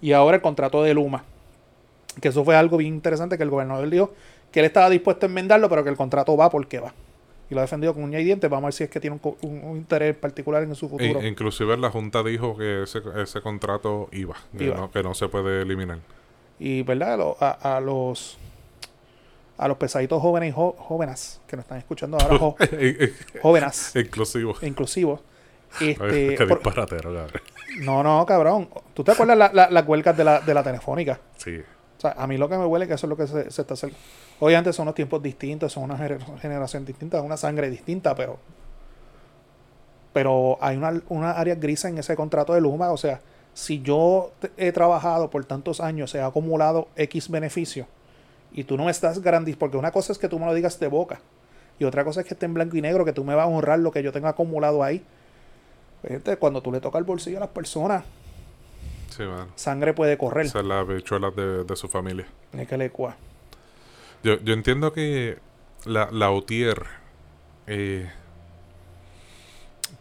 y 0.00 0.12
ahora 0.12 0.36
el 0.36 0.42
contrato 0.42 0.82
de 0.82 0.94
Luma. 0.94 1.24
Que 2.20 2.28
eso 2.28 2.44
fue 2.44 2.56
algo 2.56 2.76
bien 2.76 2.94
interesante 2.94 3.36
que 3.36 3.42
el 3.42 3.50
gobernador 3.50 3.88
dijo 3.88 4.12
que 4.52 4.60
él 4.60 4.66
estaba 4.66 4.90
dispuesto 4.90 5.26
a 5.26 5.28
enmendarlo, 5.28 5.68
pero 5.68 5.82
que 5.84 5.90
el 5.90 5.96
contrato 5.96 6.36
va 6.36 6.50
porque 6.50 6.80
va. 6.80 6.92
Y 7.50 7.54
lo 7.54 7.60
ha 7.60 7.62
defendido 7.62 7.94
con 7.94 8.04
uña 8.04 8.20
y 8.20 8.24
dientes. 8.24 8.48
Vamos 8.48 8.64
a 8.64 8.66
ver 8.68 8.72
si 8.74 8.84
es 8.84 8.90
que 8.90 9.00
tiene 9.00 9.18
un, 9.22 9.36
un- 9.42 9.64
un 9.64 9.76
interés 9.76 10.14
particular 10.16 10.62
en 10.62 10.74
su 10.76 10.88
futuro. 10.88 11.20
E- 11.20 11.26
inclusive 11.28 11.76
la 11.76 11.90
Junta 11.90 12.22
dijo 12.22 12.56
que 12.56 12.84
ese, 12.84 13.00
ese 13.16 13.40
contrato 13.40 14.08
iba, 14.12 14.36
que. 14.56 14.66
No, 14.66 14.90
que 14.90 15.02
no 15.02 15.14
se 15.14 15.28
puede 15.28 15.62
eliminar. 15.62 15.98
Y 16.60 16.82
verdad, 16.82 17.14
a, 17.14 17.16
lo- 17.16 17.36
a- 17.40 17.76
a 17.76 17.80
los 17.80 18.38
a 19.58 19.68
los 19.68 19.76
pesaditos 19.76 20.22
jóvenes 20.22 20.48
y 20.50 20.52
jo- 20.52 20.74
jóvenes 20.78 21.40
que 21.46 21.54
nos 21.56 21.64
están 21.64 21.76
escuchando 21.78 22.16
ahora, 22.18 22.38
jo- 22.38 22.56
jóvenes, 23.42 23.94
Inclusivo. 23.94 24.54
inclusivos. 24.62 25.20
Ay, 25.80 25.90
Este, 25.90 26.34
qué 26.34 26.46
disparatero, 26.46 27.14
cabrón. 27.14 27.42
no, 27.80 28.02
no, 28.02 28.24
cabrón. 28.26 28.68
¿Tú 28.94 29.04
te 29.04 29.12
acuerdas 29.12 29.36
la- 29.36 29.50
la- 29.52 29.68
las 29.70 29.86
huelgas 29.86 30.16
de 30.16 30.24
la, 30.24 30.40
de 30.40 30.54
la 30.54 30.62
telefónica? 30.62 31.20
Sí. 31.36 31.60
O 32.00 32.02
sea, 32.02 32.14
a 32.16 32.26
mí 32.26 32.38
lo 32.38 32.48
que 32.48 32.56
me 32.56 32.64
huele 32.64 32.86
es 32.86 32.88
que 32.88 32.94
eso 32.94 33.06
es 33.06 33.10
lo 33.10 33.16
que 33.18 33.26
se, 33.26 33.50
se 33.50 33.60
está 33.60 33.74
haciendo. 33.74 33.94
Obviamente 34.38 34.72
son 34.72 34.84
unos 34.84 34.94
tiempos 34.94 35.22
distintos, 35.22 35.70
son 35.70 35.82
una 35.82 35.98
gener- 35.98 36.38
generación 36.38 36.86
distinta, 36.86 37.20
una 37.20 37.36
sangre 37.36 37.68
distinta, 37.68 38.14
pero. 38.14 38.38
Pero 40.14 40.56
hay 40.62 40.78
una, 40.78 40.98
una 41.10 41.32
área 41.32 41.56
gris 41.56 41.84
en 41.84 41.98
ese 41.98 42.16
contrato 42.16 42.54
de 42.54 42.62
Luma. 42.62 42.90
O 42.90 42.96
sea, 42.96 43.20
si 43.52 43.82
yo 43.82 44.32
he 44.56 44.72
trabajado 44.72 45.28
por 45.28 45.44
tantos 45.44 45.78
años, 45.80 46.14
he 46.14 46.22
acumulado 46.22 46.88
X 46.96 47.28
beneficio, 47.28 47.86
y 48.50 48.64
tú 48.64 48.78
no 48.78 48.86
me 48.86 48.90
estás 48.90 49.20
garantizando, 49.20 49.58
porque 49.58 49.76
una 49.76 49.92
cosa 49.92 50.12
es 50.12 50.18
que 50.18 50.28
tú 50.28 50.38
me 50.38 50.46
lo 50.46 50.54
digas 50.54 50.80
de 50.80 50.88
boca, 50.88 51.20
y 51.78 51.84
otra 51.84 52.02
cosa 52.02 52.22
es 52.22 52.26
que 52.26 52.32
esté 52.32 52.46
en 52.46 52.54
blanco 52.54 52.78
y 52.78 52.80
negro, 52.80 53.04
que 53.04 53.12
tú 53.12 53.24
me 53.24 53.34
vas 53.34 53.44
a 53.44 53.48
honrar 53.48 53.78
lo 53.78 53.90
que 53.90 54.02
yo 54.02 54.10
tengo 54.10 54.28
acumulado 54.28 54.82
ahí. 54.82 55.04
Gente, 56.08 56.36
cuando 56.38 56.62
tú 56.62 56.72
le 56.72 56.80
tocas 56.80 56.98
el 56.98 57.04
bolsillo 57.04 57.36
a 57.36 57.40
las 57.40 57.50
personas, 57.50 58.04
Sí, 59.10 59.24
sangre 59.56 59.92
puede 59.92 60.16
correr. 60.16 60.46
Esa 60.46 60.60
es 60.60 60.66
la 60.66 60.80
habichuela 60.80 61.30
de, 61.30 61.64
de 61.64 61.76
su 61.76 61.88
familia. 61.88 62.26
Es 62.52 62.66
que 62.66 62.76
le 62.76 62.90
cua. 62.90 63.16
Yo, 64.22 64.40
yo 64.40 64.54
entiendo 64.54 64.92
que 64.92 65.38
la, 65.84 66.08
la 66.10 66.30
UTIER, 66.30 66.84
eh, 67.66 68.10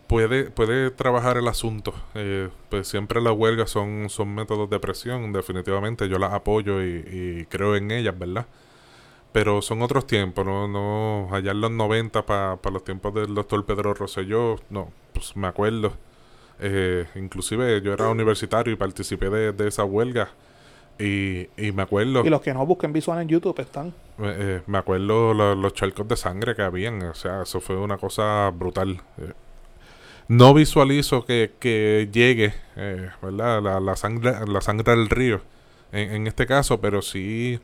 puede, 0.07 0.49
puede 0.51 0.91
trabajar 0.91 1.37
el 1.37 1.47
asunto. 1.47 1.93
Eh, 2.15 2.49
pues 2.69 2.87
siempre 2.87 3.21
las 3.21 3.33
huelgas 3.33 3.69
son, 3.69 4.09
son 4.09 4.33
métodos 4.33 4.69
de 4.69 4.79
presión, 4.79 5.31
definitivamente. 5.31 6.09
Yo 6.09 6.17
las 6.17 6.33
apoyo 6.33 6.83
y, 6.83 7.05
y 7.41 7.45
creo 7.45 7.75
en 7.75 7.91
ellas, 7.91 8.17
¿verdad? 8.17 8.45
Pero 9.31 9.61
son 9.61 9.81
otros 9.83 10.07
tiempos, 10.07 10.45
¿no? 10.45 10.67
no 10.67 11.29
allá 11.33 11.51
en 11.51 11.61
los 11.61 11.71
90, 11.71 12.25
para 12.25 12.57
los 12.71 12.83
tiempos 12.83 13.13
del 13.13 13.35
doctor 13.35 13.63
Pedro 13.63 13.93
Rosselló, 13.93 14.55
no, 14.71 14.91
pues 15.13 15.35
me 15.37 15.47
acuerdo. 15.47 15.93
Eh, 16.59 17.05
inclusive 17.15 17.81
yo 17.81 17.93
era 17.93 18.09
universitario 18.09 18.73
y 18.73 18.75
participé 18.75 19.29
de, 19.29 19.51
de 19.53 19.67
esa 19.67 19.83
huelga. 19.83 20.29
Y, 20.97 21.47
y 21.55 21.71
me 21.71 21.83
acuerdo... 21.83 22.25
Y 22.25 22.29
los 22.29 22.41
que 22.41 22.53
no 22.53 22.65
busquen 22.65 22.91
visual 22.91 23.21
en 23.21 23.29
YouTube 23.29 23.57
están. 23.61 23.93
Eh, 24.21 24.61
me 24.67 24.77
acuerdo 24.79 25.33
lo- 25.33 25.55
los 25.55 25.73
charcos 25.73 26.05
de 26.09 26.17
sangre 26.17 26.55
que 26.55 26.61
habían, 26.61 27.01
o 27.03 27.13
sea, 27.13 27.43
eso 27.43 27.61
fue 27.61 27.77
una 27.77 27.97
cosa 27.97 28.49
brutal. 28.53 29.01
Eh, 29.17 29.31
no 30.27 30.53
visualizo 30.53 31.25
que, 31.25 31.53
que 31.59 32.09
llegue, 32.11 32.53
eh, 32.75 33.09
¿verdad? 33.21 33.61
La, 33.63 33.79
la 33.79 33.95
sangre, 33.95 34.33
la 34.45 34.59
sangre 34.61 34.91
del 34.95 35.09
río 35.09 35.41
en, 35.93 36.11
en 36.15 36.27
este 36.27 36.45
caso, 36.45 36.81
pero 36.81 37.01
sí 37.01 37.59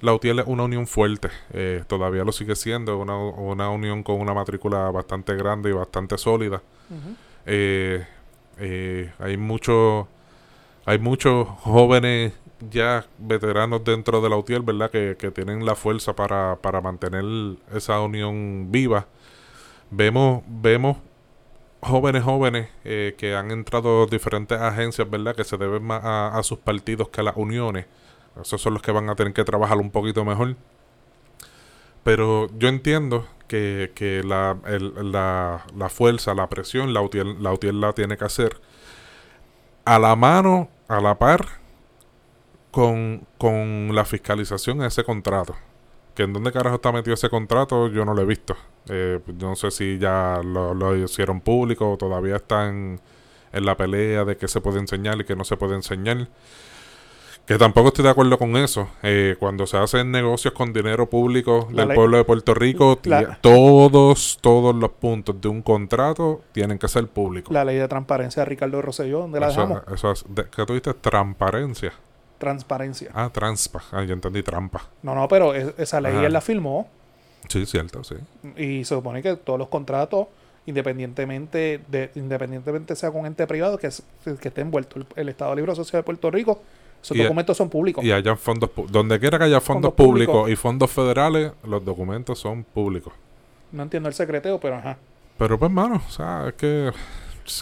la 0.00 0.14
UTIEL 0.14 0.38
es 0.38 0.46
una 0.46 0.62
unión 0.62 0.86
fuerte, 0.86 1.28
eh, 1.52 1.82
todavía 1.88 2.22
lo 2.24 2.30
sigue 2.32 2.54
siendo, 2.54 2.98
una, 2.98 3.18
una 3.18 3.68
unión 3.70 4.02
con 4.02 4.20
una 4.20 4.32
matrícula 4.32 4.90
bastante 4.90 5.34
grande 5.34 5.70
y 5.70 5.72
bastante 5.72 6.16
sólida. 6.18 6.62
Eh, 7.46 8.06
eh, 8.58 9.12
hay 9.18 9.36
muchos 9.36 10.06
hay 10.84 10.98
muchos 10.98 11.48
jóvenes 11.60 12.32
ya 12.70 13.04
veteranos 13.18 13.84
dentro 13.84 14.20
de 14.20 14.30
la 14.30 14.36
UTIEL, 14.36 14.62
¿verdad? 14.62 14.90
Que, 14.90 15.16
que 15.18 15.30
tienen 15.30 15.66
la 15.66 15.74
fuerza 15.74 16.14
para, 16.14 16.56
para 16.62 16.80
mantener 16.80 17.24
esa 17.74 18.00
unión 18.00 18.70
viva. 18.70 19.06
Vemos, 19.90 20.42
vemos 20.46 20.96
jóvenes 21.80 22.24
jóvenes 22.24 22.68
eh, 22.84 23.14
que 23.18 23.34
han 23.34 23.50
entrado 23.50 24.06
diferentes 24.06 24.58
agencias, 24.60 25.08
¿verdad? 25.10 25.34
Que 25.34 25.44
se 25.44 25.56
deben 25.56 25.82
más 25.84 26.02
a 26.04 26.42
sus 26.42 26.58
partidos 26.58 27.08
que 27.08 27.20
a 27.20 27.24
las 27.24 27.36
uniones. 27.36 27.86
Esos 28.40 28.60
son 28.60 28.74
los 28.74 28.82
que 28.82 28.92
van 28.92 29.08
a 29.08 29.14
tener 29.14 29.32
que 29.32 29.44
trabajar 29.44 29.78
un 29.78 29.90
poquito 29.90 30.24
mejor. 30.24 30.56
Pero 32.06 32.48
yo 32.58 32.68
entiendo 32.68 33.26
que, 33.48 33.92
que 33.96 34.22
la, 34.24 34.58
el- 34.66 35.12
la, 35.12 35.66
la 35.76 35.88
fuerza, 35.90 36.34
la 36.34 36.48
presión, 36.48 36.94
la 36.94 37.02
UTIEL, 37.02 37.80
la 37.80 37.92
tiene 37.94 38.16
que 38.16 38.24
hacer 38.24 38.60
a 39.84 39.98
la 39.98 40.16
mano, 40.16 40.68
a 40.88 41.00
la 41.00 41.18
par, 41.18 41.46
con, 42.70 43.26
con 43.38 43.94
la 43.94 44.04
fiscalización 44.04 44.78
de 44.78 44.88
ese 44.88 45.04
contrato. 45.04 45.54
Que 46.14 46.22
en 46.24 46.32
dónde 46.32 46.52
carajo 46.52 46.76
está 46.76 46.92
metido 46.92 47.14
ese 47.14 47.28
contrato, 47.28 47.88
yo 47.88 48.04
no 48.04 48.14
lo 48.14 48.22
he 48.22 48.26
visto. 48.26 48.56
Eh, 48.88 49.20
yo 49.26 49.48
no 49.48 49.56
sé 49.56 49.70
si 49.70 49.98
ya 49.98 50.40
lo, 50.44 50.74
lo 50.74 50.96
hicieron 50.96 51.40
público 51.40 51.90
o 51.92 51.96
todavía 51.96 52.36
están 52.36 53.00
en 53.52 53.64
la 53.66 53.76
pelea 53.76 54.24
de 54.24 54.36
qué 54.36 54.48
se 54.48 54.60
puede 54.60 54.78
enseñar 54.78 55.20
y 55.20 55.24
qué 55.24 55.36
no 55.36 55.44
se 55.44 55.56
puede 55.56 55.74
enseñar. 55.74 56.28
Que 57.46 57.58
tampoco 57.58 57.88
estoy 57.88 58.02
de 58.02 58.10
acuerdo 58.10 58.36
con 58.38 58.56
eso. 58.56 58.88
Eh, 59.04 59.36
cuando 59.38 59.68
se 59.68 59.76
hacen 59.76 60.10
negocios 60.10 60.52
con 60.52 60.72
dinero 60.72 61.08
público 61.08 61.68
del 61.72 61.94
pueblo 61.94 62.16
de 62.16 62.24
Puerto 62.24 62.54
Rico, 62.54 62.98
La- 63.04 63.38
todos, 63.40 64.38
todos 64.40 64.74
los 64.74 64.90
puntos 64.90 65.40
de 65.40 65.46
un 65.46 65.62
contrato 65.62 66.42
tienen 66.50 66.76
que 66.76 66.88
ser 66.88 67.06
públicos. 67.06 67.52
La 67.54 67.64
ley 67.64 67.76
de 67.76 67.86
transparencia 67.86 68.40
de 68.42 68.46
Ricardo 68.46 68.82
Rosselló, 68.82 69.20
¿dónde 69.20 69.38
la 69.38 69.48
Eso- 69.50 69.60
dejamos? 69.60 69.82
eso 69.94 70.10
es- 70.10 70.24
de- 70.28 70.46
¿Qué 70.50 70.64
dices? 70.74 70.96
Transparencia. 71.00 71.92
Transparencia. 72.38 73.10
Ah, 73.14 73.30
transpa. 73.32 73.80
Ah, 73.92 74.02
yo 74.02 74.12
entendí 74.12 74.42
trampa. 74.42 74.82
No, 75.02 75.14
no, 75.14 75.28
pero 75.28 75.54
es- 75.54 75.72
esa 75.78 76.00
ley 76.00 76.12
Ajá. 76.16 76.26
él 76.26 76.32
la 76.32 76.40
firmó 76.40 76.88
Sí, 77.48 77.64
cierto, 77.64 78.02
sí. 78.02 78.16
y 78.56 78.84
se 78.84 78.96
supone 78.96 79.22
que 79.22 79.36
todos 79.36 79.56
los 79.58 79.68
contratos, 79.68 80.26
independientemente 80.66 81.80
de 81.86 82.10
independientemente 82.16 82.96
sea 82.96 83.10
con 83.12 83.24
ente 83.24 83.46
privado 83.46 83.78
que, 83.78 83.86
es- 83.86 84.02
que 84.40 84.48
esté 84.48 84.62
envuelto 84.62 84.98
el, 84.98 85.06
el 85.14 85.28
Estado 85.28 85.54
Libre 85.54 85.70
Asociado 85.72 85.98
de 85.98 86.04
Puerto 86.04 86.30
Rico, 86.30 86.60
esos 87.02 87.16
Y- 87.16 87.22
documentos 87.22 87.56
son 87.56 87.68
públicos. 87.70 88.04
Y 88.04 88.12
hayan 88.12 88.36
fondos, 88.38 88.70
donde 88.88 89.18
quiera 89.20 89.38
que 89.38 89.44
haya 89.44 89.60
fondos, 89.60 89.92
Fondos 89.92 89.94
públicos. 89.94 90.34
públicos 90.34 90.50
y 90.52 90.56
fondos 90.56 90.90
federales, 90.90 91.52
los 91.64 91.84
documentos 91.84 92.38
son 92.38 92.64
públicos. 92.64 93.12
No 93.72 93.82
entiendo 93.82 94.08
el 94.08 94.14
secreteo, 94.14 94.58
pero 94.60 94.76
ajá. 94.76 94.96
Pero 95.38 95.58
pues, 95.58 95.70
mano, 95.70 96.02
o 96.06 96.10
sea, 96.10 96.46
es 96.48 96.54
que, 96.54 96.90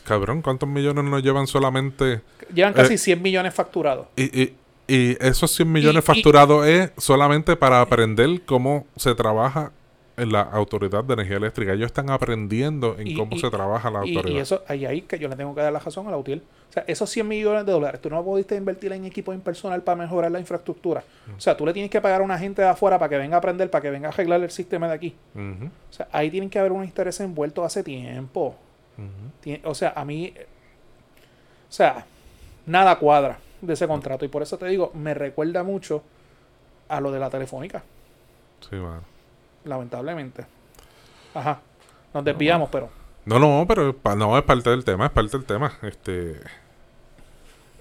cabrón, 0.04 0.42
¿cuántos 0.42 0.68
millones 0.68 1.04
nos 1.04 1.22
llevan 1.22 1.46
solamente? 1.46 2.20
Llevan 2.54 2.72
casi 2.72 2.94
Eh, 2.94 2.98
100 2.98 3.20
millones 3.22 3.52
facturados. 3.54 4.06
Y, 4.16 4.42
y, 4.42 4.54
y 4.86 5.16
esos 5.20 5.50
100 5.50 5.70
millones 5.72 6.04
y- 6.04 6.06
facturados 6.06 6.66
es 6.66 6.92
solamente 6.98 7.56
para 7.56 7.80
aprender 7.80 8.42
cómo 8.46 8.86
se 8.96 9.14
trabaja 9.14 9.72
la 10.16 10.42
Autoridad 10.42 11.02
de 11.04 11.14
Energía 11.14 11.36
Eléctrica. 11.38 11.72
Ellos 11.72 11.86
están 11.86 12.08
aprendiendo 12.10 12.96
en 12.98 13.08
Y- 13.08 13.16
cómo 13.16 13.34
y- 13.34 13.40
se 13.40 13.50
trabaja 13.50 13.90
la 13.90 14.00
autoridad. 14.00 14.28
y 14.36 14.38
eso, 14.38 14.62
ahí, 14.68 14.86
ahí 14.86 15.02
que 15.02 15.18
yo 15.18 15.28
le 15.28 15.34
tengo 15.36 15.54
que 15.54 15.60
dar 15.60 15.72
la 15.72 15.80
razón 15.80 16.06
a 16.06 16.10
la 16.10 16.16
UTIEL. 16.16 16.42
O 16.70 16.72
sea, 16.74 16.84
esos 16.86 17.08
100 17.10 17.26
millones 17.26 17.66
de 17.66 17.72
dólares, 17.72 18.00
tú 18.00 18.10
no 18.10 18.22
pudiste 18.24 18.54
invertir 18.56 18.92
en 18.92 19.04
equipo 19.04 19.32
impersonal 19.32 19.82
para 19.82 19.96
mejorar 19.96 20.30
la 20.30 20.40
infraestructura. 20.40 21.02
O 21.36 21.40
sea, 21.40 21.56
tú 21.56 21.66
le 21.66 21.72
tienes 21.72 21.90
que 21.90 22.00
pagar 22.00 22.20
a 22.20 22.24
una 22.24 22.38
gente 22.38 22.62
de 22.62 22.68
afuera 22.68 22.98
para 22.98 23.08
que 23.08 23.18
venga 23.18 23.36
a 23.36 23.38
aprender, 23.38 23.70
para 23.70 23.82
que 23.82 23.90
venga 23.90 24.08
a 24.08 24.12
arreglar 24.12 24.40
el 24.42 24.50
sistema 24.50 24.86
de 24.88 24.94
aquí. 24.94 25.14
O 25.36 25.92
sea, 25.92 26.08
ahí 26.12 26.30
tienen 26.30 26.48
que 26.50 26.58
haber 26.58 26.72
unos 26.72 26.86
intereses 26.86 27.20
envueltos 27.20 27.64
hace 27.64 27.82
tiempo. 27.82 28.54
Tien- 29.42 29.60
O 29.64 29.74
sea, 29.74 29.92
a 29.96 30.04
mí. 30.04 30.32
eh, 30.36 30.46
O 31.68 31.72
sea, 31.76 32.06
nada 32.66 32.96
cuadra 33.00 33.38
de 33.60 33.72
ese 33.72 33.88
contrato. 33.88 34.24
Y 34.24 34.28
por 34.28 34.42
eso 34.42 34.56
te 34.58 34.66
digo, 34.66 34.92
me 34.94 35.12
recuerda 35.14 35.64
mucho 35.64 36.02
a 36.88 37.00
lo 37.00 37.10
de 37.10 37.18
la 37.18 37.30
telefónica, 37.30 37.82
Sí, 38.68 38.76
mano. 38.76 39.00
Lamentablemente. 39.64 40.44
Ajá. 41.34 41.60
Nos 42.12 42.24
desviamos, 42.24 42.68
pero. 42.70 42.88
No, 43.24 43.38
no, 43.38 43.64
pero 43.66 43.96
no 44.16 44.36
es 44.38 44.44
parte 44.44 44.70
del 44.70 44.84
tema, 44.84 45.06
es 45.06 45.12
parte 45.12 45.36
del 45.36 45.46
tema. 45.46 45.72
Este, 45.82 46.40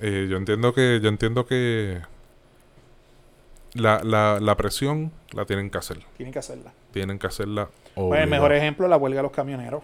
eh, 0.02 0.28
yo 0.30 0.38
entiendo 0.38 0.74
que, 0.74 1.00
yo 1.02 1.10
entiendo 1.10 1.46
que 1.46 2.02
la, 3.74 4.02
la, 4.04 4.40
la 4.40 4.56
presión 4.56 5.12
la 5.34 5.46
tienen 5.46 5.70
que 5.70 5.78
hacer, 5.78 6.00
Tienen 6.18 6.32
que 6.34 6.40
hacerla. 6.40 6.72
tienen 6.92 7.20
que 7.20 7.28
hacerla. 7.28 7.68
Pues 7.96 8.22
el 8.22 8.30
mejor 8.30 8.54
ejemplo, 8.54 8.88
la 8.88 8.98
huelga 8.98 9.18
de 9.18 9.24
los 9.24 9.32
camioneros. 9.32 9.84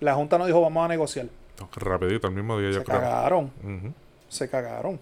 La 0.00 0.14
Junta 0.14 0.38
no 0.38 0.46
dijo 0.46 0.60
vamos 0.60 0.84
a 0.84 0.88
negociar. 0.88 1.26
No, 1.60 1.68
rapidito, 1.76 2.26
el 2.26 2.34
mismo 2.34 2.58
día 2.58 2.70
yo 2.70 2.78
Se 2.80 2.84
creo. 2.84 3.00
cagaron. 3.00 3.52
Se 4.28 4.48
cagaron. 4.48 4.98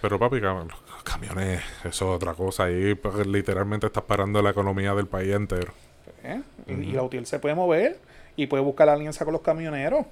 Pero 0.00 0.18
papi, 0.18 0.40
los 0.40 0.66
camiones, 1.08 1.60
eso 1.84 2.10
es 2.10 2.16
otra 2.16 2.34
cosa. 2.34 2.64
Ahí 2.64 2.94
pues, 2.94 3.26
literalmente 3.26 3.86
estás 3.86 4.04
parando 4.04 4.42
la 4.42 4.50
economía 4.50 4.94
del 4.94 5.06
país 5.06 5.34
entero. 5.34 5.72
¿eh? 6.24 6.40
Y- 6.66 6.92
la 6.92 7.02
UTIEL 7.02 7.26
se 7.26 7.38
puede 7.38 7.54
mover 7.54 7.98
y 8.36 8.46
puede 8.46 8.62
buscar 8.62 8.86
la 8.86 8.92
alianza 8.94 9.24
con 9.24 9.32
los 9.32 9.42
camioneros. 9.42 10.06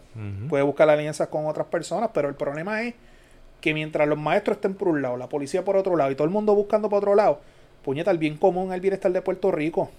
Puede 0.49 0.63
buscar 0.63 0.87
la 0.87 0.95
alianza 0.95 1.29
con 1.29 1.47
otras 1.47 1.67
personas. 1.67 2.11
Pero 2.13 2.29
el 2.29 2.35
problema 2.35 2.83
es 2.83 2.95
que 3.61 3.73
mientras 3.75 4.09
los 4.09 4.19
maestros 4.19 4.57
estén 4.57 4.75
por 4.75 4.89
un 4.89 5.03
lado, 5.03 5.17
la 5.17 5.29
policía 5.29 5.65
por 5.65 5.77
otro 5.77 5.97
lado 5.97 6.11
y 6.11 6.15
todo 6.15 6.25
el 6.25 6.33
mundo 6.33 6.55
buscando 6.55 6.89
por 6.89 6.99
otro 6.99 7.15
lado, 7.15 7.41
puñeta, 7.85 8.11
el 8.11 8.19
bien 8.19 8.37
común, 8.37 8.73
el 8.73 8.81
bienestar 8.81 9.13
de 9.13 9.23
Puerto 9.23 9.51
Rico. 9.53 9.91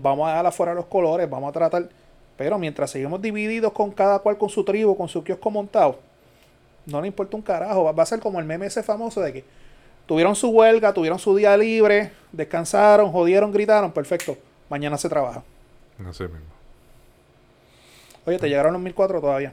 Vamos 0.00 0.28
a 0.28 0.34
dar 0.34 0.46
afuera 0.46 0.72
los 0.72 0.86
colores, 0.86 1.28
vamos 1.28 1.48
a 1.48 1.52
tratar. 1.52 1.88
Pero 2.36 2.58
mientras 2.58 2.90
seguimos 2.90 3.20
divididos 3.20 3.72
con 3.72 3.90
cada 3.90 4.20
cual 4.20 4.38
con 4.38 4.48
su 4.48 4.64
tribu, 4.64 4.96
con 4.96 5.08
su 5.08 5.24
kiosco 5.24 5.50
montado, 5.50 5.98
no 6.86 7.00
le 7.00 7.08
importa 7.08 7.36
un 7.36 7.42
carajo. 7.42 7.92
Va 7.92 8.02
a 8.02 8.06
ser 8.06 8.20
como 8.20 8.38
el 8.38 8.44
meme 8.46 8.66
ese 8.66 8.82
famoso 8.84 9.20
de 9.20 9.32
que 9.32 9.44
tuvieron 10.06 10.36
su 10.36 10.48
huelga, 10.50 10.92
tuvieron 10.92 11.18
su 11.18 11.34
día 11.36 11.56
libre, 11.56 12.12
descansaron, 12.32 13.10
jodieron, 13.12 13.52
gritaron, 13.52 13.92
perfecto. 13.92 14.36
Mañana 14.68 14.96
se 14.98 15.08
trabaja. 15.08 15.42
Así 16.08 16.22
mismo. 16.24 16.38
Oye, 18.26 18.38
te 18.38 18.48
llegaron 18.48 18.72
los 18.72 18.82
1004 18.82 19.20
todavía. 19.20 19.52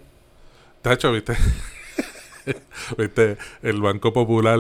Tacho, 0.81 1.11
¿viste? 1.11 1.35
¿Viste? 2.97 3.37
El 3.61 3.81
Banco 3.81 4.13
Popular 4.13 4.57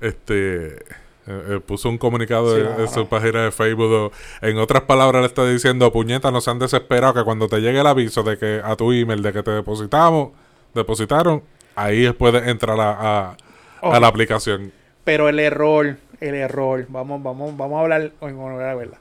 este 0.00 0.76
eh, 0.76 0.78
eh, 1.26 1.60
puso 1.64 1.88
un 1.88 1.98
comunicado 1.98 2.54
Sí, 2.56 2.62
en, 2.82 2.88
su 2.88 3.06
página 3.06 3.44
de 3.44 3.50
Facebook. 3.52 4.12
En 4.40 4.58
otras 4.58 4.82
palabras, 4.82 5.20
le 5.22 5.26
está 5.26 5.46
diciendo, 5.46 5.92
puñeta, 5.92 6.30
no 6.30 6.40
se 6.40 6.50
han 6.50 6.58
desesperado 6.58 7.14
que 7.14 7.22
cuando 7.24 7.48
te 7.48 7.60
llegue 7.60 7.80
el 7.80 7.86
aviso 7.86 8.22
de 8.22 8.36
que 8.38 8.60
a 8.64 8.76
tu 8.76 8.92
email 8.92 9.22
de 9.22 9.32
que 9.32 9.42
te 9.42 9.50
depositamos, 9.52 10.30
depositaron, 10.74 11.42
ahí 11.76 12.10
puedes 12.12 12.46
entrar 12.48 12.78
a, 12.80 12.90
a, 12.92 13.30
a 13.30 13.36
Ok. 13.80 14.00
la 14.00 14.06
aplicación. 14.06 14.72
Pero 15.04 15.28
el 15.28 15.38
error, 15.38 15.96
el 16.20 16.34
error, 16.34 16.86
vamos, 16.88 17.22
vamos, 17.22 17.56
vamos 17.56 17.76
a 17.78 17.80
hablar 17.82 18.12
en 18.20 18.38
honor 18.38 18.62
a 18.62 18.66
la 18.68 18.74
verdad. 18.74 18.98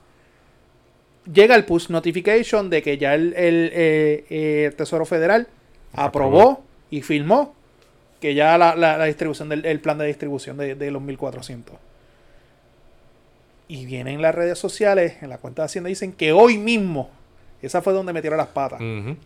Llega 1.31 1.55
el 1.55 1.63
push 1.63 1.87
notification 1.89 2.69
de 2.69 2.81
que 2.81 2.97
ya 2.97 3.15
el, 3.15 3.33
el, 3.35 3.71
eh, 3.73 4.25
eh, 4.29 4.71
Tesoro 4.75 5.05
Federal 5.05 5.47
aprobó, 5.93 6.41
Aprobó. 6.41 6.63
y 6.89 7.01
firmó 7.01 7.55
que 8.19 8.35
ya 8.35 8.57
la, 8.57 8.75
la- 8.75 8.97
la 8.97 9.05
distribución 9.05 9.47
del 9.49 9.65
el 9.65 9.79
plan 9.79 9.97
de 9.97 10.05
distribución 10.05 10.57
de, 10.57 10.75
de 10.75 10.91
los 10.91 11.01
1400. 11.01 11.75
Y 13.67 13.85
vienen 13.85 14.21
las 14.21 14.35
redes 14.35 14.59
sociales, 14.59 15.15
en 15.21 15.29
la 15.29 15.37
cuenta 15.37 15.61
de 15.61 15.67
Hacienda 15.67 15.87
dicen 15.87 16.11
que 16.11 16.33
hoy 16.33 16.57
mismo, 16.57 17.09
esa 17.61 17.81
fue 17.81 17.93
donde 17.93 18.11
metieron 18.13 18.37
las 18.37 18.47
patas, 18.47 18.79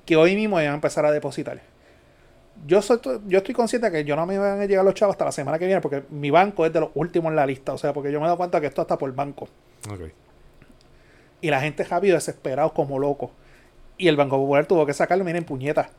que 0.06 0.16
hoy 0.16 0.36
mismo 0.36 0.58
van 0.58 0.68
a 0.68 0.74
empezar 0.76 1.06
a 1.06 1.12
depositar. 1.12 1.60
Yo, 2.66 2.82
soy, 2.82 3.00
yo 3.28 3.38
estoy 3.38 3.54
consciente 3.54 3.92
que 3.92 4.04
yo 4.04 4.16
no 4.16 4.26
me 4.26 4.38
van 4.38 4.60
a 4.60 4.66
llegar 4.66 4.84
los 4.84 4.94
chavos 4.94 5.14
hasta 5.14 5.26
la 5.26 5.32
semana 5.32 5.60
que 5.60 5.66
viene 5.66 5.80
porque 5.82 6.04
mi 6.10 6.32
banco 6.32 6.66
es 6.66 6.74
de 6.74 6.80
los 6.80 6.90
últimos 6.96 7.30
en 7.30 7.36
la 7.36 7.46
lista. 7.46 7.74
O 7.74 7.78
sea, 7.78 7.94
porque 7.94 8.12
yo 8.12 8.20
me 8.20 8.26
he 8.26 8.28
dado 8.28 8.38
cuenta 8.38 8.60
que 8.60 8.68
esto 8.68 8.82
está 8.82 8.98
por 8.98 9.14
banco. 9.14 9.48
Ok. 9.90 10.12
Y 11.42 11.50
la 11.50 11.62
gente 11.62 11.84
rápido, 11.84 12.16
desesperado 12.16 12.74
como 12.74 12.98
loco. 12.98 13.32
Y 13.98 14.08
el 14.08 14.16
Banco 14.16 14.38
Popular 14.38 14.66
tuvo 14.66 14.86
que 14.86 14.94
sacarlo, 14.94 15.24
miren, 15.24 15.44
puñeta. 15.44 15.90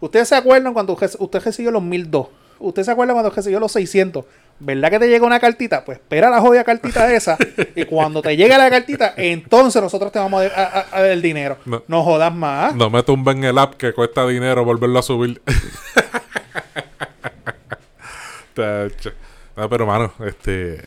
Ustedes 0.00 0.28
se 0.28 0.34
acuerdan 0.34 0.72
cuando 0.72 0.92
usted 0.92 1.10
usted 1.18 1.42
recibió 1.42 1.70
los 1.70 1.82
1002. 1.82 2.28
Ustedes 2.58 2.86
se 2.86 2.92
acuerdan 2.92 3.14
cuando 3.14 3.30
recibió 3.30 3.60
los 3.60 3.72
600. 3.72 4.24
¿Verdad 4.58 4.90
que 4.90 4.98
te 4.98 5.08
llega 5.08 5.26
una 5.26 5.38
cartita? 5.38 5.84
Pues 5.84 5.98
espera 5.98 6.30
la 6.30 6.40
jodida 6.40 6.64
cartita 6.64 7.12
esa. 7.12 7.36
y 7.74 7.84
cuando 7.86 8.22
te 8.22 8.36
llegue 8.36 8.56
la 8.56 8.70
cartita, 8.70 9.12
entonces 9.16 9.82
nosotros 9.82 10.10
te 10.12 10.18
vamos 10.18 10.42
a, 10.44 10.46
a- 10.60 10.64
a- 10.80 10.86
a 10.92 11.00
dar 11.02 11.10
el 11.10 11.20
dinero. 11.22 11.58
No. 11.66 11.82
No, 11.88 12.02
jodas 12.02 12.34
más. 12.34 12.74
No 12.74 12.88
me 12.90 13.02
tumben 13.02 13.44
el 13.44 13.58
app 13.58 13.74
que 13.74 13.92
cuesta 13.92 14.26
dinero 14.26 14.64
volverlo 14.64 14.98
a 14.98 15.02
subir. 15.02 15.40
No, 19.56 19.68
pero 19.68 19.86
mano, 19.86 20.12
este 20.26 20.82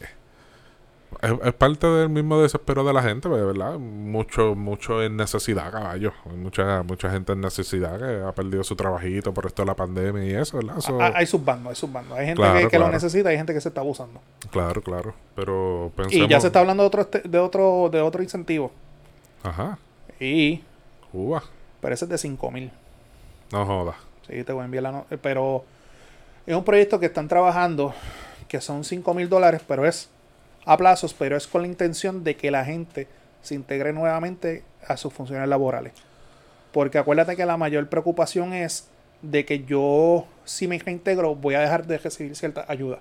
es, 1.22 1.32
es 1.44 1.54
parte 1.54 1.88
del 1.88 2.10
mismo 2.10 2.40
desespero 2.42 2.84
de 2.84 2.94
la 2.94 3.02
gente, 3.02 3.28
pues, 3.30 3.44
¿verdad? 3.44 3.78
Mucho, 3.80 4.56
mucho 4.56 5.02
en 5.04 5.18
necesidad, 5.18 5.72
caballo. 5.72 6.14
Hay 6.30 6.38
mucha, 6.38 6.84
mucha 6.84 7.10
gente 7.10 7.34
en 7.34 7.42
necesidad 7.42 7.98
que 8.00 8.24
ha 8.28 8.32
perdido 8.34 8.64
su 8.64 8.76
trabajito 8.76 9.34
por 9.34 9.46
esto 9.48 9.64
de 9.64 9.66
la 9.68 9.76
pandemia 9.76 10.24
y 10.26 10.34
eso, 10.36 10.58
¿verdad? 10.58 10.78
Hay 11.16 11.26
sus 11.26 11.44
bandos, 11.44 11.70
hay 11.72 11.76
sus 11.76 11.92
bandos. 11.92 12.18
Hay 12.18 12.26
gente 12.28 12.42
Claro, 12.42 12.60
que, 12.60 12.68
que 12.68 12.80
lo 12.80 12.90
necesita 12.90 13.30
y 13.30 13.32
hay 13.32 13.38
gente 13.38 13.54
que 13.54 13.62
se 13.62 13.70
está 13.70 13.82
abusando. 13.82 14.22
Claro, 14.52 14.82
claro. 14.82 15.14
Pero 15.36 15.92
pensemos... 15.96 16.28
Y 16.28 16.30
ya 16.30 16.40
se 16.40 16.48
está 16.48 16.60
hablando 16.60 16.84
de 16.84 16.88
otro, 16.88 17.02
este- 17.02 17.22
de 17.28 17.38
otro, 17.40 17.90
de 17.92 18.02
otro 18.02 18.22
incentivo. 18.24 18.72
Ajá. 19.44 19.78
Y 20.20 20.64
Cuba. 21.12 21.44
pero 21.82 21.94
ese 21.94 22.06
es 22.06 22.10
de 22.10 22.18
5 22.18 22.52
mil. 22.52 22.72
No 23.52 23.66
jodas. 23.66 23.96
Sí, 24.28 24.44
te 24.44 24.54
voy 24.54 24.62
a 24.62 24.66
enviar 24.66 24.84
la 24.84 24.92
no- 24.92 25.06
eh, 25.10 25.18
Pero 25.22 25.64
es 26.46 26.56
un 26.56 26.64
proyecto 26.64 27.00
que 27.00 27.08
están 27.08 27.28
trabajando 27.28 27.94
que 28.48 28.62
son 28.62 28.84
5 28.84 29.14
mil 29.14 29.28
dólares, 29.30 29.62
pero 29.68 29.86
es 29.86 30.10
a 30.66 30.78
plazos, 30.78 31.14
pero 31.14 31.38
es 31.38 31.48
con 31.48 31.62
la 31.62 31.68
intención 31.68 32.24
de 32.24 32.36
que 32.36 32.52
la 32.52 32.66
gente 32.66 33.08
se 33.42 33.56
integre 33.56 33.94
nuevamente 33.94 34.64
a 34.88 34.98
sus 34.98 35.14
funciones 35.14 35.48
laborales. 35.48 35.94
Porque 36.72 36.98
acuérdate 36.98 37.36
que 37.36 37.46
la 37.46 37.58
mayor 37.58 37.88
preocupación 37.90 38.54
es 38.54 38.90
de 39.22 39.46
que 39.46 39.66
yo, 39.66 40.28
si 40.46 40.68
me 40.68 40.78
reintegro, 40.78 41.36
voy 41.36 41.56
a 41.56 41.60
dejar 41.62 41.88
de 41.88 41.98
recibir 41.98 42.36
cierta 42.36 42.66
ayuda. 42.68 43.00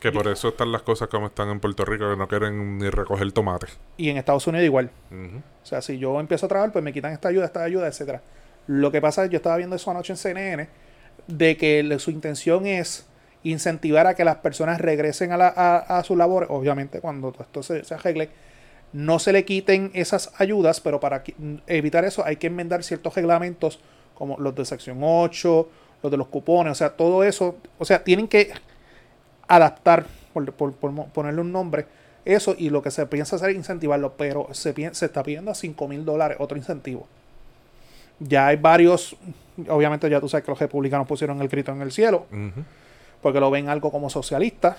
Que 0.00 0.12
por 0.12 0.28
eso 0.28 0.48
están 0.48 0.72
las 0.72 0.82
cosas 0.82 1.08
como 1.08 1.26
están 1.26 1.50
en 1.50 1.60
Puerto 1.60 1.84
Rico, 1.84 2.10
que 2.10 2.16
no 2.16 2.28
quieren 2.28 2.78
ni 2.78 2.88
recoger 2.90 3.30
tomates. 3.32 3.78
Y 3.96 4.08
en 4.08 4.16
Estados 4.16 4.46
Unidos 4.46 4.64
igual. 4.64 4.90
O 5.10 5.66
sea, 5.66 5.82
si 5.82 5.98
yo 5.98 6.18
empiezo 6.20 6.46
a 6.46 6.48
trabajar, 6.48 6.72
pues 6.72 6.84
me 6.84 6.92
quitan 6.92 7.12
esta 7.12 7.28
ayuda, 7.28 7.46
esta 7.46 7.62
ayuda, 7.62 7.86
etcétera. 7.88 8.22
Lo 8.66 8.90
que 8.90 9.00
pasa 9.00 9.24
es, 9.24 9.30
yo 9.30 9.36
estaba 9.36 9.56
viendo 9.56 9.76
eso 9.76 9.90
anoche 9.90 10.12
en 10.12 10.16
CNN, 10.16 10.68
de 11.26 11.56
que 11.56 11.96
su 11.98 12.10
intención 12.10 12.66
es 12.66 13.06
incentivar 13.50 14.06
a 14.06 14.14
que 14.14 14.24
las 14.24 14.36
personas 14.36 14.80
regresen 14.80 15.32
a, 15.32 15.36
la, 15.36 15.48
a, 15.48 16.02
sus 16.04 16.16
labores, 16.16 16.48
obviamente 16.50 17.00
cuando 17.00 17.32
todo 17.32 17.42
esto 17.42 17.62
se, 17.62 17.84
se 17.84 17.94
arregle, 17.94 18.30
no 18.92 19.18
se 19.18 19.32
le 19.32 19.44
quiten 19.44 19.90
esas 19.94 20.32
ayudas, 20.38 20.80
pero 20.80 21.00
para 21.00 21.22
evitar 21.66 22.04
eso 22.04 22.24
hay 22.24 22.36
que 22.36 22.46
enmendar 22.46 22.82
ciertos 22.82 23.14
reglamentos 23.14 23.78
como 24.14 24.38
los 24.38 24.54
de 24.54 24.64
sección 24.64 24.98
8, 25.02 25.68
los 26.02 26.10
de 26.10 26.16
los 26.16 26.28
cupones, 26.28 26.72
o 26.72 26.74
sea, 26.74 26.90
todo 26.90 27.24
eso, 27.24 27.56
o 27.78 27.84
sea, 27.84 28.02
tienen 28.02 28.28
que 28.28 28.52
adaptar, 29.48 30.06
por, 30.32 30.52
ponerle 30.52 31.40
un 31.40 31.52
nombre, 31.52 31.86
eso 32.24 32.54
y 32.58 32.70
lo 32.70 32.82
que 32.82 32.90
se 32.90 33.06
piensa 33.06 33.36
hacer 33.36 33.50
es 33.50 33.56
incentivarlo, 33.56 34.14
pero 34.16 34.48
se, 34.52 34.74
se 34.92 35.06
está 35.06 35.22
pidiendo 35.22 35.50
a 35.50 35.54
5 35.54 35.88
mil 35.88 36.04
dólares 36.04 36.38
otro 36.40 36.56
incentivo. 36.56 37.06
Ya 38.18 38.48
hay 38.48 38.56
varios, 38.56 39.16
obviamente 39.68 40.08
ya 40.10 40.20
tú 40.20 40.28
sabes 40.28 40.44
que 40.44 40.50
los 40.50 40.58
republicanos 40.58 41.06
pusieron 41.06 41.40
el 41.40 41.48
grito 41.48 41.70
en 41.72 41.82
el 41.82 41.92
cielo. 41.92 42.26
Porque 43.26 43.40
lo 43.40 43.50
ven 43.50 43.68
algo 43.68 43.90
como 43.90 44.08
socialista. 44.08 44.76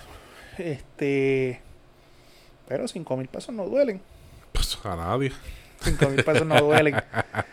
Este, 0.56 1.60
pero 2.66 2.88
5 2.88 3.16
mil 3.18 3.28
pesos 3.28 3.54
no 3.54 3.66
duelen. 3.66 4.00
Pues 4.52 4.78
a 4.86 4.96
nadie. 4.96 5.32
5 5.82 6.08
mil 6.08 6.24
pesos 6.24 6.46
no 6.46 6.58
duelen. 6.58 6.94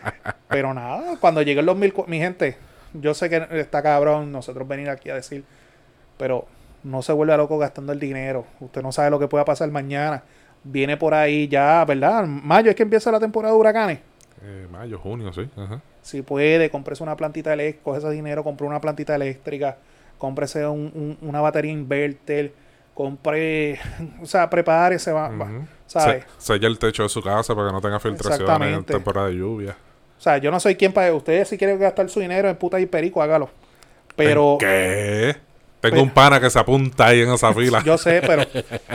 Pero 0.47 0.73
nada, 0.73 1.17
cuando 1.19 1.41
lleguen 1.41 1.65
los 1.65 1.75
mil, 1.75 1.93
mi 2.07 2.17
gente, 2.17 2.55
yo 2.93 3.13
sé 3.13 3.29
que 3.29 3.45
está 3.59 3.83
cabrón 3.83 4.31
nosotros 4.31 4.65
venir 4.69 4.89
aquí 4.89 5.09
a 5.09 5.15
decir, 5.15 5.43
pero 6.17 6.47
no 6.83 7.01
se 7.01 7.11
vuelve 7.11 7.35
loco 7.35 7.57
gastando 7.57 7.91
el 7.91 7.99
dinero. 7.99 8.45
Usted 8.61 8.81
no 8.81 8.93
sabe 8.93 9.09
lo 9.09 9.19
que 9.19 9.27
pueda 9.27 9.43
pasar 9.43 9.69
mañana. 9.71 10.23
Viene 10.63 10.95
por 10.95 11.13
ahí 11.13 11.49
ya, 11.49 11.83
¿verdad? 11.83 12.25
Mayo 12.25 12.69
es 12.69 12.75
que 12.77 12.83
empieza 12.83 13.11
la 13.11 13.19
temporada 13.19 13.53
de 13.53 13.59
huracanes. 13.59 13.99
Eh, 14.41 14.67
mayo, 14.71 14.97
junio, 14.97 15.33
sí. 15.33 15.49
Ajá. 15.57 15.81
Si 16.01 16.21
puede, 16.21 16.69
cómprese 16.69 17.03
una 17.03 17.17
plantita 17.17 17.51
eléctrica, 17.51 17.83
coge 17.83 17.97
ese 17.97 18.11
dinero, 18.11 18.45
compre 18.45 18.65
una 18.65 18.79
plantita 18.79 19.13
eléctrica, 19.13 19.75
cómprese 20.17 20.65
un- 20.67 20.91
un- 20.93 21.17
una 21.27 21.41
batería 21.41 21.71
inverter, 21.71 22.53
compre, 22.93 23.79
o 24.21 24.25
sea, 24.25 24.49
prepárese, 24.49 25.11
va. 25.11 25.31
Se- 25.87 26.23
sella 26.37 26.67
el 26.67 26.79
techo 26.79 27.03
de 27.03 27.09
su 27.09 27.21
casa 27.21 27.55
para 27.55 27.67
que 27.67 27.73
no 27.73 27.81
tenga 27.81 27.99
filtraciones 27.99 28.77
en 28.77 28.83
temporada 28.83 29.27
de 29.27 29.35
lluvia. 29.35 29.75
O 30.17 30.21
sea, 30.21 30.37
yo 30.37 30.49
no 30.49 30.59
soy 30.59 30.75
quien 30.75 30.91
para 30.93 31.13
ustedes 31.13 31.49
si 31.49 31.57
quieren 31.57 31.77
gastar 31.79 32.09
su 32.09 32.19
dinero 32.19 32.49
en 32.49 32.55
puta 32.55 32.79
y 32.79 32.85
perico, 32.85 33.21
hágalo. 33.21 33.49
Pero 34.15 34.57
¿Qué? 34.59 35.35
Tengo 35.81 35.95
Pero- 35.95 36.03
un 36.03 36.09
pana 36.09 36.39
que 36.39 36.49
se 36.49 36.57
apunta 36.57 37.07
ahí 37.07 37.21
en 37.21 37.29
esa 37.31 37.53
fila. 37.53 37.83
yo 37.83 37.97
sé, 37.97 38.21
pero, 38.25 38.43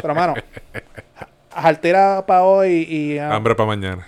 pero 0.01 0.15
mano, 0.15 0.35
altera 1.53 2.25
para 2.27 2.43
hoy 2.45 2.87
y 2.89 3.19
ah, 3.19 3.35
Hambre 3.35 3.55
para 3.55 3.67
mañana. 3.69 4.07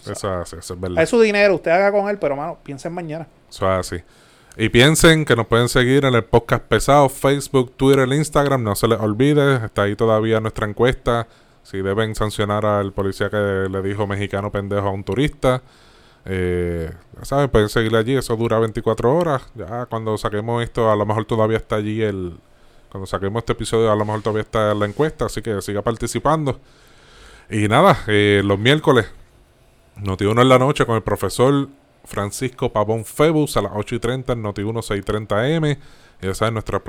Eso 0.00 0.12
es 0.12 0.24
así, 0.24 0.56
eso 0.56 0.74
es 0.74 0.80
verdad. 0.80 1.02
es 1.02 1.08
su 1.08 1.20
dinero, 1.20 1.54
usted 1.54 1.70
haga 1.70 1.92
con 1.92 2.08
él, 2.08 2.18
pero 2.18 2.34
mano, 2.34 2.58
piensen 2.62 2.92
mañana. 2.92 3.26
Eso 3.50 3.70
es 3.72 3.78
así. 3.92 4.02
Y 4.60 4.70
piensen 4.70 5.24
que 5.24 5.36
nos 5.36 5.46
pueden 5.46 5.68
seguir 5.68 6.04
en 6.04 6.16
el 6.16 6.24
podcast 6.24 6.64
pesado, 6.64 7.08
Facebook, 7.08 7.74
Twitter, 7.76 8.12
Instagram. 8.12 8.64
No 8.64 8.74
se 8.74 8.88
les 8.88 8.98
olvide, 8.98 9.64
está 9.64 9.82
ahí 9.82 9.94
todavía 9.94 10.40
nuestra 10.40 10.66
encuesta. 10.66 11.28
Si 11.62 11.80
deben 11.80 12.16
sancionar 12.16 12.66
al 12.66 12.92
policía 12.92 13.30
que 13.30 13.68
le 13.70 13.82
dijo 13.82 14.08
mexicano 14.08 14.50
pendejo 14.50 14.88
a 14.88 14.90
un 14.90 15.04
turista. 15.04 15.62
Eh, 16.24 16.90
ya 17.16 17.24
saben, 17.24 17.50
pueden 17.50 17.68
seguir 17.68 17.94
allí. 17.94 18.16
Eso 18.16 18.34
dura 18.34 18.58
24 18.58 19.14
horas. 19.14 19.46
Ya 19.54 19.86
cuando 19.86 20.18
saquemos 20.18 20.60
esto, 20.60 20.90
a 20.90 20.96
lo 20.96 21.06
mejor 21.06 21.24
todavía 21.24 21.58
está 21.58 21.76
allí 21.76 22.02
el. 22.02 22.36
Cuando 22.90 23.06
saquemos 23.06 23.42
este 23.42 23.52
episodio, 23.52 23.92
a 23.92 23.94
lo 23.94 24.04
mejor 24.04 24.22
todavía 24.22 24.42
está 24.42 24.74
la 24.74 24.86
encuesta. 24.86 25.26
Así 25.26 25.40
que 25.40 25.62
siga 25.62 25.82
participando. 25.82 26.58
Y 27.48 27.68
nada, 27.68 27.96
eh, 28.08 28.42
los 28.44 28.58
miércoles, 28.58 29.06
Noti1 29.98 30.42
en 30.42 30.48
la 30.48 30.58
noche 30.58 30.84
con 30.84 30.96
el 30.96 31.02
profesor 31.02 31.68
Francisco 32.08 32.72
Pavón 32.72 33.04
Febus 33.04 33.56
a 33.56 33.62
las 33.62 33.72
8 33.74 33.96
y 33.96 33.98
30 33.98 34.32
en 34.32 34.42
Noti1 34.42 34.82
630 34.82 35.48
M. 35.48 35.78
Y 36.22 36.26
ya 36.26 36.34
saben, 36.34 36.54
nuestras 36.54 36.82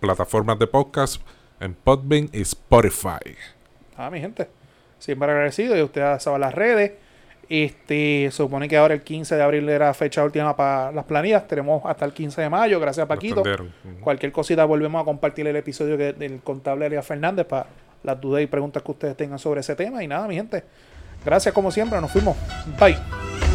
plataformas 0.00 0.58
de 0.58 0.66
podcast 0.66 1.22
en 1.60 1.74
Podbean 1.74 2.28
y 2.32 2.42
Spotify. 2.42 3.36
Ah, 3.96 4.10
mi 4.10 4.20
gente. 4.20 4.48
Siempre 4.98 5.30
agradecido. 5.30 5.76
Y 5.78 5.82
usted 5.82 6.18
sabe 6.18 6.38
las 6.40 6.54
redes. 6.54 6.92
Este, 7.48 8.30
supone 8.32 8.68
que 8.68 8.76
ahora 8.76 8.94
el 8.94 9.02
15 9.02 9.36
de 9.36 9.42
abril 9.42 9.68
era 9.68 9.94
fecha 9.94 10.24
última 10.24 10.56
para 10.56 10.90
las 10.90 11.04
planillas. 11.04 11.46
Tenemos 11.46 11.82
hasta 11.86 12.04
el 12.04 12.12
15 12.12 12.42
de 12.42 12.50
mayo. 12.50 12.80
Gracias 12.80 13.04
a 13.04 13.08
Paquito. 13.08 13.42
Cualquier 14.00 14.32
cosita 14.32 14.64
volvemos 14.64 15.00
a 15.00 15.04
compartir 15.04 15.46
el 15.46 15.56
episodio 15.56 15.96
que, 15.96 16.12
del 16.12 16.40
contable 16.40 16.86
Elia 16.86 17.02
Fernández 17.02 17.46
para 17.46 17.66
las 18.02 18.20
dudas 18.20 18.42
y 18.42 18.46
preguntas 18.46 18.82
que 18.82 18.90
ustedes 18.90 19.16
tengan 19.16 19.38
sobre 19.38 19.60
ese 19.60 19.76
tema. 19.76 20.02
Y 20.02 20.08
nada, 20.08 20.26
mi 20.26 20.34
gente. 20.34 20.64
Gracias 21.24 21.54
como 21.54 21.70
siempre. 21.70 22.00
Nos 22.00 22.10
fuimos. 22.10 22.36
Bye. 22.80 23.51